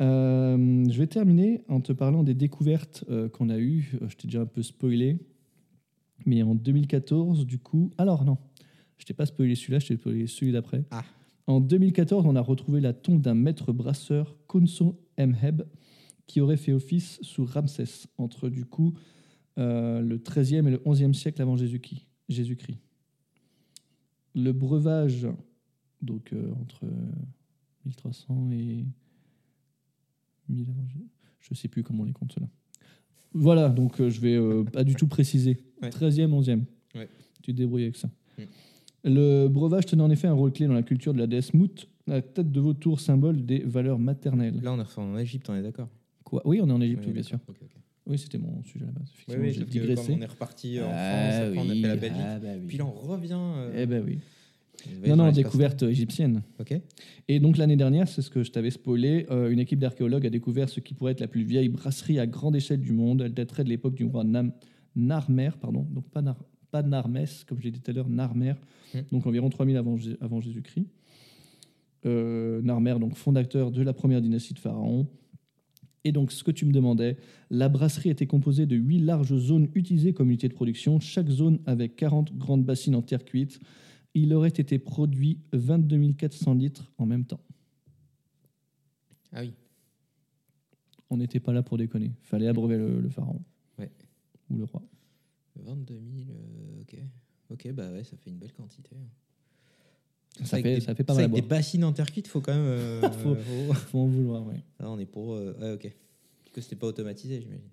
[0.02, 3.92] Euh, je vais terminer en te parlant des découvertes euh, qu'on a eues.
[4.02, 5.18] Euh, Je t'ai déjà un peu spoilé.
[6.26, 7.92] Mais en 2014, du coup.
[7.98, 8.38] Alors non,
[8.98, 10.86] je t'ai pas spoilé celui-là, je t'ai spoilé celui d'après.
[10.92, 11.04] Ah.
[11.48, 15.64] En 2014, on a retrouvé la tombe d'un maître brasseur, Konso Mheb,
[16.28, 18.94] qui aurait fait office sous Ramsès, entre du coup
[19.58, 22.06] euh, le 13e et le 11e siècle avant Jésus-Christ.
[24.36, 25.28] Le breuvage,
[26.04, 27.12] donc euh, entre euh,
[27.86, 28.86] 1300 et
[30.50, 31.10] 1000 avant Jésus-
[31.40, 32.48] Je sais plus comment on les compte cela.
[33.34, 35.58] Voilà, donc euh, je vais euh, pas du tout préciser.
[35.82, 35.90] Ouais.
[35.90, 36.62] 13e, 11e.
[36.96, 37.08] Ouais.
[37.44, 38.10] Tu te débrouilles avec ça.
[38.38, 38.44] Mm.
[39.06, 41.88] Le breuvage tenait en effet un rôle clé dans la culture de la déesse Mout,
[42.08, 44.60] la tête de vautour, symbole des valeurs maternelles.
[44.62, 45.88] Là, on est en Égypte, on est d'accord.
[46.24, 46.42] Quoi?
[46.46, 47.40] Oui, on est en Égypte, Oui, bien sûr.
[48.08, 49.12] Oui, c'était mon sujet à la base.
[49.30, 50.14] Oui, oui, j'ai digressé.
[50.18, 52.22] on est reparti en France, Ah après on a fait la Belgique.
[52.26, 52.48] ah bah.
[52.68, 53.38] Puis là, on revient.
[53.38, 54.20] euh, Eh ben oui.
[55.08, 56.42] Non, non, découverte égyptienne.
[56.60, 56.74] Ok.
[57.28, 60.30] Et donc l'année dernière, c'est ce que je t'avais spoilé, euh, une équipe d'archéologues a
[60.30, 63.22] découvert ce qui pourrait être la plus vieille brasserie à grande échelle du monde.
[63.22, 64.52] Elle daterait de l'époque du roi Nam,
[64.96, 66.38] Narmer, pardon, donc pas, Nar,
[66.72, 68.54] pas Narmès, comme j'ai dit tout à l'heure, Narmer,
[68.94, 69.00] Mm.
[69.12, 70.88] donc environ 3000 avant, avant Jésus-Christ.
[72.06, 75.08] Euh, Narmer, donc fondateur de la première dynastie de Pharaon.
[76.06, 77.18] Et donc, ce que tu me demandais,
[77.50, 81.60] la brasserie était composée de huit larges zones utilisées comme unité de production, chaque zone
[81.66, 83.60] avec 40 grandes bassines en terre cuite.
[84.16, 87.40] Il aurait été produit 22 400 litres en même temps.
[89.32, 89.54] Ah oui.
[91.10, 92.12] On n'était pas là pour déconner.
[92.24, 93.42] Fallait abreuver le, le pharaon.
[93.78, 93.92] Ouais.
[94.50, 94.82] Ou le roi.
[95.58, 96.96] 22 000, euh, ok.
[97.52, 98.96] Ok, bah ouais, ça fait une belle quantité.
[100.44, 102.54] Ça fait, des- ça fait pas mal avec des bassines en terre cuite, faut quand
[102.54, 102.64] même.
[102.66, 103.10] euh,
[103.74, 104.56] Faut- en vouloir, oui.
[104.80, 105.34] Là, on est pour.
[105.34, 105.92] euh, ouais, ok.
[106.54, 107.68] Que c'était pas automatisé, j'imagine.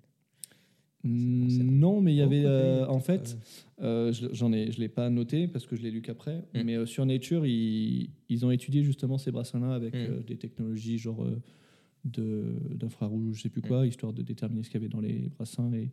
[1.03, 1.79] Mm.
[1.79, 2.43] Non, mais il y avait.
[2.45, 3.37] euh, en fait,
[3.81, 6.39] euh, je j'en ai, je l'ai pas noté parce que je l'ai lu qu'après.
[6.53, 6.61] Mm.
[6.65, 9.97] Mais euh, sur Nature, ils, ils ont étudié justement ces brassins-là avec Mm.
[9.97, 11.25] euh, des technologies genre
[12.05, 12.43] de
[12.73, 13.67] d'infrarouge, je sais plus Mm.
[13.67, 15.91] quoi, histoire de déterminer ce qu'il y avait dans les brassins et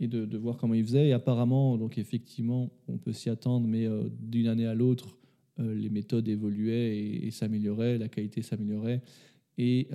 [0.00, 1.08] et de, de voir comment ils faisaient.
[1.08, 3.88] Et apparemment, donc effectivement, on peut s'y attendre, mais
[4.20, 5.18] d'une année à l'autre,
[5.58, 9.02] les méthodes évoluaient et, et s'amélioraient, la qualité s'améliorait.
[9.58, 9.88] Et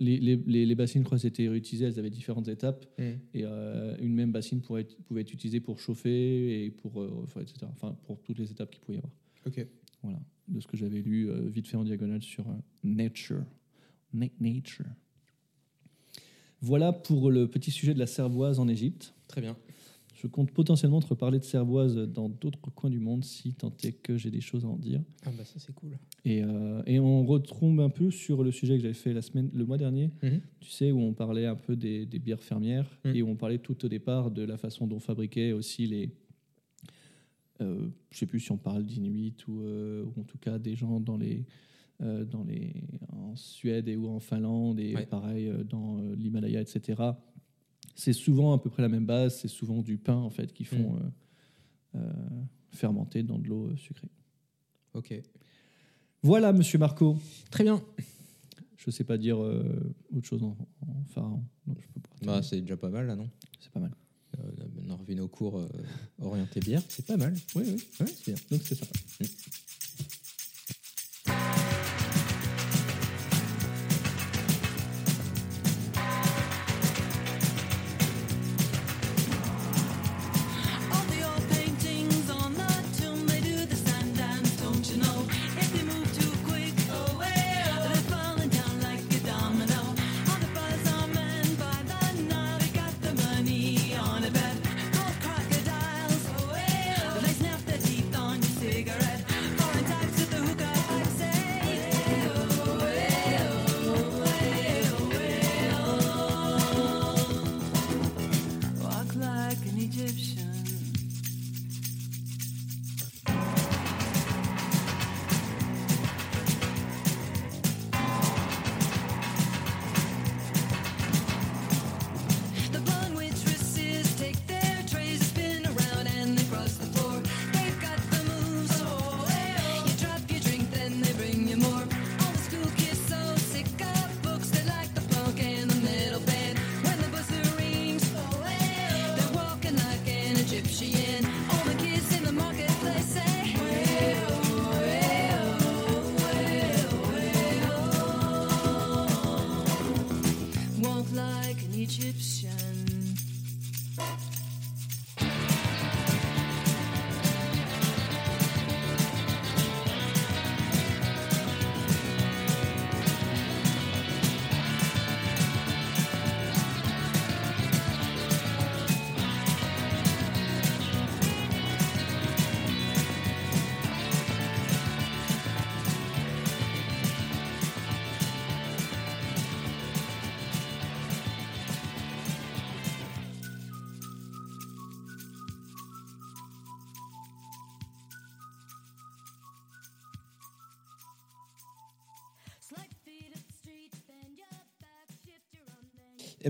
[0.00, 2.86] les, les, bassines, je crois, étaient réutilisées, elles avaient différentes étapes.
[2.98, 3.02] Mm.
[3.34, 7.26] Et euh, une même bassine pourrait être- pouvait être utilisée pour chauffer et pour, euh,
[7.40, 7.66] etc.
[7.70, 9.12] Enfin, pour toutes les étapes qu'il pouvait y avoir.
[9.46, 9.66] Ok.
[10.02, 10.18] Voilà,
[10.48, 12.44] de ce que j'avais lu euh, vite fait en diagonale sur
[12.82, 13.44] Nature.
[14.14, 14.86] Na- Nature.
[16.62, 19.14] Voilà pour le petit sujet de la cervoise en Égypte.
[19.28, 19.56] Très bien.
[20.20, 23.92] Je compte potentiellement te reparler de cervoise dans d'autres coins du monde si tant est
[24.02, 25.00] que j'ai des choses à en dire.
[25.24, 25.96] Ah bah ça, c'est cool.
[26.26, 29.48] Et, euh, et on retombe un peu sur le sujet que j'avais fait la semaine,
[29.54, 30.40] le mois dernier, Mhm.
[30.60, 33.08] tu sais, où on parlait un peu des, des bières fermières Mm.
[33.14, 36.10] et où on parlait tout au départ de la façon dont on fabriquait aussi les.
[37.62, 40.74] Euh, je sais plus si on parle d'Inuit ou, euh, ou en tout cas des
[40.74, 41.44] gens dans les,
[42.02, 42.72] euh, dans les,
[43.12, 45.06] en Suède et ou en Finlande et Ouais.
[45.06, 47.02] pareil dans l'Himalaya, etc.
[47.94, 50.64] C'est souvent à peu près la même base, c'est souvent du pain en fait qui
[50.64, 50.96] font Mm.
[51.96, 54.08] euh, euh, fermenter dans de l'eau euh, sucrée.
[54.94, 55.12] Ok.
[56.22, 57.16] Voilà, monsieur Marco.
[57.50, 57.82] Très bien.
[58.76, 60.56] Je sais pas dire euh, autre chose en,
[60.86, 61.42] en pharaon.
[61.66, 63.28] donc je peux pas Bah, c'est déjà pas mal là, non?
[63.58, 63.92] C'est pas mal.
[64.38, 64.50] euh,
[64.86, 65.68] On a revu nos cours euh,
[66.22, 67.34] orientés bière, c'est pas mal.
[67.54, 67.84] Oui, oui.
[68.00, 68.40] Ouais, c'est bien.
[68.50, 68.86] Donc c'est ça.
[69.20, 69.26] All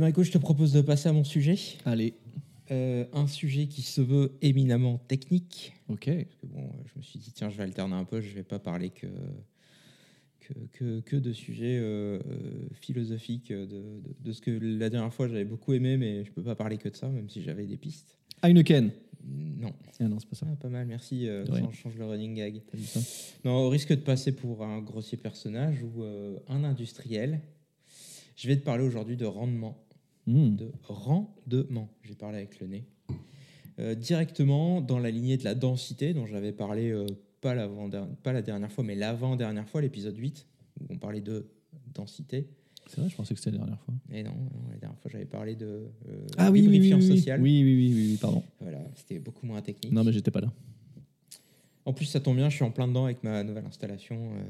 [0.02, 1.56] Eh écoute, je te propose de passer à mon sujet.
[1.84, 2.14] Allez,
[2.70, 5.72] Euh, un sujet qui se veut éminemment technique.
[5.88, 6.04] ok.
[6.06, 8.44] Parce que bon, je me suis dit, tiens, je vais alterner un peu, je vais
[8.44, 9.08] pas parler que,
[10.38, 13.82] que, que, que de sujets euh, euh, philosophiques, de, de,
[14.20, 16.88] de ce que la dernière fois j'avais beaucoup aimé, mais je peux pas parler que
[16.88, 18.16] de ça, même si j'avais des pistes.
[18.44, 18.92] Heineken.
[19.26, 20.46] Non, Ah non, c'est pas ça.
[20.50, 21.26] Ah, pas mal, merci.
[21.28, 21.70] euh, rien.
[21.72, 22.62] change, le running gag.
[22.84, 23.00] Ça
[23.44, 26.04] Non, au risque de passer pour un grossier personnage ou
[26.48, 27.40] un industriel,
[28.36, 29.76] je vais te parler aujourd'hui de rendement.
[30.30, 30.56] Hmm.
[30.56, 32.84] De rendement, j'ai parlé avec le nez.
[33.78, 37.06] Euh, directement dans la lignée de la densité dont j'avais parlé euh,
[37.40, 37.54] pas,
[38.22, 40.46] pas la dernière fois, mais l'avant-dernière fois, l'épisode 8,
[40.80, 41.46] où on parlait de
[41.94, 42.46] densité.
[42.86, 43.94] C'est vrai, je pensais que c'était la dernière fois.
[44.12, 45.66] Et non, non, la dernière fois, j'avais parlé de
[46.08, 47.16] euh, Ah oui, oui, oui, lubrifiant oui, oui.
[47.16, 47.40] social.
[47.40, 48.42] Oui, oui, oui, oui, oui, pardon.
[48.60, 49.92] Voilà, c'était beaucoup moins technique.
[49.92, 50.52] Non, mais j'étais pas là.
[51.84, 54.44] En plus, ça tombe bien, je suis en plein dedans avec ma nouvelle installation euh,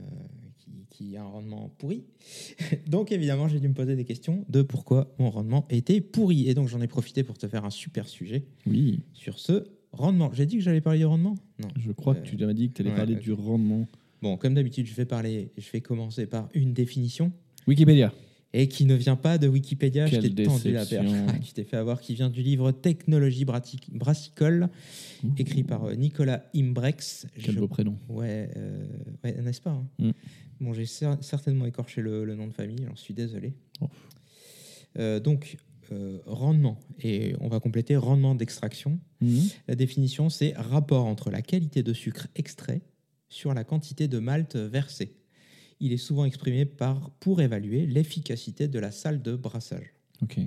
[0.70, 2.04] qui, qui a un rendement pourri.
[2.86, 6.48] donc, évidemment, j'ai dû me poser des questions de pourquoi mon rendement était pourri.
[6.48, 10.30] Et donc, j'en ai profité pour te faire un super sujet Oui, sur ce rendement.
[10.32, 11.34] J'ai dit que j'allais parler du rendement?
[11.58, 11.68] Non.
[11.78, 13.20] je crois Euh, que tu m'as dit que tu allais ouais, parler ouais.
[13.20, 13.86] du rendement.
[14.22, 15.50] Bon, comme d'habitude, je vais parler.
[15.58, 17.32] Je vais commencer par une définition
[17.66, 18.12] Wikipédia.
[18.52, 20.06] Et qui ne vient pas de Wikipédia.
[20.06, 21.10] je Quelle t'ai tendu la perche.
[21.44, 22.00] tu t'es fait avoir.
[22.00, 23.44] Qui vient du livre Technologie
[23.92, 24.68] brassicole,
[25.38, 27.26] écrit par euh, Nicolas Imbrex.
[27.40, 27.96] Quel Je beau prénom.
[28.08, 28.86] Ouais, euh,
[29.24, 30.10] ouais, n'est-ce pas hein Mm.
[30.60, 33.54] Bon, j'ai cer- certainement écorché le, le nom de famille, j'en suis désolé.
[33.80, 33.88] Oh.
[34.98, 35.56] Euh, donc,
[35.92, 38.98] euh, rendement, et on va compléter rendement d'extraction.
[39.22, 39.40] Mhm.
[39.68, 42.82] La définition, c'est rapport entre la qualité de sucre extrait
[43.30, 45.14] sur la quantité de malt versé.
[45.80, 49.94] Il est souvent exprimé par, pour évaluer l'efficacité de la salle de brassage.
[50.22, 50.38] Ok,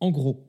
[0.00, 0.44] En gros,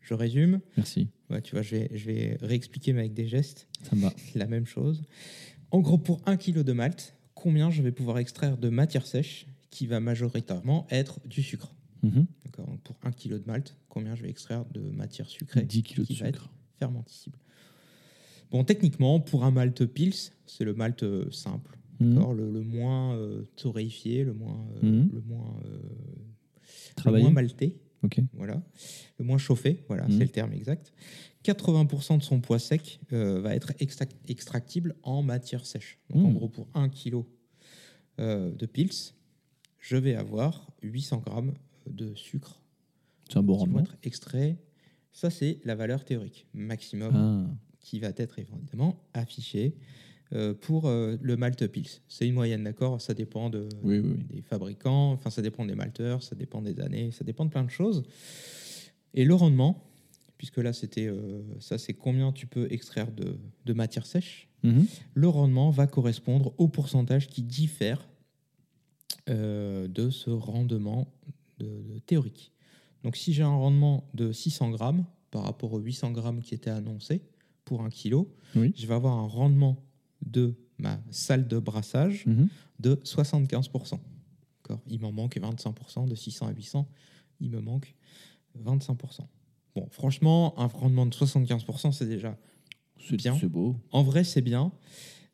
[0.00, 1.08] je résume, merci.
[1.30, 3.68] Ouais, tu vois, je vais, je vais réexpliquer mais avec des gestes.
[3.82, 4.12] Ça me va.
[4.34, 5.02] la même chose.
[5.70, 9.46] En gros, pour un kilo de malt, combien je vais pouvoir extraire de matière sèche
[9.70, 11.74] qui va majoritairement être du sucre
[12.04, 12.26] Mhm.
[12.56, 16.06] Donc, Pour un kilo de malt, combien je vais extraire de matière sucrée 10 kilos
[16.06, 16.44] de qui va sucre.
[16.44, 17.38] être fermenticible
[18.52, 20.14] Bon, techniquement, pour un malt pils,
[20.46, 25.10] c'est le malt euh, simple, D'accord le, le moins euh, torréfié, le moins, euh, Mhm.
[25.12, 25.78] le moins, euh,
[27.06, 27.78] le moins malté
[28.32, 28.62] voilà,
[29.18, 30.12] le moins chauffé, voilà, Mhm.
[30.12, 30.92] c'est le terme exact.
[31.42, 35.98] 80% de son poids sec euh, va être extrac- extractible en matière sèche.
[36.10, 36.34] Donc en Mhm.
[36.34, 37.24] gros, pour 1 kg
[38.18, 39.14] de pils,
[39.78, 41.54] je vais avoir 800 grammes
[41.90, 42.60] de sucre
[43.34, 43.80] un qui rendement.
[43.80, 44.56] être extraits.
[45.12, 47.46] Ça, c'est la valeur théorique maximum Ah,
[47.80, 49.76] qui va être évidemment affichée
[50.60, 51.88] pour euh, le malt pils.
[52.08, 53.00] C'est une moyenne, d'accord?
[53.00, 54.24] Ça dépend de, Oui, oui, oui.
[54.36, 57.64] des fabricants, enfin ça dépend des malteurs, ça dépend des années, ça dépend de plein
[57.64, 58.02] de choses.
[59.14, 59.84] Et le rendement,
[60.36, 64.48] puisque là c'était euh, ça, c'est combien tu peux extraire de, de matière sèche.
[64.64, 64.86] Mhm.
[65.14, 68.06] Le rendement va correspondre au pourcentage qui diffère
[69.28, 71.12] euh, de ce rendement
[71.58, 72.52] de- de théorique.
[73.04, 76.70] Donc si j'ai un rendement de 600 grammes par rapport aux 800 grammes qui étaient
[76.70, 77.22] annoncés
[77.64, 78.72] pour un kilo, Oui.
[78.76, 79.76] je vais avoir un rendement
[80.24, 82.48] de ma salle de brassage Mhm.
[82.80, 84.00] de 75%.
[84.62, 86.88] D'accord il m'en manque 25%, de 600 à 800,
[87.40, 87.94] il me manque
[88.58, 89.28] 25%.
[89.74, 92.36] Bon, franchement, un rendement de 75%, c'est déjà...
[93.00, 93.36] C'est Bien.
[93.38, 93.76] c'est beau.
[93.92, 94.72] En vrai, c'est bien.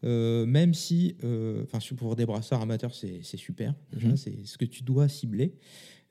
[0.04, 3.74] Euh, même si, euh, enfin, sur- pour des brasseurs amateurs, c'est super.
[3.90, 4.16] Déjà, Mhm.
[4.18, 5.54] c'est ce que tu dois cibler.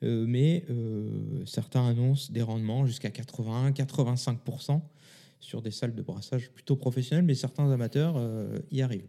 [0.02, 4.82] Euh, mais euh, certains annoncent des rendements jusqu'à 80, 85%
[5.44, 9.08] sur des salles de brassage plutôt professionnelles, mais certains amateurs euh, y arrivent.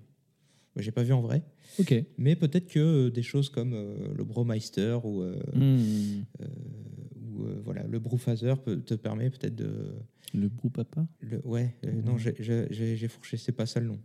[0.75, 1.41] Moi, J'ai pas vu en vrai,
[1.79, 1.93] Ok.
[2.17, 5.23] mais peut-être que euh, des choses comme euh, le Bromeister ou,
[5.55, 6.25] Mhm.
[7.15, 9.93] ou voilà, le Brewphaser peut- te permet peut-être de.
[10.33, 11.07] Le brou papa?
[11.21, 13.99] Le, ouais, euh, non, j'ai- fourché, c'est pas ça le nom.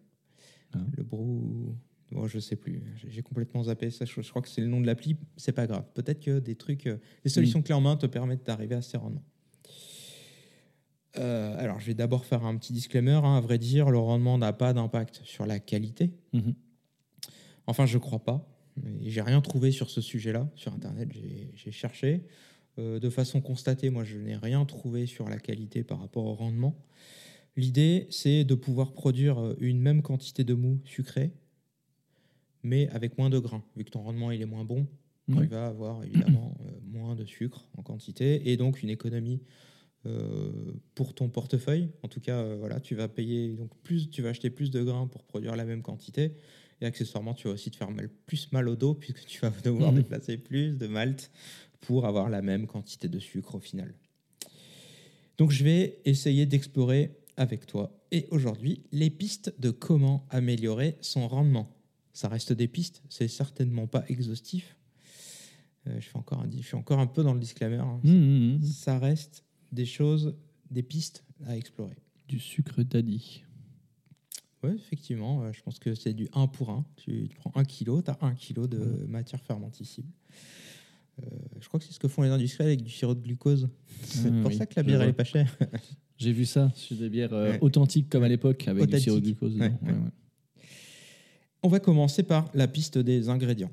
[0.73, 0.79] Ah.
[0.97, 1.75] Le Brew.
[2.13, 4.05] Bon, je sais plus, j'ai complètement zappé ça.
[4.05, 5.85] Je, je crois que c'est le nom de l'appli, c'est pas grave.
[5.95, 6.85] Peut-être que des trucs,
[7.25, 9.25] des solutions clés en main te permettent d'arriver à ces rendements.
[11.19, 13.13] Euh, alors, je vais d'abord faire un petit disclaimer.
[13.25, 13.37] hein.
[13.37, 16.13] À vrai dire, le rendement n'a pas d'impact sur la qualité.
[16.33, 16.55] Mhm.
[17.67, 18.47] Enfin, je crois pas.
[19.03, 21.09] J'ai rien trouvé sur ce sujet-là sur Internet.
[21.13, 22.23] J'ai- cherché.
[22.79, 26.35] Euh, de façon constatée, moi, je n'ai rien trouvé sur la qualité par rapport au
[26.35, 26.77] rendement.
[27.57, 31.33] L'idée, c'est de pouvoir produire euh, une même quantité de mou sucré,
[32.63, 33.65] mais avec moins de grains.
[33.77, 34.87] Vu que ton rendement il est moins bon,
[35.29, 39.41] tu vas avoir évidemment euh, moins de sucre en quantité et donc une économie
[40.95, 41.91] pour ton portefeuille.
[42.03, 44.83] En tout cas, euh, voilà, tu vas payer donc plus, tu vas acheter plus de
[44.83, 46.33] grains pour produire la même quantité.
[46.81, 49.51] Et accessoirement, tu vas aussi te faire mal- plus mal au dos puisque tu vas
[49.65, 49.99] devoir Mhm.
[49.99, 51.31] déplacer plus de malt
[51.81, 53.93] pour avoir la même quantité de sucre au final.
[55.39, 61.29] Donc, je vais essayer d'explorer avec toi et aujourd'hui les pistes de comment améliorer son
[61.29, 61.75] rendement.
[62.13, 64.77] Ça reste des pistes, c'est certainement pas exhaustif.
[65.87, 67.77] Euh, je, fais encore un, je suis encore un peu dans le disclaimer.
[67.77, 68.01] hein.
[68.05, 68.63] Mmh, mmh, mmh.
[68.65, 70.35] Ça reste des choses,
[70.71, 71.97] des pistes à explorer.
[72.29, 73.43] Du sucre daddy.
[74.63, 76.85] Oui, effectivement, euh, je pense que c'est du 1 pour 1.
[76.97, 80.09] Tu, tu prends 1 kg, tu as 1 kg de matière fermenticible.
[81.23, 81.27] Euh,
[81.61, 83.69] je crois que c'est ce que font les industriels avec du sirop de glucose.
[84.03, 85.57] C'est Ah, pour oui, ça que la bière, elle est pas chère.
[86.19, 87.59] J'ai vu ça sur des bières euh, Ouais.
[87.63, 88.99] authentiques comme à l'époque avec Authentique.
[88.99, 89.57] du sirop de glucose.
[89.59, 89.73] ouais.
[91.63, 93.73] On va commencer par la piste des ingrédients.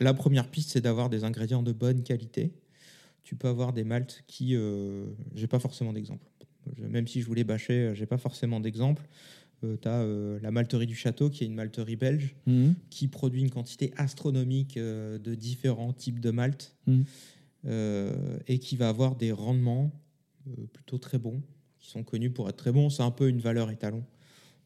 [0.00, 2.52] La première piste, c'est d'avoir des ingrédients de bonne qualité.
[3.30, 4.56] Tu peux avoir des maltes qui.
[4.56, 6.26] Euh, j'ai pas forcément d'exemple.
[6.78, 9.06] Même si je voulais bâcher, euh, j'ai pas forcément d'exemple.
[9.62, 10.04] tu as
[10.42, 12.70] la malterie du château, qui est une malterie belge, Mmh.
[12.90, 17.04] qui produit une quantité astronomique euh, de différents types de malt Mhm.
[17.66, 19.92] euh, et qui va avoir des rendements
[20.48, 21.40] euh, plutôt très bons,
[21.78, 22.90] qui sont connus pour être très bons.
[22.90, 24.02] C'est un peu une valeur étalon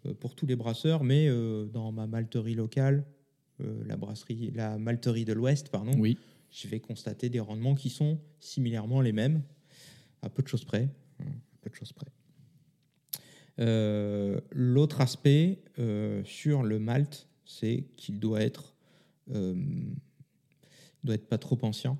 [0.06, 3.04] euh, pour tous les brasseurs, mais euh, dans ma malterie locale,
[3.60, 6.16] euh, la brasserie, la malterie de l'Ouest, pardon, Oui.
[6.54, 9.42] Je vais constater des rendements qui sont similairement les mêmes,
[10.22, 10.88] à peu de choses près.
[11.20, 12.06] hein, à peu de choses près.
[13.60, 18.74] Euh, L'autre aspect euh, sur le malt, c'est qu'il doit être,
[19.30, 19.54] euh,
[21.02, 21.98] doit être pas trop ancien.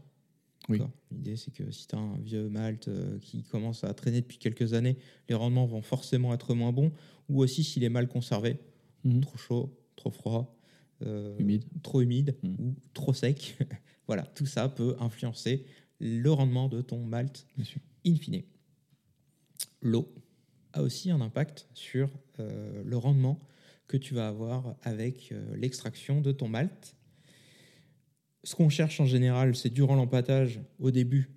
[0.69, 0.81] Oui.
[1.11, 2.89] L'idée, c'est que si tu as un vieux malt
[3.21, 4.97] qui commence à traîner depuis quelques années,
[5.29, 6.91] les rendements vont forcément être moins bons,
[7.29, 8.59] ou aussi s'il est mal conservé,
[9.05, 9.21] Mhm.
[9.21, 10.57] trop chaud, trop froid,
[11.39, 11.65] Humide.
[11.83, 12.55] trop humide Mm.
[12.61, 13.59] ou trop sec.
[14.07, 15.65] voilà, tout ça peut influencer
[16.01, 17.81] le rendement de ton malt Bien sûr.
[18.07, 18.43] in fine.
[19.83, 20.13] L'eau
[20.73, 22.09] a aussi un impact sur
[22.41, 23.39] euh, le rendement
[23.87, 26.97] que tu vas avoir avec euh, l'extraction de ton malt.
[28.43, 31.31] Ce qu'on cherche en général, c'est durant l'empâtage, au début,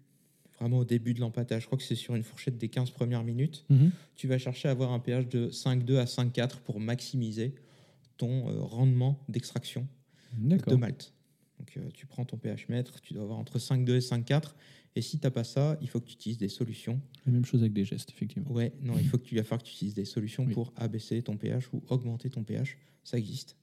[0.59, 3.23] vraiment au début de l'empâtage, je crois que c'est sur une fourchette des 15 premières
[3.23, 3.91] minutes, Mhm.
[4.15, 7.53] tu vas chercher à avoir un pH de 5,2 à 5,4 pour maximiser
[8.17, 9.87] ton euh, rendement d'extraction
[10.37, 11.13] de malt.
[11.59, 14.55] Donc, euh, tu prends ton pH mètre, tu dois avoir entre 5,2 et 5,4.
[14.95, 16.99] Et si tu n'as pas ça, il faut que tu utilises des solutions.
[17.25, 18.51] La même chose avec des gestes, effectivement.
[18.51, 20.53] Ouais, non, il faut que tu il va falloir que tu utilises des solutions Oui.
[20.53, 22.77] pour abaisser ton pH ou augmenter ton pH.
[23.03, 23.55] Ça existe.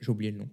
[0.00, 0.48] J'ai oublié le nom.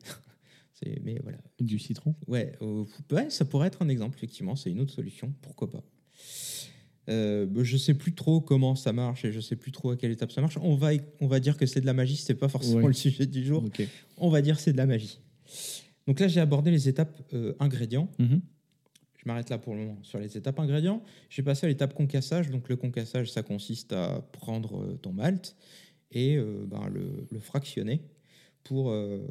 [1.02, 1.38] Mais voilà.
[1.58, 2.14] Du citron.
[2.26, 4.54] Ouais, euh, ouais, ça pourrait être un exemple, effectivement.
[4.56, 5.32] C'est une autre solution.
[5.40, 5.82] Pourquoi pas?
[7.08, 9.96] Euh, bah, je sais plus trop comment ça marche et je sais plus trop à
[9.96, 10.58] quelle étape ça marche.
[10.60, 10.90] On va,
[11.20, 12.88] on va dire que c'est de la magie, c'est pas forcément Ouais.
[12.88, 13.64] le sujet du jour.
[14.18, 15.20] On va dire c'est de la magie.
[16.06, 18.08] Donc là, j'ai abordé les étapes euh, ingrédients.
[18.18, 18.40] Mhm.
[19.18, 21.02] Je m'arrête là pour le moment sur les étapes ingrédients.
[21.30, 22.50] J'ai passé à l'étape concassage.
[22.50, 25.56] Donc le concassage, ça consiste à prendre euh, ton malt
[26.12, 28.02] et euh, ben, le, le fractionner
[28.62, 29.26] pour euh,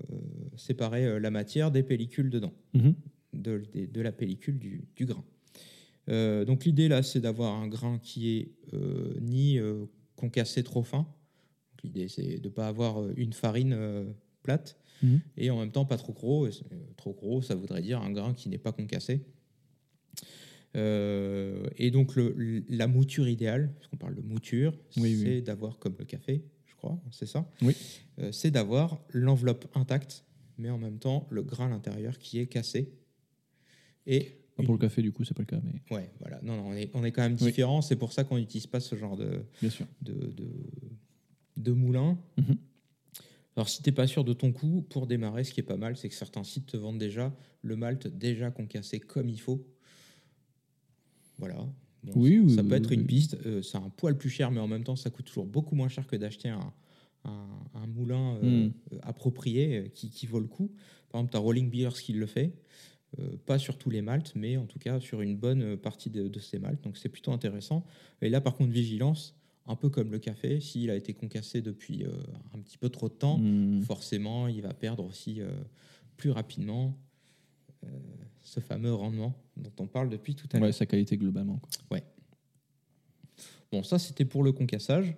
[0.57, 2.93] séparer la matière des pellicules dedans, Mhm.
[3.33, 5.23] de, de- de la pellicule du, du grain.
[6.07, 8.51] Donc l'idée là, c'est d'avoir un grain qui est
[9.21, 9.57] ni
[10.15, 11.07] concassé trop fin.
[11.83, 13.75] L'idée, c'est de ne pas avoir une farine
[14.43, 15.19] plate Mhm.
[15.37, 16.47] et en même temps pas trop gros.
[16.47, 19.21] Et euh, trop gros, ça voudrait dire un grain qui n'est pas concassé.
[20.75, 25.41] Euh, et donc le- la mouture idéale, parce qu'on parle de mouture, Oui, c'est oui.
[25.41, 27.49] d'avoir comme le café, je crois, c'est ça?
[27.61, 27.75] Oui.
[28.19, 30.25] Euh, c'est d'avoir l'enveloppe intacte,
[30.57, 32.91] mais en même temps le grain à l'intérieur qui est cassé.
[34.05, 36.39] Et Pas pour le café, du coup, c'est pas le cas, mais ouais, voilà.
[36.43, 37.47] Non, non, on est, on est quand même Oui.
[37.47, 37.81] différents.
[37.81, 39.85] C'est pour ça qu'on n'utilise pas ce genre de, bien sûr.
[40.01, 40.47] de, de,
[41.57, 42.17] de moulin.
[42.37, 42.57] Mhm.
[43.55, 45.77] Alors, si tu n'es pas sûr de ton coût, pour démarrer, ce qui est pas
[45.77, 49.65] mal, c'est que certains sites te vendent déjà le malt déjà concassé comme il faut.
[51.37, 51.67] Voilà.
[52.03, 53.37] Bon, Oui, ça, oui, ça oui, peut être une piste.
[53.45, 55.89] Euh, c'est un poil plus cher, mais en même temps, ça coûte toujours beaucoup moins
[55.89, 56.73] cher que d'acheter un,
[57.23, 58.73] un, un moulin euh, Mm.
[58.93, 60.71] euh, approprié euh, qui, qui vaut le coup.
[61.09, 62.53] Par exemple, tu as Rolling Beers qui le fait.
[63.19, 66.27] Euh, pas sur tous les maltes, mais en tout cas sur une bonne partie de,
[66.27, 66.83] de ces maltes.
[66.83, 67.85] Donc c'est plutôt intéressant.
[68.21, 69.35] Et là, par contre, vigilance,
[69.67, 72.11] un peu comme le café, s'il a été concassé depuis euh,
[72.53, 73.81] un petit peu trop de temps, Mhm.
[73.83, 75.49] forcément, il va perdre aussi euh,
[76.17, 76.95] plus rapidement
[77.83, 77.87] euh,
[78.43, 80.67] ce fameux rendement dont on parle depuis tout à l'heure.
[80.67, 81.59] Ouais, sa qualité globalement.
[81.89, 81.99] quoi.
[83.71, 85.15] Bon, ça, c'était pour le concassage.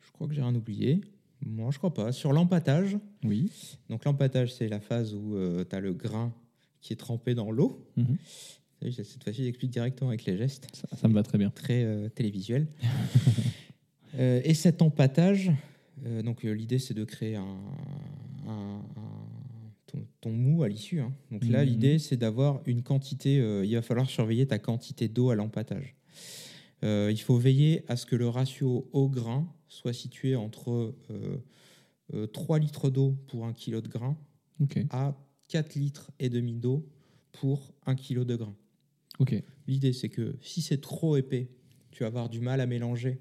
[0.00, 1.00] Je crois que j'ai rien oublié.
[1.44, 2.12] Moi, je crois pas.
[2.12, 3.50] Sur l'empâtage, Oui.
[3.88, 5.36] donc l'empâtage, c'est la phase où
[5.68, 6.32] tu as le grain
[6.80, 7.86] qui est trempé dans l'eau.
[7.96, 8.16] Mhm.
[8.92, 11.50] Cette fois-ci, j'explique directement avec les gestes Ça, ça me va très bien.
[11.50, 12.66] très télévisuel.
[14.18, 15.50] Euh, et cet empâtage,
[16.04, 17.58] euh, donc euh, l'idée c'est de créer un,
[18.46, 21.00] un- un- ton, ton mou à l'issue.
[21.00, 21.12] hein.
[21.30, 21.70] Donc là, Mhm.
[21.70, 23.36] l'idée c'est d'avoir une quantité.
[23.64, 25.94] il va falloir surveiller ta quantité d'eau à l'empâtage.
[26.82, 31.36] Il faut veiller à ce que le ratio eau-grain soit situé entre euh,
[32.14, 34.16] euh, 3 litres d'eau pour 1 kg de grain
[34.90, 35.14] à
[35.48, 36.88] 4 litres et demi d'eau
[37.32, 38.54] pour 1 kg de grain.
[39.66, 41.48] L'idée, c'est que si c'est trop épais,
[41.90, 43.20] tu vas avoir du mal à mélanger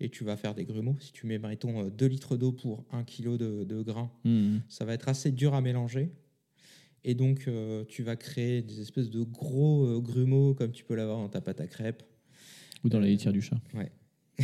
[0.00, 0.96] et tu vas faire des grumeaux.
[1.00, 4.60] Si tu mets, mettons, 2 litres d'eau pour 1 kg de, de grains, Mhm.
[4.68, 6.10] ça va être assez dur à mélanger.
[7.04, 10.94] Et donc, euh, tu vas créer des espèces de gros euh, grumeaux comme tu peux
[10.96, 12.02] l'avoir dans ta pâte à crêpes
[12.84, 13.56] Ou dans la litière du chat.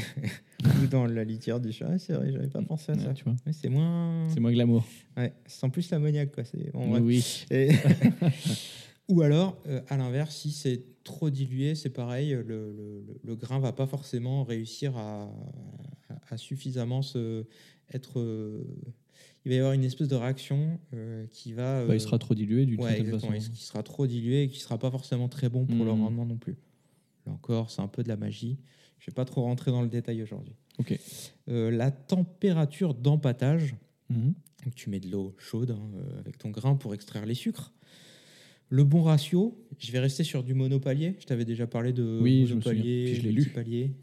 [0.82, 1.88] ou dans la litière du chat.
[1.88, 3.08] Ouais, C'est vrai, j'avais pas pensé à ça.
[3.08, 3.34] Ouais, tu vois.
[3.46, 4.28] Ouais, c'est moins.
[4.30, 4.86] C'est moins glamour.
[5.16, 6.44] Ouais, en plus l'ammoniaque, quoi.
[6.44, 6.70] C'est...
[6.74, 7.44] oui.
[7.50, 7.70] Et-
[9.08, 13.58] Ou alors, euh, à l'inverse, si c'est trop dilué, c'est pareil, le, le, le- grain
[13.58, 15.24] va pas forcément réussir à,
[16.08, 17.44] à- à suffisamment se,
[17.92, 18.20] être.
[18.20, 18.64] euh,
[19.44, 21.84] il va y avoir une espèce de réaction euh, qui va.
[21.84, 23.50] Bah, euh, il sera trop dilué d'une ouais, exactement, façon.
[23.52, 26.02] qui sera trop dilué et qui sera pas forcément très bon pour le Mhm.
[26.02, 26.56] rendement non plus.
[27.26, 28.58] Là encore, c'est un peu de la magie.
[29.00, 30.54] Je vais pas trop rentrer dans le détail aujourd'hui.
[30.78, 30.96] Ok.
[31.48, 33.74] La température d'empâtage,
[34.10, 34.34] Mhm.
[34.64, 37.72] donc tu mets de l'eau chaude hein, avec ton grain pour extraire les sucres.
[38.74, 41.14] Le bon ratio, je vais rester sur du monopalier.
[41.20, 43.42] Je t'avais déjà parlé de Oui, je monopalier, Puis je l'ai lu.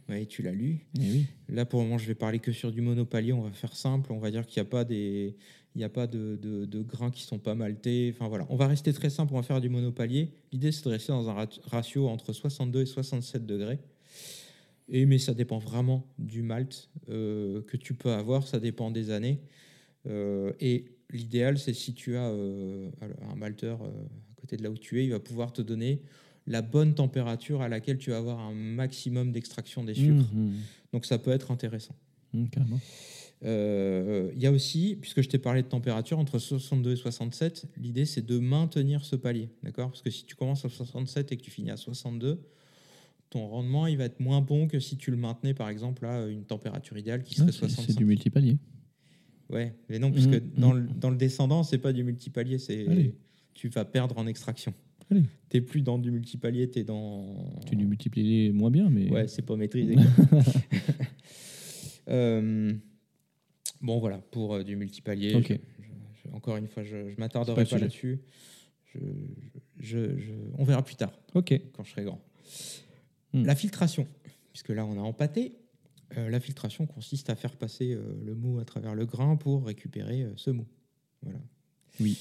[0.08, 0.86] Ouais, tu l'as lu.
[0.96, 1.26] Eh oui.
[1.50, 3.34] Là, pour le moment, je vais parler que sur du monopalier.
[3.34, 4.12] On va faire simple.
[4.14, 5.36] On va dire qu'il n'y a pas des,
[5.74, 8.14] il y a pas de, de- de grains qui sont pas maltés.
[8.14, 9.34] Enfin voilà, on va rester très simple.
[9.34, 10.30] On va faire du monopalier.
[10.52, 13.80] L'idée, c'est de rester dans un rat- ratio entre 62 et 67 degrés.
[14.88, 18.48] Et mais ça dépend vraiment du malt euh, que tu peux avoir.
[18.48, 19.40] Ça dépend des années.
[20.08, 22.90] Euh, et l'idéal, c'est si tu as euh,
[23.32, 23.80] un malteur
[24.50, 26.02] côté de là où tu es, il va pouvoir te donner
[26.48, 30.34] la bonne température à laquelle tu vas avoir un maximum d'extraction des sucres.
[30.34, 30.54] Mhm.
[30.94, 31.96] Donc ça peut être intéressant.
[32.52, 32.80] Carrément.
[33.44, 37.66] Euh, Il y a aussi, puisque je t'ai parlé de température, entre 62 et 67,
[37.78, 39.50] l'idée c'est de maintenir ce palier.
[39.64, 39.90] D'accord?
[39.90, 42.40] Parce que si tu commences à 67 et que tu finis à 62,
[43.30, 46.26] ton rendement il va être moins bon que si tu le maintenais par exemple à
[46.28, 47.98] une température idéale qui Ah, serait c'est- c'est 65.
[47.98, 48.58] du multipalier.
[49.52, 52.86] Ouais, mais non, puisque Mhm, dans, le, dans le descendant, c'est pas du multipalier, c'est.
[53.60, 54.74] Tu vas perdre en extraction.
[55.12, 55.24] Allez.
[55.50, 57.36] T'es plus dans du multipalier, t'es dans.
[57.68, 59.10] Tu du multiplier moins bien, mais.
[59.12, 59.96] Ouais, c'est pas maîtrisé.
[62.08, 62.74] Euh,
[63.82, 65.36] bon, voilà, pour euh, du multipalier.
[65.36, 65.50] Ok.
[65.50, 65.54] je-
[65.84, 65.90] je-
[66.30, 68.20] je- encore une fois, je, je pas m'attarderai pas, là-dessus.
[70.58, 71.54] On verra plus tard, Ok.
[71.74, 72.20] quand je serai grand.
[73.34, 73.44] Hmm.
[73.46, 74.08] La filtration,
[74.52, 75.54] puisque là, on a empâté.
[76.18, 77.96] Euh, la filtration consiste à faire passer
[78.26, 80.66] le mou à travers le grain pour récupérer ce mou.
[81.22, 81.40] Voilà.
[82.00, 82.18] Oui.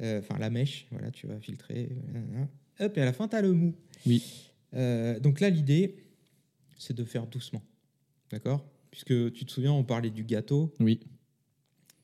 [0.00, 1.88] Euh, Enfin, la mèche, voilà, tu vas filtrer.
[2.80, 3.74] Hop, et à la fin, tu as le mou.
[4.06, 4.22] Oui.
[4.74, 5.96] Euh, donc là, l'idée,
[6.78, 7.62] c'est de faire doucement.
[8.30, 8.64] D'accord?
[8.90, 11.00] Puisque tu te souviens, on parlait du gâteau Oui.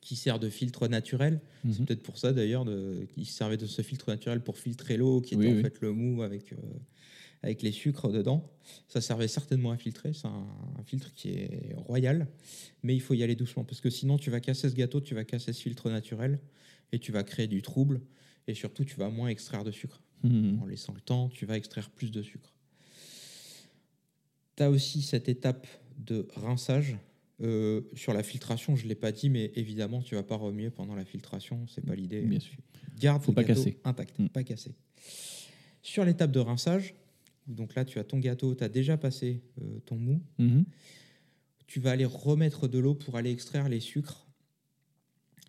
[0.01, 1.41] qui sert de filtre naturel.
[1.63, 1.87] C'est Mhm.
[1.87, 2.67] peut-être pour ça d'ailleurs
[3.15, 5.63] qu'il servait de ce filtre naturel pour filtrer l'eau, qui était Oui, en oui.
[5.63, 6.57] fait le mou avec, euh,
[7.43, 8.51] avec les sucres dedans.
[8.89, 10.13] Ça servait certainement à filtrer.
[10.13, 10.47] C'est un,
[10.79, 12.27] un filtre qui est royal,
[12.83, 15.15] mais il faut y aller doucement parce que sinon tu vas casser ce gâteau, tu
[15.15, 16.39] vas casser ce filtre naturel
[16.95, 18.01] et tu vas créer du trouble.
[18.47, 20.01] Et surtout, tu vas moins extraire de sucre.
[20.23, 20.61] Mhm.
[20.63, 22.55] En laissant le temps, tu vas extraire plus de sucre.
[24.57, 25.67] Tu as aussi cette étape
[25.99, 26.97] de rinçage.
[27.43, 30.71] Euh, sur la filtration, je ne l'ai pas dit, mais évidemment, tu vas pas remuer
[30.71, 32.21] pendant la filtration, c'est pas l'idée.
[32.23, 32.57] Bien sûr.
[32.97, 33.81] Garde Faut le pas gâteau casser.
[33.85, 34.29] intact, Mm.
[34.29, 34.73] pas cassé.
[35.83, 36.95] Sur l'étape de rinçage,
[37.49, 40.65] donc là, tu as ton gâteau, tu as déjà passé euh, ton mou, Mhm.
[41.67, 44.29] tu vas aller remettre de l'eau pour aller extraire les sucres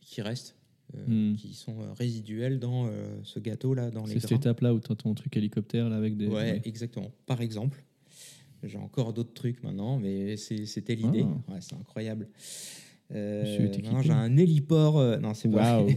[0.02, 0.56] qui restent,
[0.96, 1.36] euh, Mm.
[1.36, 4.92] qui sont euh, résiduels dans euh, ce gâteau-là, dans les C'est cette étape-là où tu
[4.92, 6.28] as ton truc hélicoptère là, avec des.
[6.28, 6.62] Ouais, ouais.
[6.66, 7.12] exactement.
[7.26, 7.84] Par exemple,
[8.64, 11.26] j'ai encore d'autres trucs maintenant, mais c'était l'idée.
[11.26, 11.54] Ah.
[11.54, 12.28] Ouais, c'est incroyable.
[13.14, 13.70] Euh,
[14.02, 14.98] j'ai un héliport.
[14.98, 15.84] euh, non, c'est pas.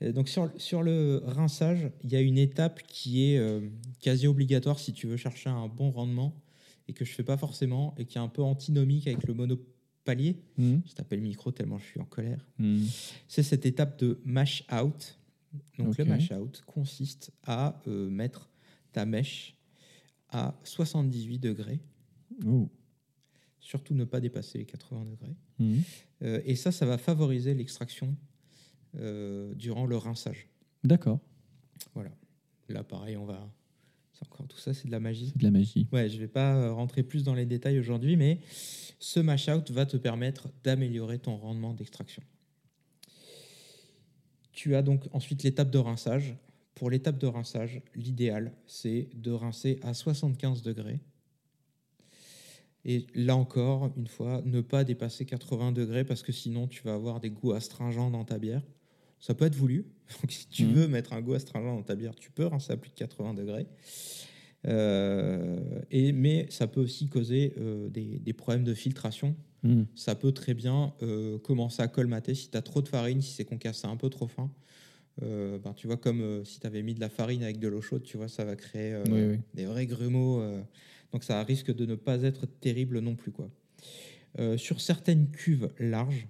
[0.00, 3.60] Euh, Donc sur, sur le rinçage, il y a une étape qui est euh,
[4.00, 6.40] quasi obligatoire si tu veux chercher un bon rendement
[6.86, 9.34] et que je fais pas forcément et qui est un peu antinomique avec le
[9.98, 10.36] monopalier.
[10.56, 10.82] Mhm.
[10.86, 12.44] Je t'appelle micro tellement je suis en colère.
[12.58, 12.86] Mhm.
[13.26, 15.18] C'est cette étape de mash out.
[15.78, 18.50] Donc le mash out consiste à euh, mettre
[18.92, 19.56] ta mèche
[20.30, 21.80] à 78 degrés,
[23.60, 25.36] surtout ne pas dépasser les 80 degrés.
[25.58, 25.82] Mhm.
[26.22, 28.14] Euh, et ça, ça va favoriser l'extraction
[28.96, 30.48] euh, durant le rinçage.
[30.84, 31.20] D'accord.
[31.94, 32.10] Voilà.
[32.68, 33.50] Là, pareil, on va.
[34.18, 35.28] C'est encore tout ça, c'est de la magie.
[35.28, 35.86] C'est de la magie.
[35.92, 38.40] Ouais, je vais pas euh, rentrer plus dans les détails aujourd'hui, mais
[38.98, 42.22] ce mash out va te permettre d'améliorer ton rendement d'extraction.
[44.50, 46.34] Tu as donc ensuite l'étape de rinçage.
[46.74, 51.00] pour l'étape de rinçage, l'idéal, c'est de rincer à 75 degrés.
[52.84, 56.94] Et là encore, une fois, ne pas dépasser 80 degrés parce que sinon tu vas
[56.94, 58.62] avoir des goûts astringents dans ta bière.
[59.20, 59.86] Ça peut être voulu.
[60.22, 60.72] Donc, si tu Mhm.
[60.72, 63.34] veux mettre un goût astringent dans ta bière, tu peux rincer à plus de 80
[63.34, 63.66] degrés.
[64.66, 69.36] Euh, et, mais ça peut aussi causer euh, des, des problèmes de filtration.
[69.62, 69.84] Hmm.
[69.94, 73.32] Ça peut très bien euh, commencer à colmater si tu as trop de farine, si
[73.32, 74.50] c'est concassé un peu trop fin.
[75.20, 78.04] Ben, tu vois, comme si tu avais mis de la farine avec de l'eau chaude,
[78.04, 79.38] tu vois, ça va créer Oui, oui.
[79.52, 80.40] des vrais grumeaux.
[81.12, 83.32] donc ça risque de ne pas être terrible non plus.
[83.32, 83.50] Quoi.
[84.56, 86.28] Sur certaines cuves larges,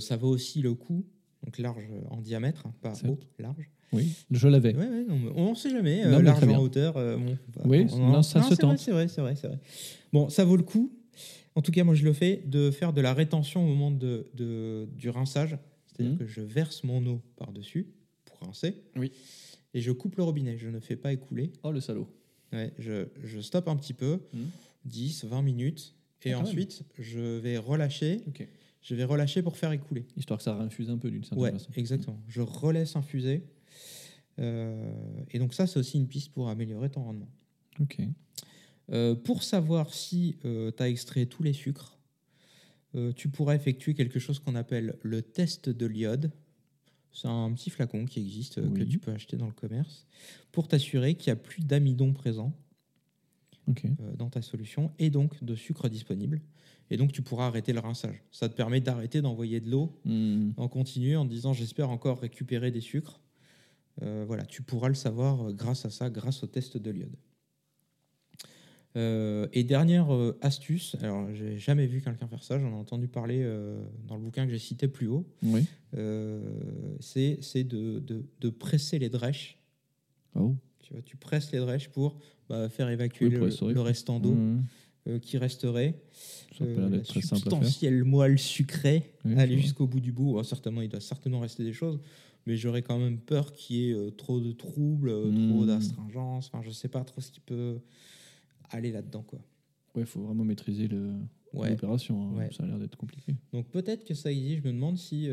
[0.00, 1.04] ça vaut aussi le coup,
[1.44, 3.70] donc large en diamètre, hein, pas haut, large.
[3.92, 4.74] Oui, je l'avais.
[4.74, 5.06] Ouais, ouais,
[5.36, 6.96] on ne sait jamais, Non, euh, large en hauteur.
[6.96, 8.78] euh, bon, bah, Oui, on- non, ça se tente.
[8.78, 9.58] C'est vrai, c'est vrai, c'est vrai.
[10.12, 10.92] Bon, ça vaut le coup.
[11.54, 14.26] En tout cas, moi, je le fais de faire de la rétention au moment de,
[14.34, 15.56] de- du rinçage.
[15.86, 16.18] C'est-à-dire Mhm.
[16.18, 17.86] que je verse mon eau par-dessus
[18.24, 18.74] pour rincer.
[18.96, 19.12] Oui.
[19.74, 20.58] Et je coupe le robinet.
[20.58, 21.52] Je ne fais pas écouler.
[21.62, 22.08] Oh, le salaud.
[22.52, 24.46] Ouais, je, je stoppe un petit peu, Mhm.
[24.86, 25.94] 10, 20 minutes.
[26.24, 26.46] Et Ah, même.
[26.46, 28.22] ensuite, je vais relâcher.
[28.26, 28.44] Ok.
[28.84, 30.06] Je vais relâcher pour faire écouler.
[30.16, 31.70] Histoire que ça réinfuse un peu d'une certaine Ouais, façon.
[31.74, 32.20] exactement.
[32.28, 33.42] Je relaisse infuser.
[34.38, 34.92] Euh,
[35.32, 37.28] et donc ça, c'est aussi une piste pour améliorer ton rendement.
[37.80, 37.98] Ok.
[38.92, 41.98] Euh, pour savoir si tu as extrait tous les sucres,
[42.94, 46.30] euh, tu pourras effectuer quelque chose qu'on appelle le test de l'iode.
[47.12, 50.06] C'est un petit flacon qui existe, euh, que tu peux acheter dans le commerce,
[50.52, 52.52] pour t'assurer qu'il n'y a plus d'amidon présent
[53.68, 56.40] euh, dans ta solution et donc de sucre disponible.
[56.90, 58.22] Et donc tu pourras arrêter le rinçage.
[58.30, 60.50] Ça te permet d'arrêter d'envoyer de l'eau Hmm.
[60.56, 63.20] en continu en te disant j'espère encore récupérer des sucres.
[64.02, 67.16] Euh, voilà, tu pourras le savoir euh, grâce à ça, grâce au test de l'iode.
[68.96, 70.06] Euh, et dernière
[70.40, 74.22] astuce, alors j'ai jamais vu quelqu'un faire ça, j'en ai entendu parler euh, dans le
[74.22, 75.66] bouquin que j'ai cité plus haut, Oui.
[77.00, 79.58] c'est c'est de, de- de presser les drèches.
[80.36, 80.54] Oh.
[80.80, 83.74] Tu, vois, tu presses les drèches pour bah, faire évacuer Oui, pour le, restaurer.
[83.74, 84.62] le restant d'eau Hmm.
[85.06, 85.94] Euh, qui resterait.
[86.60, 90.36] Euh, la substantielle moelle sucrée, Oui, aller jusqu'au bout du bout.
[90.38, 91.98] Oh, certainement, il doit certainement rester des choses,
[92.46, 95.66] mais j'aurais quand même peur qu'il y ait euh, trop de troubles, euh, trop Hmm.
[95.66, 96.46] d'astringence.
[96.52, 97.78] Enfin, je sais pas trop ce qui peut
[98.70, 99.40] aller là-dedans, quoi.
[99.94, 101.12] Ouais, faut vraiment maîtriser le-
[101.52, 101.70] Ouais.
[101.70, 102.20] l'opération.
[102.22, 102.36] hein.
[102.36, 102.48] Ouais.
[102.52, 103.34] Ça a l'air d'être compliqué.
[103.52, 104.62] Donc peut-être que ça existe.
[104.62, 105.28] Je me demande si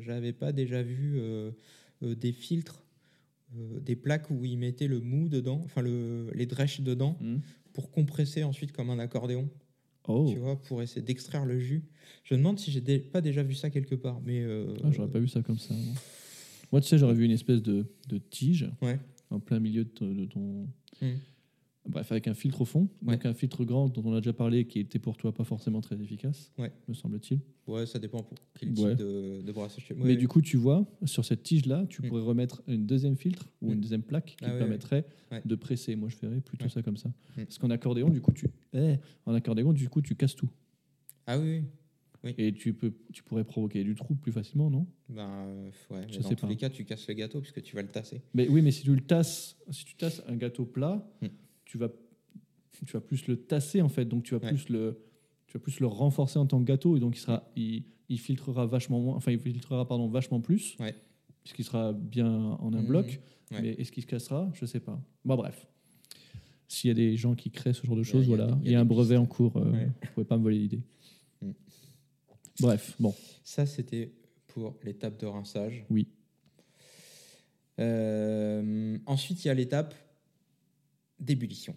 [0.00, 1.18] j'avais pas déjà vu
[2.02, 2.82] des filtres,
[3.56, 7.38] euh, des plaques où ils mettaient le mou dedans, enfin le, les drèches dedans, Hmm.
[7.76, 9.50] Pour compresser ensuite comme un accordéon.
[10.08, 10.26] Oh.
[10.32, 11.82] tu vois, pour essayer d'extraire le jus.
[12.24, 14.90] Je me demande si j'ai dé- pas déjà vu ça quelque part, mais euh, Ah,
[14.92, 15.74] j'aurais pas vu ça comme ça.
[15.74, 15.94] moi.
[16.72, 18.98] Moi, tu sais, j'aurais vu une espèce de, de tige Ouais.
[19.30, 20.68] en plein milieu de, ton- de ton.
[21.02, 21.16] Hmm.
[21.88, 22.88] Bref, avec un filtre au fond.
[23.02, 25.80] Donc, un filtre grand dont on a déjà parlé qui était pour toi pas forcément
[25.80, 26.72] très efficace, Ouais.
[26.88, 27.40] me semble-t-il.
[27.66, 28.74] Ouais, ça dépend pour quel Ouais.
[28.90, 29.86] type de, de brassage.
[29.96, 32.08] Mais ouais, du coup, tu vois, sur cette tige-là, tu Hmm.
[32.08, 35.42] pourrais remettre une deuxième filtre ou une deuxième plaque qui Ah ouais, permettrait ouais.
[35.44, 35.96] de presser.
[35.96, 36.70] Moi, je ferais plutôt Ouais.
[36.70, 37.08] ça comme ça.
[37.36, 37.44] Hmm.
[37.44, 38.46] Parce qu'en accordéon, du coup, tu.
[38.72, 40.50] eh, en accordéon, du coup, tu casses tout.
[41.26, 41.62] Ah oui,
[42.24, 42.34] oui.
[42.38, 44.86] Et tu, peux, tu pourrais provoquer du trou plus facilement, non?
[45.08, 46.48] Ben, euh, ouais, mais Je dans sais tous pas.
[46.48, 48.22] les cas, tu casses le gâteau puisque tu vas le tasser.
[48.34, 51.26] Mais oui, mais si tu le tasses, si tu tasses un gâteau plat, Hmm.
[51.66, 51.90] Tu vas
[52.72, 54.48] tu vas plus le tasser en fait, donc tu vas Ouais.
[54.48, 55.02] plus le
[55.46, 58.18] tu vas plus le renforcer en tant que gâteau et donc il sera il, il
[58.18, 60.94] filtrera vachement moins, enfin il filtrera pardon vachement plus, Ouais.
[61.42, 63.20] puisqu'il sera bien en un bloc.
[63.52, 63.62] Ouais.
[63.62, 64.50] Mais est-ce qu'il se cassera?
[64.54, 65.00] Je sais pas.
[65.24, 65.66] Bon bref.
[66.68, 68.30] S'il y a des gens qui créent ce genre de Il y a- choses, il
[68.30, 69.20] y a voilà, il y a un brevet pistes.
[69.22, 69.56] en cours.
[69.58, 69.70] euh.
[70.02, 70.82] Vous pouvez pas me voler l'idée.
[71.40, 71.52] Hmm.
[72.60, 73.14] Bref, bon.
[73.44, 74.12] Ça, c'était
[74.48, 75.84] pour l'étape de rinçage.
[75.90, 76.08] Oui.
[77.78, 79.94] Euh, ensuite, il y a l'étape
[81.20, 81.74] d'ébullition.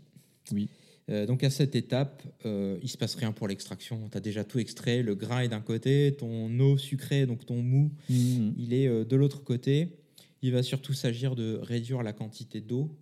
[0.52, 0.70] Oui.
[1.10, 4.10] Euh, donc à cette étape, euh, il se passe rien pour l'extraction.
[4.12, 5.02] Tu as déjà tout extrait.
[5.02, 8.54] Le grain est d'un côté, ton eau sucrée, donc ton mou, Mhm.
[8.58, 9.98] il est euh, de l'autre côté.
[10.42, 12.96] Il va surtout s'agir de réduire la quantité d'eau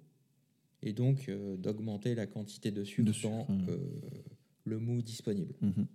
[0.81, 3.47] et donc euh, d'augmenter la quantité de sucre, De sucre, dans
[4.64, 5.53] le mou disponible.
[5.61, 5.85] Mhm.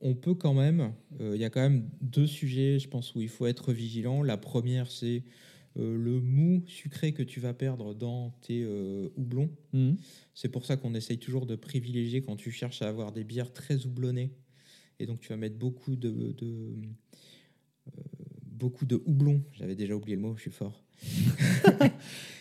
[0.00, 3.28] On peut quand même, il y a quand même deux sujets, je pense, où il
[3.28, 4.22] faut être vigilant.
[4.22, 5.22] La première, c'est
[5.78, 9.50] euh, le mou sucré que tu vas perdre dans tes euh, houblons.
[9.72, 9.96] Mhm.
[10.34, 13.52] C'est pour ça qu'on essaye toujours de privilégier quand tu cherches à avoir des bières
[13.52, 14.30] très houblonnées.
[14.98, 17.90] Et donc tu vas mettre beaucoup de, de, euh,
[18.44, 19.42] beaucoup de houblon.
[19.52, 20.82] J'avais déjà oublié le mot, je suis fort.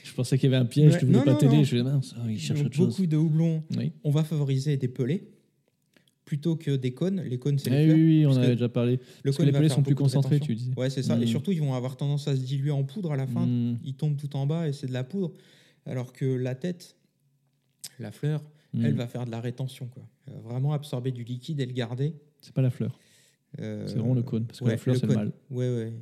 [0.04, 1.64] Je pensais qu'il y avait un piège, Ouais, tu voulais non, pas t'aider.
[1.64, 2.88] Je me mince, ah, il cherche autre chose.
[2.88, 3.64] beaucoup de houblon.
[3.78, 3.92] Oui.
[4.04, 5.30] On va favoriser des pelés
[6.28, 7.22] plutôt que des cônes.
[7.22, 7.96] Les cônes, c'est les Eh fleurs.
[7.98, 8.94] oui, oui, on avait déjà parlé.
[8.94, 10.74] Le Parce que cône les pelés sont plus concentrés, tu disais.
[10.76, 11.16] Ouais, c'est ça.
[11.18, 11.28] Et Mm.
[11.28, 13.46] surtout, ils vont avoir tendance à se diluer en poudre à la fin.
[13.46, 13.80] Mm.
[13.86, 15.32] Ils tombent tout en bas et c'est de la poudre.
[15.86, 16.98] Alors que la tête,
[18.00, 18.44] la fleur,
[18.74, 18.86] Mm.
[18.86, 19.88] elle va faire de la rétention.
[19.88, 20.04] Quoi.
[20.44, 22.14] Vraiment absorber du liquide et le garder.
[22.42, 23.00] C'est pas la fleur.
[23.62, 25.32] Euh, C'est vraiment le cône, parce que ouais, la fleur, le c'est le mal.
[25.50, 25.94] Ouais, ouais.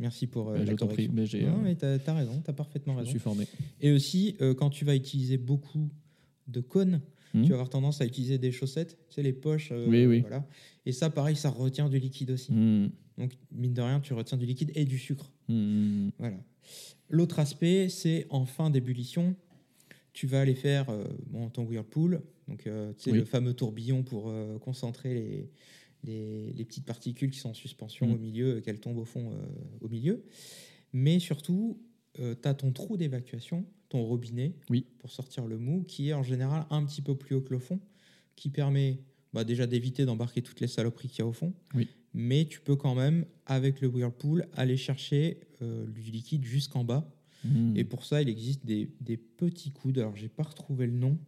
[0.00, 1.12] Merci pour euh, Ouais, la je correction.
[1.14, 3.10] mais j'ai, Non, euh, mais t'as as raison, t'as parfaitement Je raison.
[3.10, 3.46] suis formé.
[3.80, 5.88] Et aussi, euh, quand tu vas utiliser beaucoup
[6.48, 7.00] de cônes,
[7.34, 7.42] Hmm.
[7.42, 9.70] tu vas avoir tendance à utiliser des chaussettes, tu sais, les poches.
[9.72, 10.20] euh, Oui, oui.
[10.20, 10.46] Voilà.
[10.86, 12.52] Et ça, pareil, ça retient du liquide aussi.
[12.52, 12.90] Hmm.
[13.18, 15.30] Donc, mine de rien, tu retiens du liquide et du sucre.
[15.48, 16.10] Hmm.
[16.18, 16.36] Voilà.
[17.08, 19.34] L'autre aspect, c'est en fin d'ébullition,
[20.12, 23.12] tu vas aller faire euh, bon, ton whirlpool, donc euh, Oui.
[23.12, 25.50] le fameux tourbillon pour euh, concentrer les,
[26.04, 29.32] les, les petites particules qui sont en suspension au milieu, et qu'elles tombent au fond
[29.80, 30.22] au milieu.
[30.92, 31.80] Mais surtout,
[32.14, 34.86] tu as ton trou d'évacuation, ton robinet, Oui.
[34.98, 37.58] pour sortir le mou, qui est en général un petit peu plus haut que le
[37.58, 37.78] fond,
[38.36, 39.00] qui permet
[39.34, 41.52] bah, déjà d'éviter d'embarquer toutes les saloperies qu'il y a au fond.
[41.74, 41.88] Oui.
[42.14, 47.10] Mais tu peux quand même, avec le whirlpool, aller chercher euh, du liquide jusqu'en bas.
[47.44, 47.76] Hmm.
[47.76, 49.98] Et pour ça, il existe des, des petits coudes.
[49.98, 51.18] Alors, j'ai pas retrouvé le nom.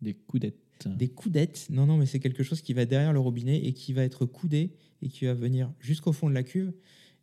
[0.00, 0.56] Des coudettes.
[0.86, 1.66] Des coudettes.
[1.70, 4.26] Non, non, mais c'est quelque chose qui va derrière le robinet et qui va être
[4.26, 6.72] coudé et qui va venir jusqu'au fond de la cuve.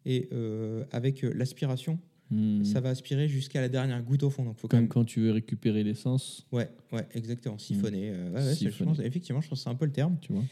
[0.05, 1.99] Et euh, avec euh, l'aspiration,
[2.31, 2.63] Hmm.
[2.63, 4.43] ça va aspirer jusqu'à la dernière goutte au fond.
[4.43, 4.87] Donc, faut quand Comme même.
[4.89, 7.57] quand tu veux récupérer l'essence, Ouais, ouais, exactement.
[7.57, 8.11] Siphonner.
[8.11, 8.91] euh, ouais, ouais, c'est- je Siphonner.
[8.91, 10.15] pense- effectivement, je pense que c'est un peu le terme.
[10.21, 10.43] tu vois,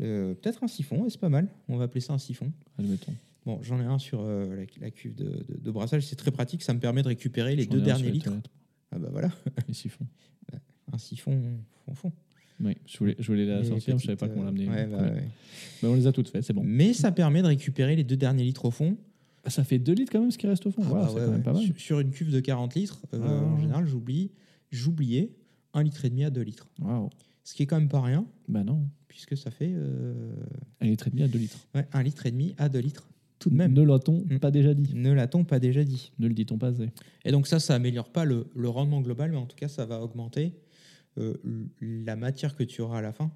[0.00, 1.48] Euh, Peut-être un siphon, et c'est pas mal.
[1.68, 2.52] On va appeler ça un siphon.
[2.78, 3.12] admettons.
[3.44, 6.04] Bon, j'en ai un sur euh, la, la cuve de, de- de brassage.
[6.06, 6.62] C'est très pratique.
[6.62, 8.32] Ça me permet de récupérer les deux derniers litres.
[8.92, 9.30] Ah bah voilà,
[9.68, 10.06] Les siphons.
[10.92, 11.40] un siphon
[11.86, 12.12] fond fond.
[12.60, 14.68] Oui, je voulais, je voulais la Les sortir, mais je savais pas comment euh, l'amener.
[14.68, 15.10] ouais, bah ouais.
[15.10, 15.28] ouais.
[15.82, 16.62] Mais on les a toutes faites, c'est bon.
[16.64, 18.96] Mais ça permet de récupérer les deux derniers litres au fond.
[19.46, 20.82] Ah, ça fait 2 litres quand même ce qui reste au fond.
[20.86, 21.42] Ah bah c'est ouais, quand même ouais.
[21.42, 21.62] pas mal.
[21.78, 24.32] Sur, une cuve de 40 litres, euh, Ah, en général, j'oublie,
[24.70, 25.30] j'oubliais
[25.72, 26.68] un litre et demi à 2 litres.
[27.44, 28.88] Ce qui est quand même pas rien, Bah non.
[29.08, 30.34] puisque ça fait euh,
[30.80, 31.58] Un litre et demi à 2 litres.
[31.74, 33.08] ouais, un litre et demi à 2 litres.
[33.38, 33.72] Tout de même.
[33.72, 34.38] Ne l'a-t-on Mm.
[34.40, 36.90] pas déjà dit Ne l'a-t-on pas déjà dit Ne le dit-on pas assez
[37.24, 39.84] Et donc ça, ça améliore pas le, le rendement global, mais en tout cas, ça
[39.86, 40.54] va augmenter
[41.18, 41.34] euh,
[41.80, 43.30] la matière que tu auras à la fin,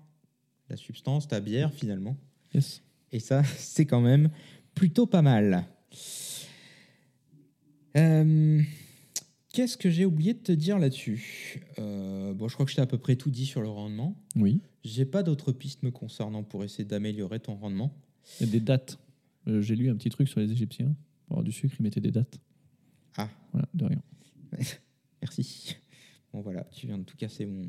[0.70, 2.16] la substance, ta bière finalement.
[2.55, 2.82] Yes.
[3.12, 4.31] Et ça, c'est quand même
[4.74, 5.66] plutôt pas mal.
[7.96, 8.60] Euh,
[9.52, 12.82] Qu'est-ce que j'ai oublié de te dire là-dessus Euh, Bon, je crois que je t'ai
[12.82, 14.16] à peu près tout dit sur le rendement.
[14.36, 14.60] Oui.
[14.84, 17.92] J'ai pas d'autres pistes me concernant pour essayer d'améliorer ton rendement.
[18.40, 18.98] Il y a des dates.
[19.48, 20.94] Euh, J'ai lu un petit truc sur les Égyptiens.
[21.26, 22.38] Pour avoir du sucre, ils mettaient des dates.
[23.16, 23.28] Ah.
[23.52, 24.02] Voilà, de rien.
[25.22, 25.76] Merci.
[26.32, 27.62] Bon voilà, tu viens de tout casser mon.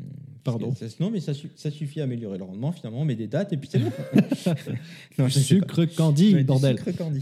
[0.44, 0.72] Pardon.
[1.00, 3.58] Non, mais ça, su- ça suffit à améliorer le rendement finalement, mais des dates et
[3.58, 3.92] puis c'est bon.
[5.18, 6.78] non, sucre candy, bordel.
[6.78, 7.22] sucre candy.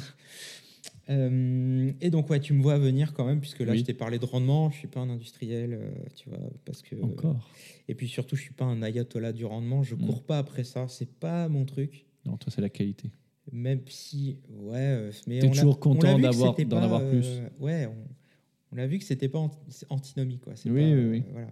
[1.10, 3.80] Euh, et donc, ouais, tu me vois venir quand même, puisque là, Oui.
[3.80, 4.70] je t'ai parlé de rendement.
[4.70, 6.96] Je suis pas un industriel, euh, tu vois, parce que.
[7.02, 7.50] Encore.
[7.88, 9.82] Et puis surtout, je suis pas un ayatollah du rendement.
[9.84, 10.06] Je Mm.
[10.06, 10.88] cours pas après ça.
[10.88, 12.06] C'est pas mon truc.
[12.26, 13.10] Non, toi, c'est la qualité.
[13.52, 17.42] Même si, ouais, euh, mais T'es on toujours content d'avoir- d'en pas, avoir plus.
[17.60, 20.56] ouais, on, on a vu que c'était pas anti- antinomie, quoi.
[20.56, 21.24] C'est Oui, pas, oui, oui.
[21.32, 21.48] voilà.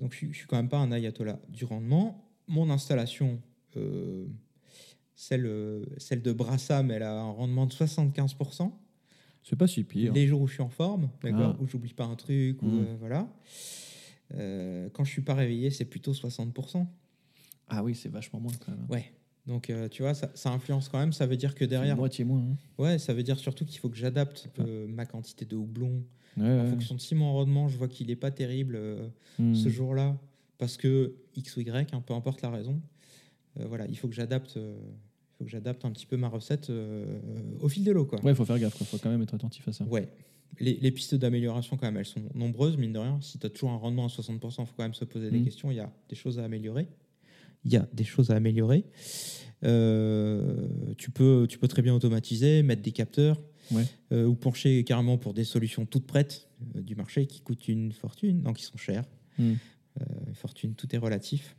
[0.00, 2.28] Donc, je, je suis quand même pas un ayatollah du rendement.
[2.48, 3.38] Mon installation,
[5.20, 8.70] celle, euh, celle de Brassam, elle a un rendement de 75%.
[9.42, 10.12] C'est pas si pire.
[10.12, 11.62] Les jours où je suis en forme, d'accord, Ah.
[11.62, 12.78] où j'oublie pas un truc, ou Mm.
[12.86, 13.28] euh, voilà.
[14.34, 16.86] Euh, quand je suis pas réveillé, c'est plutôt 60%.
[17.66, 18.86] Ah oui, c'est vachement moins quand même.
[18.88, 19.12] Ouais.
[19.46, 21.12] Donc, euh, tu vois, ça, ça influence quand même.
[21.12, 21.96] Ça veut dire que Derrière.
[21.96, 22.40] Moitié moins.
[22.42, 22.56] hein.
[22.78, 24.48] ouais, ça veut dire surtout qu'il faut que j'adapte
[24.88, 26.04] ma quantité de houblon
[26.36, 26.70] Ouais, en ouais.
[26.70, 28.78] fonction de si mon rendement, je vois qu'il est pas terrible
[29.38, 29.54] Hmm.
[29.54, 30.16] ce jour-là,
[30.58, 32.80] parce que X ou Y, hein, peu importe la raison.
[33.56, 34.56] voilà, il faut que j'adapte.
[35.38, 37.04] Il faut que j'adapte un petit peu ma recette euh,
[37.60, 38.20] au fil de l'eau, quoi.
[38.24, 38.76] Ouais, faut faire gaffe.
[38.80, 39.84] Il faut quand même être attentif à ça.
[39.84, 40.08] Ouais.
[40.58, 43.20] Les, les pistes d'amélioration, quand même, elles sont nombreuses, mine de rien.
[43.20, 45.38] Si tu as toujours un rendement à 60%, il faut quand même se poser des
[45.38, 45.44] Mhm.
[45.44, 45.70] questions.
[45.70, 46.88] Il y a des choses à améliorer.
[47.64, 48.84] Il y a des choses à améliorer.
[49.64, 50.66] Euh,
[50.96, 53.40] tu, peux, tu peux très bien automatiser, mettre des capteurs,
[53.70, 53.84] Ouais.
[54.12, 58.42] euh, ou pencher carrément pour des solutions toutes prêtes du marché qui coûtent une fortune,
[58.42, 59.04] donc qui sont chères.
[59.38, 59.56] Une
[60.34, 61.54] fortune, tout est relatif.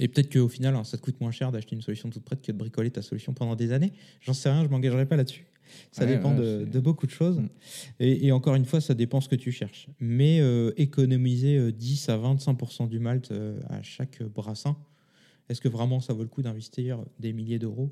[0.00, 2.42] Et peut-être qu'au final, hein, ça te coûte moins cher d'acheter une solution toute prête
[2.42, 3.92] que de bricoler ta solution pendant des années.
[4.20, 5.46] J'en sais rien, je m'engagerai pas là-dessus.
[5.92, 7.38] Ça Ouais, dépend ouais, de, beaucoup de choses.
[7.38, 7.48] Mm.
[8.00, 9.88] Et, et encore une fois, ça dépend ce que tu cherches.
[10.00, 14.76] Mais euh, économiser euh, 10 à 25% du malt euh, à chaque brassin,
[15.48, 17.88] est-ce que vraiment ça vaut le coup d'investir des milliers d'euros?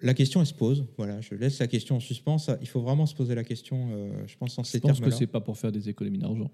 [0.00, 0.86] La question, elle se pose.
[0.98, 2.38] Voilà, je laisse la question en suspens.
[2.38, 4.92] Ça, il faut vraiment se poser la question, euh, je pense, en Je ces pense
[4.92, 5.16] que termes-là.
[5.16, 6.50] c'est pas pour faire des économies d'argent.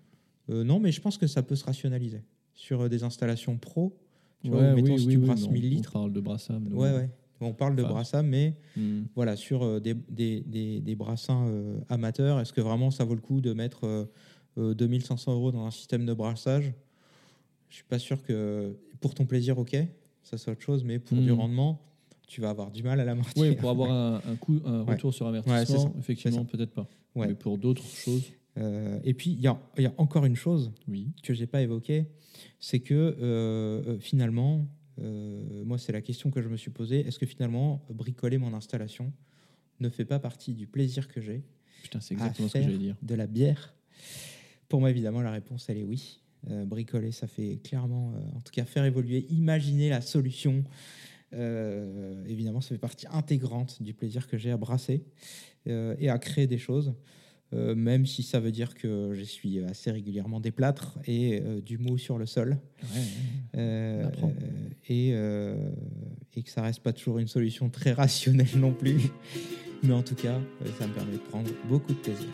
[0.51, 2.23] Euh, non, mais je pense que ça peut se rationaliser.
[2.61, 3.97] Sur euh, des installations pro,
[4.45, 5.93] tu Ouais, mettons, oui, si oui, tu oui, brasses mais on- 1000 litres.
[5.95, 6.69] On parle de Brassam.
[6.75, 7.11] Ouais, ouais.
[7.41, 9.05] On parle de Enfin, brassam, mais Hmm.
[9.17, 13.15] voilà, sur euh, des, des, des, des brassins euh, amateurs, est-ce que vraiment ça vaut
[13.15, 14.05] le coup de mettre euh,
[14.59, 16.75] euh, 2500 euros dans un système de brassage?
[17.71, 19.75] Je suis pas sûr que pour ton plaisir, ok,
[20.23, 21.81] ça c'est autre chose, mais pour du rendement,
[22.29, 23.43] tu vas avoir du mal à l'amortir.
[23.43, 24.93] Oui, pour avoir un, un coup, un Ouais.
[24.97, 26.87] retour sur Ouais, c'est ça, effectivement, peut-être pas.
[27.15, 27.29] Ouais.
[27.29, 28.25] Mais pour d'autres choses,
[28.61, 31.13] Euh, et puis il y a, il y a encore une chose oui.
[31.23, 32.07] que j'ai pas évoqué,
[32.59, 34.67] c'est que euh, euh, finalement,
[35.03, 37.01] Euh, moi, c'est la question que je me suis posée.
[37.07, 39.15] Est-ce que finalement, bricoler mon installation
[39.79, 41.43] ne fait pas partie du plaisir que j'ai
[41.83, 42.97] Putain, c'est à exactement ce que faire j'allais dire.
[43.01, 43.73] de la bière?
[44.69, 46.21] Pour moi, évidemment, la réponse, elle est oui.
[46.67, 50.65] Bricoler, ça fait clairement, en tout cas, faire évoluer, imaginer la solution.
[51.33, 55.03] Euh, évidemment, ça fait partie intégrante du plaisir que j'ai à brasser
[55.67, 56.93] euh, et à créer des choses.
[57.53, 61.79] Euh, même si ça veut dire que j'essuie assez régulièrement des plâtres et euh, du
[61.79, 62.59] mou sur le sol.
[63.57, 64.31] Euh, euh,
[64.89, 65.09] et,
[66.39, 69.11] et que ça reste pas toujours une solution très rationnelle non plus.
[69.83, 70.39] Mais en tout cas,
[70.79, 72.29] ça me permet de prendre beaucoup de plaisir.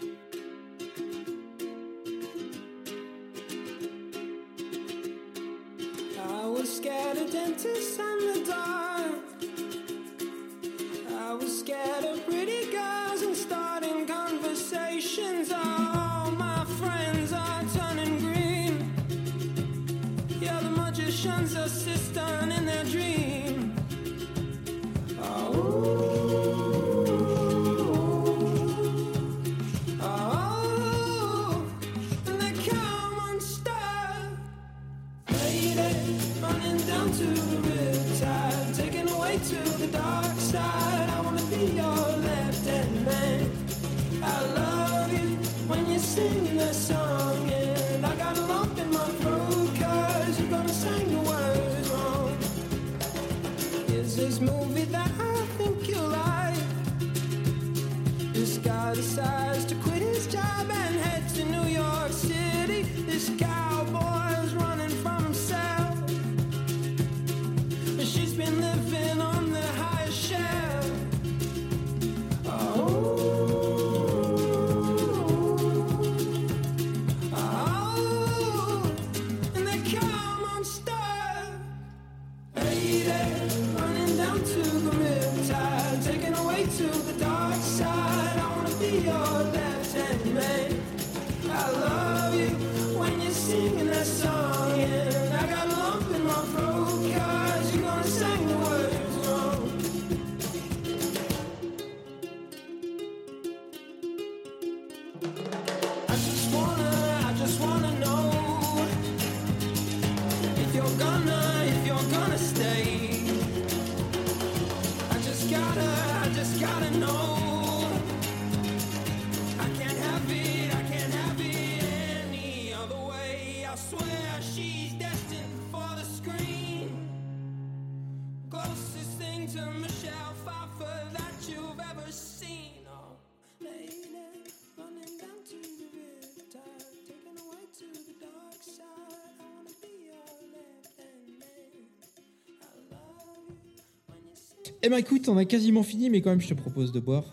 [144.97, 147.24] Ben écoute, on a quasiment fini, mais quand même, je te propose de boire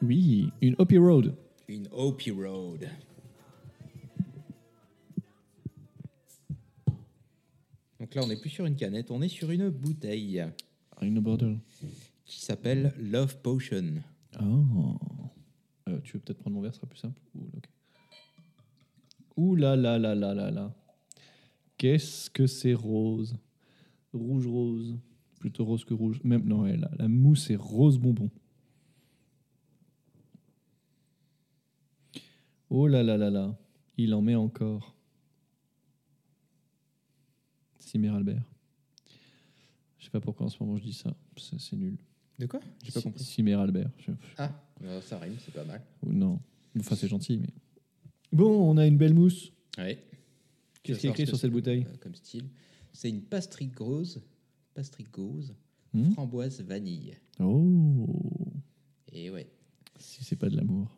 [0.00, 1.34] Oui, une Hoppy Road.
[1.66, 2.88] une Opie Road.
[7.98, 10.44] Donc là, on n'est plus sur une canette, on est sur une bouteille
[11.02, 11.58] Une bottle.
[12.24, 13.94] qui s'appelle Love Potion.
[14.40, 14.94] Oh.
[15.88, 17.18] Euh, tu veux peut-être prendre mon verre, ce sera plus simple.
[17.34, 17.64] Ouh, ok.
[19.36, 20.72] Ouh là là là là là là.
[21.76, 23.36] Qu'est-ce que c'est rose
[24.12, 24.96] Rouge rose.
[25.38, 26.20] Plutôt rose que rouge.
[26.24, 28.30] Même non, ouais, la, la mousse est rose bonbon.
[32.70, 33.56] Oh là là là là.
[33.96, 34.94] Il en met encore.
[37.78, 38.42] Cimer Albert.
[39.98, 41.14] Je sais pas pourquoi en ce moment je dis ça.
[41.36, 41.96] C'est nul.
[42.38, 42.60] De quoi?
[42.82, 43.24] J'ai pas compris.
[43.24, 43.90] Cimer Albert.
[43.98, 44.52] Je- Ah,
[44.84, 45.80] euh, ça rime, c'est pas mal.
[46.02, 46.40] ou Non.
[46.78, 47.48] Enfin, c'est gentil, mais.
[48.32, 49.52] Bon, on a une belle mousse.
[49.78, 50.02] Ouais.
[50.82, 51.86] Qu'est-ce qui est écrit sur cette bouteille?
[52.00, 52.48] Comme style.
[52.92, 54.20] C'est une pastry gauze,
[54.76, 55.54] pastry gauze,
[55.94, 56.10] Hmm?
[56.10, 57.14] framboise vanille.
[57.40, 58.06] Oh
[59.12, 59.46] Et ouais.
[59.98, 60.90] Si c'est pas de l'amour.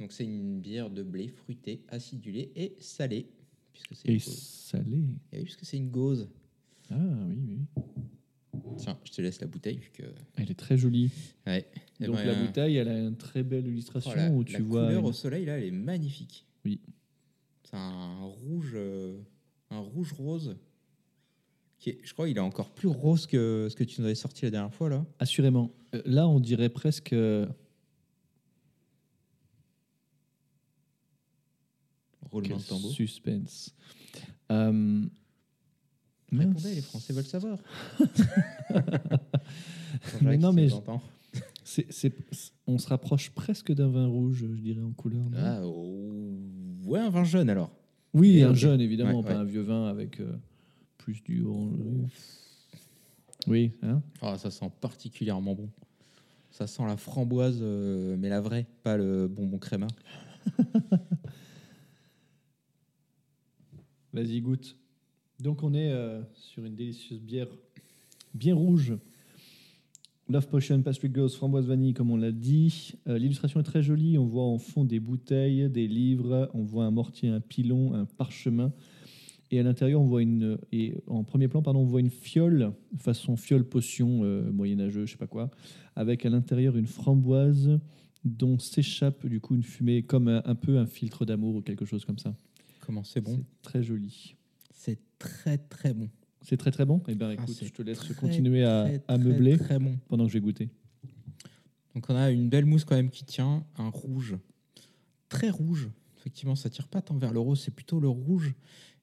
[0.00, 3.28] Donc c'est une bière de blé fruité, acidulée et salée.
[3.72, 4.38] Puisque c'est Et une gauze.
[4.42, 4.96] salé.
[5.30, 6.28] Et oui, puisque c'est une gauze.
[6.90, 6.96] Ah
[7.28, 7.58] oui, oui.
[8.78, 9.76] Tiens, je te laisse la bouteille.
[9.78, 10.02] Vu que...
[10.36, 11.10] Elle est très jolie.
[11.46, 11.64] ouais.
[12.00, 14.44] Eh Donc ben, la bouteille, elle a une très belle illustration oh, la, où la
[14.58, 14.86] tu vois.
[14.86, 16.44] couleur une- au soleil, là, elle est magnifique.
[16.64, 16.80] Oui.
[17.62, 19.20] C'est un rouge, euh,
[19.70, 20.56] un rouge rose.
[21.82, 24.14] Qui est, je crois qu'il est encore plus rose que ce que tu nous avais
[24.14, 25.04] sorti la dernière fois, là.
[25.18, 25.72] Assurément.
[25.96, 27.12] Euh, Là, on dirait presque.
[27.12, 27.44] euh,
[32.30, 32.92] Roulement quel de tambour.
[32.92, 33.74] suspense.
[34.52, 35.02] Euh.
[36.32, 37.58] Répondez, les Français veulent savoir.
[40.22, 40.68] Mais non, mais
[41.64, 42.14] c'est-
[42.66, 45.24] on se rapproche presque d'un vin rouge, je dirais, en couleur.
[45.36, 46.38] Ah, oh,
[46.84, 47.70] ouais, un vin jeune alors.
[48.14, 49.40] oui, et un jeune, évidemment, Ouais, pas ouais.
[49.40, 50.32] un vieux vin avec euh,
[51.02, 52.12] plus du orange.
[53.48, 55.68] Oui, hein Ah, ça sent particulièrement bon.
[56.52, 59.88] Ça sent la framboise, euh, mais la vraie, pas le bonbon créma.
[64.12, 64.76] Vas-y, goûte.
[65.40, 67.48] Donc, on est euh, sur une délicieuse bière
[68.32, 68.96] bien rouge.
[70.28, 72.92] Love Potion, Patrick Ghost, framboise vanille, comme on l'a dit.
[73.08, 74.18] Euh, L'illustration est très jolie.
[74.18, 76.48] On voit en fond des bouteilles, des livres.
[76.54, 78.72] On voit un mortier, un pilon, un parchemin.
[79.52, 80.58] Et à l'intérieur, on voit une.
[80.72, 85.12] Et en premier plan, pardon, on voit une fiole, façon fiole potion euh, moyenâgeux, je
[85.12, 85.50] sais pas quoi,
[85.94, 87.78] avec à l'intérieur une framboise
[88.24, 91.84] dont s'échappe du coup une fumée comme un, un peu un filtre d'amour ou quelque
[91.84, 92.34] chose comme ça.
[92.80, 94.36] Comment c'est bon C'est très joli.
[94.72, 96.08] C'est très très bon.
[96.40, 97.02] C'est très très bon.
[97.06, 99.78] Eh bien, Ah, écoute, je te laisse très, continuer à, très, à très, meubler Très
[99.78, 99.98] bon.
[100.08, 100.70] pendant que je vais goûter.
[101.94, 104.36] Donc on a une belle mousse quand même qui tient, un rouge,
[105.28, 105.90] très rouge.
[106.18, 108.54] Effectivement, ça tire pas tant vers le rose, c'est plutôt le rouge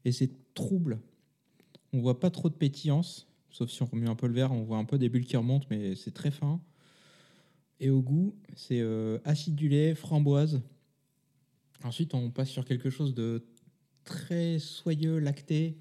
[0.05, 0.99] et c'est trouble.
[1.93, 4.63] On voit pas trop de pétillance, sauf si on remet un peu le vert, on
[4.63, 6.61] voit un peu des bulles qui remontent, mais c'est très fin.
[7.79, 10.61] Et au goût, c'est euh, acidulé, framboise.
[11.83, 13.43] Ensuite, on passe sur quelque chose de
[14.03, 15.77] très soyeux, lacté.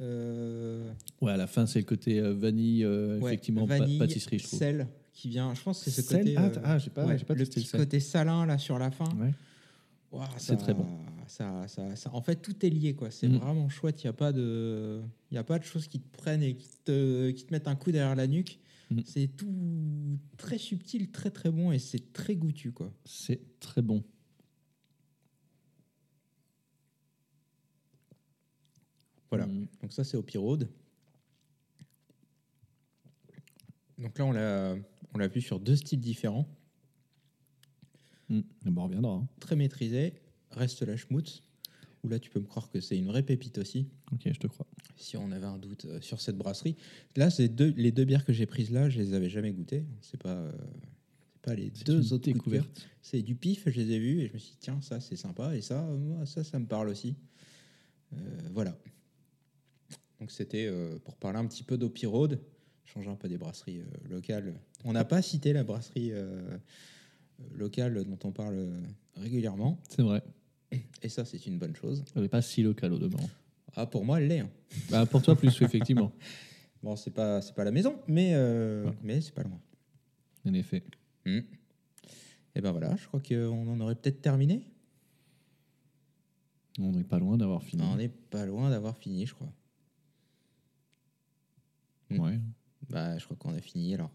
[0.00, 4.38] Euh, Ouais, à la fin, c'est le côté euh, vanille, euh, ouais, effectivement, vanille, pâtisserie,
[4.38, 4.58] je trouve.
[4.58, 5.52] sel qui vient.
[5.54, 6.34] Je pense que c'est ce côté.
[6.36, 8.78] Ah, euh, t- ah, j'ai pas- ouais, j'ai pas le petit côté salin là sur
[8.78, 9.08] la fin.
[9.18, 9.32] Ouais.
[10.38, 10.86] C'est très bon.
[11.28, 13.10] Ça, ça, ça- en fait, tout est lié, quoi.
[13.10, 13.38] C'est Mm.
[13.38, 14.02] vraiment chouette.
[14.02, 16.68] Il n'y a pas de, il a pas de choses qui te prennent et qui
[16.84, 18.58] te, qui te mettent un coup derrière la nuque.
[18.90, 19.00] Mm.
[19.04, 22.92] C'est tout très subtil, très très bon et c'est très goûtu, quoi.
[23.04, 24.04] C'est très bon.
[29.30, 29.46] Voilà.
[29.46, 29.66] Mm.
[29.82, 30.68] Donc ça, c'est au Pyrode.
[33.98, 34.76] Donc là, on l'a,
[35.14, 36.46] on l'a vu sur deux styles différents,
[38.28, 38.42] on
[38.84, 39.12] reviendra.
[39.14, 39.28] hein.
[39.40, 40.14] très maîtrisés.
[40.50, 41.42] Reste la schmutz,
[42.04, 43.88] où là, tu peux me croire que c'est une vraie pépite aussi.
[44.12, 44.66] Ok, je te crois.
[44.96, 46.76] si on avait un doute euh, sur cette brasserie.
[47.16, 49.84] Là, c'est deux, les deux bières que j'ai prises là, je les avais jamais goûtées.
[50.00, 50.52] C'est pas, euh,
[51.34, 52.64] c'est pas les deux autres coups de cœur.
[52.64, 52.88] découverte.
[53.02, 55.14] C'est du pif, je les ai vus et je me suis dit tiens ça c'est
[55.14, 57.14] sympa et ça moi, ça ça me parle aussi.
[58.12, 58.16] Euh,
[58.52, 58.76] voilà.
[60.18, 62.40] Donc c'était euh, pour parler un petit peu d'Opirode,
[62.84, 64.54] changer un peu des brasseries locales.
[64.84, 66.12] On n'a pas cité la brasserie
[67.54, 68.80] locale dont on parle euh,
[69.16, 70.22] régulièrement C'est vrai.
[71.02, 72.04] et ça c'est une bonne chose.
[72.14, 73.28] Elle n'est pas si locale au demeurant.
[73.74, 74.40] Ah pour moi elle l'est.
[74.40, 74.50] hein.
[74.90, 76.12] Bah, pour toi, plus, effectivement.
[76.82, 78.92] Bon, c'est pas c'est pas la maison, mais euh, Ouais.
[79.02, 79.58] mais c'est pas loin.
[80.46, 80.84] En effet.
[81.24, 84.62] Et ben voilà, je crois qu'on en aurait peut-être terminé.
[86.78, 87.82] On n'est pas loin d'avoir fini.
[87.82, 89.52] On n'est pas loin d'avoir fini, je crois.
[92.10, 92.20] Mm.
[92.20, 92.40] Ouais.
[92.88, 94.12] Bah, je crois qu'on a fini alors.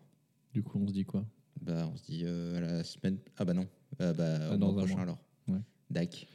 [0.54, 1.26] Du coup, on se dit quoi?
[1.62, 3.18] Bah, on se dit euh, à la semaine.
[3.38, 3.68] Ah bah non.
[4.02, 5.02] Euh, bah, Ah, au mois prochain mois.
[5.04, 5.20] alors.
[5.48, 5.60] Ouais.
[5.90, 6.28] Dac.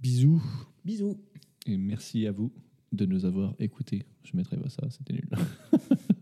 [0.00, 0.42] Bisous.
[0.84, 1.18] Bisous.
[1.66, 2.52] Et merci à vous
[2.92, 4.06] de nous avoir écoutés.
[4.24, 5.28] Je mettrai pas ça, c'était nul.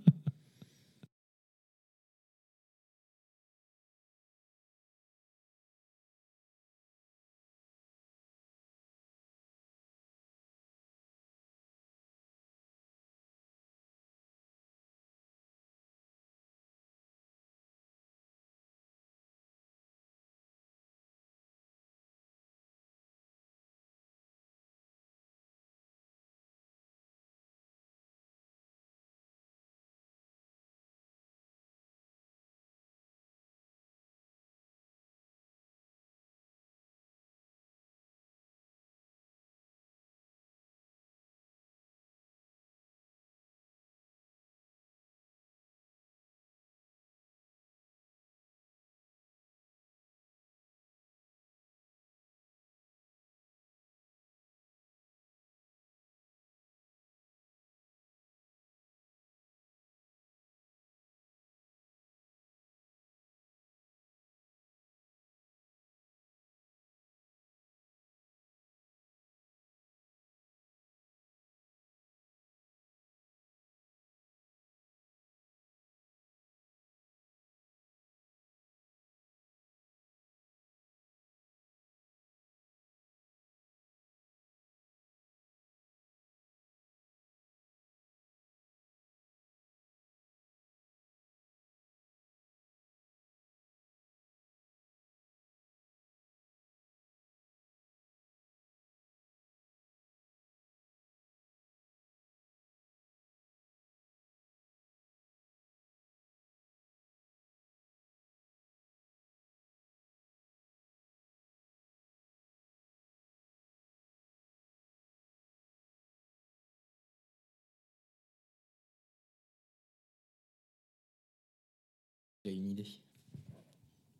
[122.52, 122.86] Une idée?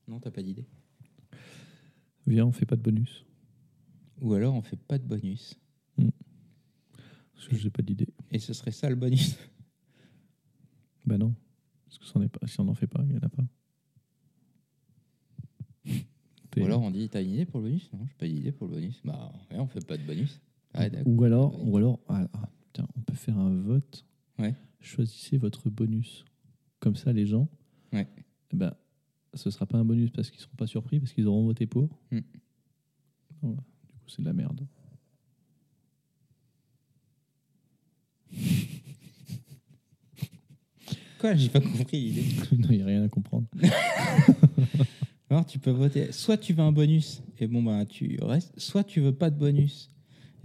[0.09, 0.67] Non, t'as pas d'idée?
[2.27, 3.25] Viens, on fait pas de bonus.
[4.21, 5.59] Ou alors on fait pas de bonus.
[7.35, 8.09] Parce que j'ai pas d'idée.
[8.31, 9.37] Et ce serait ça le bonus?
[11.05, 11.35] Bah non.
[11.85, 12.45] Parce que c'en est pas.
[12.47, 13.45] si on n'en fait pas, il y en a pas.
[16.57, 17.93] Ou alors on dit t'as une idée pour le bonus?
[17.93, 19.01] Non, j'ai pas d'idée pour le bonus.
[19.05, 20.41] Bah ouais, on fait pas de bonus.
[20.75, 21.13] Ouais, d'accord.
[21.13, 21.73] ou alors, Bonus.
[21.73, 24.05] ou alors ah, ah, putain, on peut faire un vote.
[24.39, 24.55] Ouais.
[24.81, 26.25] Choisissez votre bonus.
[26.81, 27.49] Comme ça, les gens,
[27.93, 28.09] Ouais.
[28.53, 28.75] ben,
[29.35, 31.89] ce sera pas un bonus parce qu'ils seront pas surpris, parce qu'ils auront voté pour.
[32.11, 32.21] Hmm.
[33.43, 33.57] Voilà.
[33.57, 34.67] Du coup, c'est de la merde.
[41.19, 42.25] Quoi J'ai pas compris l'idée.
[42.59, 43.47] non, il n'y a rien à comprendre.
[45.31, 46.13] Alors tu peux voter.
[46.13, 48.59] Soit tu veux un bonus et bon bah tu restes.
[48.59, 49.91] Soit tu veux pas de bonus.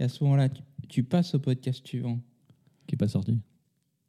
[0.00, 2.20] Et à ce moment-là, tu, tu passes au podcast suivant.
[2.86, 3.38] Qui est pas sorti.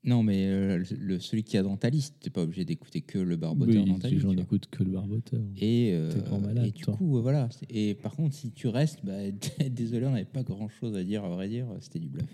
[0.06, 3.18] Non, mais euh, le, celui qui a dans ta liste, t'es pas obligé d'écouter que
[3.20, 5.40] le barboteur Oui, dans ta les gens n'écoutent que le barboteur.
[5.58, 6.96] Et, euh, grand malade, et du toi.
[6.96, 7.48] coup, euh, voilà.
[7.52, 9.14] C'est- Et par contre, si tu restes, bah,
[9.72, 11.24] désolé, on n'avait pas grand-chose à dire.
[11.24, 12.28] À vrai dire, c'était du bluff.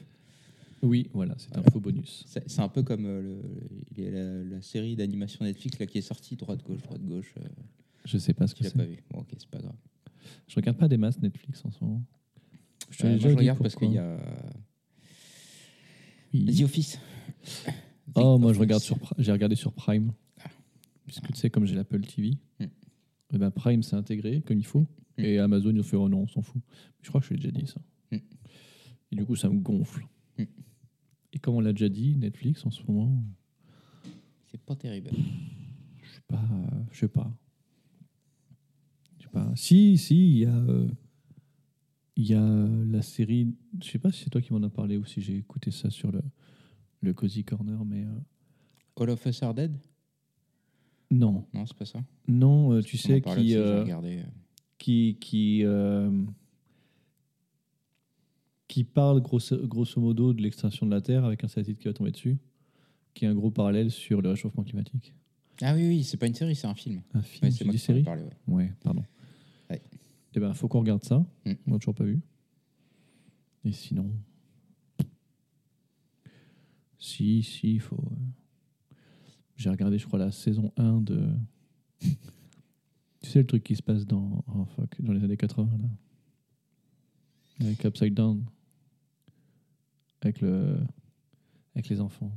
[0.82, 2.24] Oui, voilà, c'est un faux bonus.
[2.26, 3.22] C'est c'est un peu comme euh,
[3.98, 7.36] le, la, la série d'animation Netflix là, qui est sortie, droite-gauche, droite-gauche.
[8.06, 8.88] Je sais pas ce que l'as pas c'est.
[8.90, 9.04] vu.
[9.12, 9.76] Bon, ok, c'est pas grave.
[10.48, 12.02] Je regarde pas des masses Netflix en ce moment.
[12.90, 14.18] Je te moi, regarde parce qu'il y a
[16.34, 16.46] Oui.
[16.58, 16.98] The Office.
[18.16, 20.12] Oh, moi je regarde sur j'ai regardé sur Prime.
[21.06, 22.66] Puisque tu sais, comme j'ai l'Apple TV, Hmm.
[23.34, 24.88] eh ben Prime s'est intégré comme il faut.
[25.18, 25.24] Hmm.
[25.26, 26.62] Et Amazon, ils ont fait oh non, on s'en fout.
[27.02, 27.80] Je crois que je l'ai déjà dit ça.
[28.12, 28.18] Hmm.
[29.12, 30.06] Et du coup, ça me gonfle.
[31.32, 33.24] Et comme on l'a déjà dit, Netflix en ce moment,
[34.52, 35.12] C'est pas terrible.
[36.02, 36.42] je sais pas.
[36.92, 37.32] Je sais pas.
[39.20, 39.52] Je sais pas.
[39.56, 40.56] Si, si, il y a.
[40.56, 40.90] euh,
[42.16, 43.54] Il y a la série.
[43.84, 45.90] Je sais pas si c'est toi qui m'en as parlé ou si j'ai écouté ça
[45.92, 46.22] sur le,
[47.02, 48.04] le Cozy Corner, mais.
[48.06, 48.20] euh,
[49.02, 49.72] All of Us Are Dead?
[51.12, 51.46] Non.
[51.54, 52.04] Non, c'est pas ça.
[52.28, 53.56] Non, euh, tu sais, qui.
[53.56, 54.24] euh, regardé.
[54.78, 56.12] qui qui euh,
[58.68, 61.94] qui parle grosso, grosso modo de l'extinction de la Terre avec un satellite qui va
[61.94, 62.38] tomber dessus,
[63.16, 65.14] qui est un gros parallèle sur le réchauffement climatique.
[65.62, 67.02] Ah oui, oui, c'est pas une série, c'est un film.
[67.14, 68.36] Un film, Ouais, c'est moi qui série parlé, ouais.
[68.48, 69.04] Ouais, pardon.
[69.70, 69.82] Ouais.
[70.36, 71.26] Eh ben, faut qu'on regarde ça.
[71.46, 71.54] Mm.
[71.68, 72.22] On n'a toujours pas vu.
[73.66, 74.10] Et sinon,
[77.00, 77.96] si, si, il faut.
[77.98, 78.96] euh,
[79.56, 81.30] J'ai regardé, je crois, la saison 1 de.
[82.02, 85.90] tu sais le truc qui se passe dans, oh, fuck, dans les années 80 là,
[87.66, 88.46] avec Upside Down,
[90.22, 90.78] avec le,
[91.76, 92.32] avec les enfants,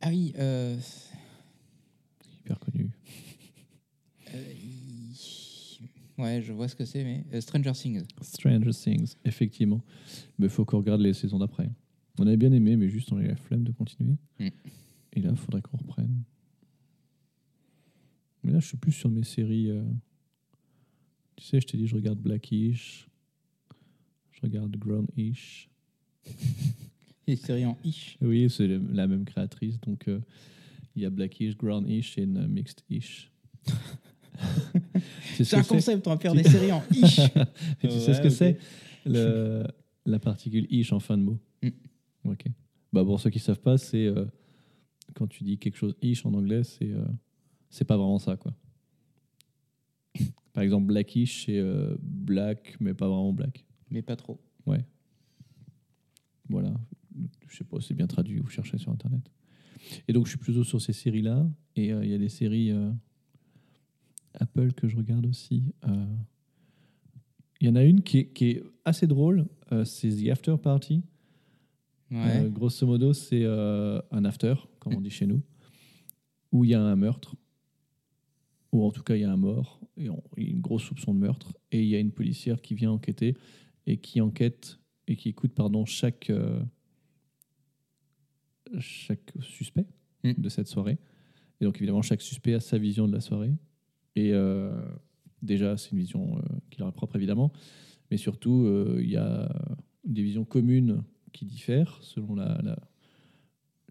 [0.00, 0.76] Ah oui, euh,
[2.40, 2.90] hyper connu.
[4.34, 4.54] euh,
[6.18, 8.02] ouais, je vois ce que c'est, mais euh, Stranger Things.
[8.22, 9.82] Stranger Things, effectivement.
[10.38, 11.70] Mais il faut qu'on regarde les saisons d'après.
[12.18, 14.16] On avait bien aimé, mais juste on a eu la flemme de continuer.
[14.38, 14.48] Mm.
[15.14, 16.22] Et là, il faudrait qu'on reprenne.
[18.42, 19.70] Mais là, je suis plus sur mes séries.
[19.70, 19.82] euh,
[21.36, 23.08] Tu sais, je t'ai dit, je regarde Blackish.
[24.32, 25.68] Je regarde Grown-ish.
[27.26, 28.16] Les séries en ish.
[28.20, 29.80] Oui, c'est la même créatrice.
[29.80, 30.20] Donc, euh,
[30.94, 33.30] il y a Blackish, Grown-ish et une Mixed-ish.
[35.34, 37.20] Sais ce C'est un concept, on va faire des séries en ish.
[37.80, 38.58] Tu sais ce que c'est?
[40.04, 41.38] La particule ish en fin de mot.
[41.62, 41.68] Mm.
[42.26, 42.46] Ok.
[42.92, 44.24] Bah pour ceux qui savent pas, c'est euh,
[45.14, 47.04] quand tu dis quelque chose ish en anglais, c'est euh,
[47.70, 48.54] c'est pas vraiment ça quoi.
[50.56, 53.66] Par exemple, blackish, c'est euh, black, mais pas vraiment black.
[53.90, 54.40] mais pas trop.
[56.48, 56.72] Voilà.
[57.48, 59.20] Je sais pas, c'est bien traduit, vous cherchez sur internet.
[60.08, 61.46] Et donc je suis plutôt sur ces séries-là.
[61.74, 62.90] Et euh, il y a des séries euh,
[64.32, 65.74] Apple que je regarde aussi.
[67.60, 69.46] Il y en a une qui est, qui est assez drôle,
[69.84, 71.02] c'est The After Party.
[72.10, 72.44] Ouais.
[72.44, 75.42] Euh, grosso modo, c'est euh, un after, comme on dit chez nous,
[76.52, 77.34] où il y a un meurtre,
[78.72, 80.84] ou en tout cas il y a un mort, et on- y a une grosse
[80.84, 83.36] soupçon de meurtre, et il y a une policière qui vient enquêter,
[83.86, 84.78] et qui enquête,
[85.08, 86.60] et qui écoute pardon, chaque, euh,
[88.78, 89.86] chaque suspect
[90.24, 90.32] Mm.
[90.38, 90.98] de cette soirée.
[91.60, 93.52] Et donc évidemment, chaque suspect a sa vision de la soirée.
[94.16, 94.70] Et euh,
[95.42, 97.52] déjà, c'est une vision euh, qui leur est propre évidemment,
[98.10, 98.66] mais surtout,
[99.00, 99.48] il y a
[100.04, 101.02] des visions communes
[101.36, 102.78] qui diffèrent selon la, la,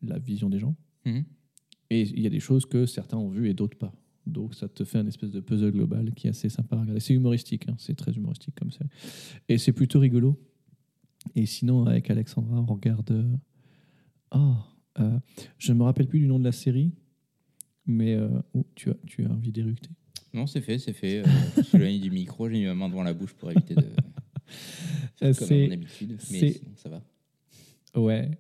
[0.01, 0.75] la vision des gens.
[1.05, 1.23] Mhm.
[1.91, 3.93] Et il y a des choses que certains ont vues et d'autres pas.
[4.25, 6.99] Donc ça te fait un espèce de puzzle global qui est assez sympa à regarder.
[6.99, 8.89] C'est humoristique, hein, c'est très humoristique comme série.
[9.47, 10.39] Et c'est plutôt rigolo.
[11.35, 13.11] Et sinon, avec Alexandra, on regarde...
[13.11, 13.35] euh,
[14.31, 14.55] Oh,
[14.99, 15.19] euh,
[15.59, 16.91] je ne me rappelle plus du nom de la série,
[17.85, 18.15] mais...
[18.15, 19.89] euh, oh, tu, as, tu as envie d'éructer?
[20.33, 21.23] Non, c'est fait, c'est fait.
[21.57, 23.81] Je suis éloigné du micro, j'ai mis ma main devant la bouche pour éviter de
[25.19, 26.17] comme c'est- mon habitude.
[26.31, 27.01] Mais sinon, ça va.
[27.95, 28.31] Ouais,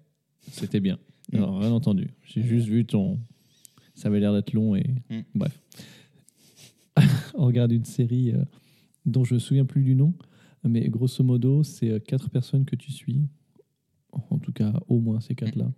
[0.51, 0.99] c'était bien.
[1.31, 1.35] Mm.
[1.37, 2.11] Alors, rien entendu.
[2.23, 3.19] J'ai juste vu ton...
[3.93, 4.87] Ça avait l'air d'être long et...
[5.09, 5.21] Mm.
[5.33, 5.61] Bref.
[7.35, 8.43] on regarde une série euh,
[9.05, 10.13] dont je me souviens plus du nom,
[10.63, 13.27] mais grosso modo, c'est euh, quatre personnes que tu suis,
[14.11, 15.71] en tout cas au moins ces quatre-là,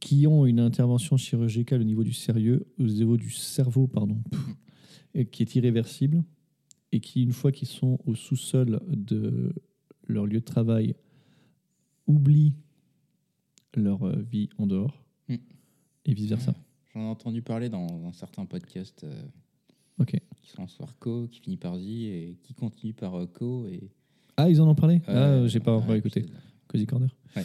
[0.00, 4.20] qui ont une intervention chirurgicale au niveau du sérieux, au niveau du cerveau, pardon,
[5.14, 6.22] et qui est irréversible,
[6.92, 9.52] et qui, une fois qu'ils sont au sous-sol de
[10.06, 10.94] leur lieu de travail,
[12.08, 12.54] oublient
[13.76, 15.34] leur euh, vie en dehors, Mm.
[16.06, 16.54] et vice-versa.
[16.94, 19.22] J'en ai entendu parler dans, dans certains podcasts euh,
[20.00, 20.18] Ok.
[20.42, 23.66] qui commencent par Co, qui finit par Z et qui continue par euh, Co.
[23.68, 23.90] Et,
[24.36, 25.02] Ah, ils en ont parlé?
[25.06, 26.24] Ah, j'ai pas encore écouté.
[26.66, 27.14] Cozy Corner.
[27.36, 27.44] Ouais.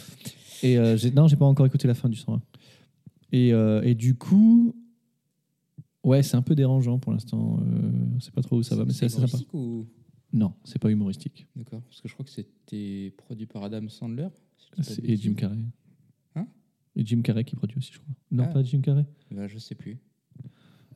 [0.62, 0.76] Et
[1.14, 2.40] non, j'ai pas encore écouté la fin du 101.
[3.32, 4.74] Et, et du coup,
[6.04, 7.58] ouais, c'est un peu dérangeant pour l'instant.
[7.60, 9.38] Euh, c'est pas trop où ça va, mais c'est assez sympa.
[9.52, 9.86] ou...
[10.34, 11.46] Non, c'est pas humoristique.
[11.54, 11.80] D'accord.
[11.82, 14.28] Parce que je crois que c'était produit par Adam Sandler.
[14.82, 15.16] si Et.
[15.16, 15.56] Jim Carrey.
[16.34, 16.48] Hein?
[16.96, 18.14] Et Jim Carrey qui produit aussi, je crois.
[18.32, 18.52] Non, Ah.
[18.52, 19.06] pas Jim Carrey.
[19.30, 19.96] Bah, je sais plus.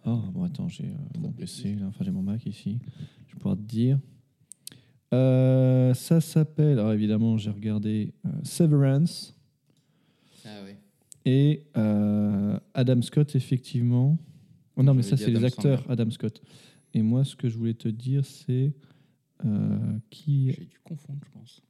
[0.05, 2.79] Oh, bon, attends, j'ai euh, mon PC, là, enfin j'ai mon Mac ici.
[3.29, 3.99] Je vais pouvoir te dire.
[5.15, 9.35] Euh, ça s'appelle, alors évidemment, j'ai regardé euh, Severance.
[10.45, 10.77] Ah ouais.
[11.25, 11.65] Et
[12.75, 14.19] Adam Scott, effectivement.
[14.77, 15.85] Oh non, mais ça, c'est les acteurs.
[15.91, 16.41] Adam Scott.
[16.95, 18.73] Et moi, ce que je voulais te dire, c'est
[20.11, 21.63] qui J'ai dû confondre, je pense.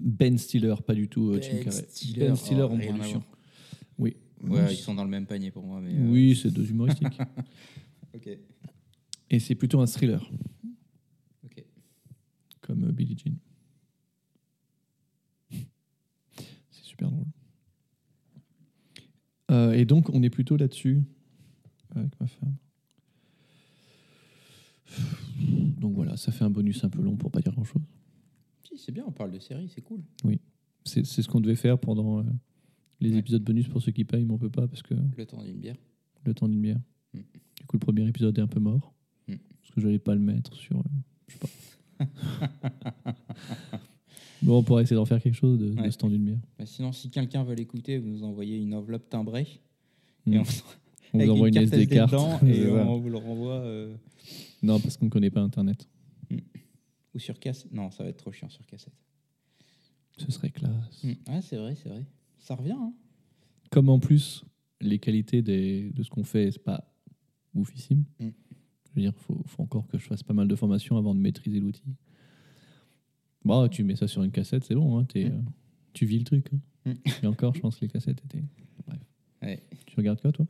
[0.00, 1.86] Ben Stiller, pas du tout euh, Jim Ben Carrey.
[1.88, 3.24] Stiller, Ben Stiller oh, en rien à production.
[3.98, 4.16] Oui.
[4.44, 5.80] Ouais, ils sont dans le même panier pour moi.
[5.80, 7.18] Mais euh, Oui, c'est deux humoristiques.
[8.14, 8.30] Ok.
[9.30, 10.28] Et c'est plutôt un thriller,
[11.44, 11.62] Ok.
[12.62, 13.34] comme euh, Billie Jean.
[16.70, 17.26] C'est super drôle.
[19.50, 21.02] Euh, et donc, on est plutôt là-dessus
[21.94, 22.56] avec ma femme.
[25.80, 27.82] Donc voilà, ça fait un bonus un peu long pour pas dire grand-chose.
[28.64, 30.00] Si, c'est bien, on parle de série, c'est cool.
[30.84, 32.22] C'est c'est ce qu'on devait faire pendant euh,
[33.00, 33.18] les Ouais.
[33.18, 35.58] épisodes bonus pour ceux qui payent, mais on peut pas parce que Le temps d'une
[35.58, 35.76] bière.
[36.24, 36.80] le temps d'une bière.
[37.14, 37.18] Mm.
[37.60, 38.92] Du coup, le premier épisode est un peu mort.
[39.28, 39.34] Mm.
[39.60, 40.78] Parce que je n'allais pas le mettre sur.
[40.78, 40.82] euh,
[41.28, 41.48] je sais pas.
[44.42, 45.90] bon, on pourra essayer d'en faire quelque chose de, de Ouais.
[45.90, 46.38] ce temps d'une bière.
[46.58, 49.46] Bah, sinon, si quelqu'un veut l'écouter, vous nous envoyez une enveloppe timbrée.
[50.26, 50.32] Mm.
[50.34, 50.42] Et on,
[51.14, 52.06] On avec vous envoie une, carte SD card.
[52.08, 52.86] dedans C'est et ça.
[52.86, 53.60] on vous le renvoie.
[53.60, 53.94] euh,
[54.62, 55.88] Non, parce qu'on ne connaît pas Internet.
[57.14, 57.72] ou sur cassette.
[57.72, 58.92] Non, ça va être trop chiant sur cassette.
[60.18, 61.02] Ce serait classe.
[61.04, 61.08] Mm.
[61.28, 62.04] Ouais, c'est vrai, c'est vrai.
[62.38, 62.92] Ça revient, hein.
[63.70, 64.44] Comme en plus,
[64.80, 66.92] les qualités des- de ce qu'on fait, c'est pas
[67.54, 68.04] oufissime.
[68.20, 68.28] Mm.
[68.28, 71.14] Je veux dire, il faut, faut encore que je fasse pas mal de formations avant
[71.14, 71.82] de maîtriser l'outil.
[73.44, 74.98] Bon, tu mets ça sur une cassette, c'est bon.
[74.98, 75.18] hein, Mm.
[75.18, 75.40] euh,
[75.92, 76.50] tu vis le truc.
[76.52, 76.58] hein.
[76.90, 76.94] Mm.
[77.22, 78.44] Et encore, je pense que les cassettes étaient.
[78.86, 79.00] Bref.
[79.42, 79.62] Ouais.
[79.86, 80.46] Tu regardes quoi, toi?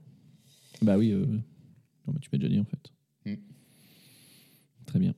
[0.82, 1.12] Bah oui.
[1.12, 2.93] euh, Non, mais tu m'as déjà dit en fait.
[4.89, 4.90] Mm.
[4.90, 5.15] Très bien.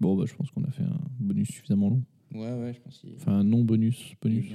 [0.00, 2.02] Bon, bah, je pense qu'on a fait un bonus suffisamment long.
[2.32, 4.14] Ouais, ouais, je pense qu'il Enfin, un non-bonus.
[4.22, 4.52] Bonus.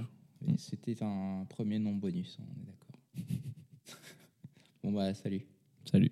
[0.47, 2.99] Et C'était un premier non bonus, on est d'accord.
[4.83, 5.45] bon, bah, salut.
[5.85, 6.11] Salut.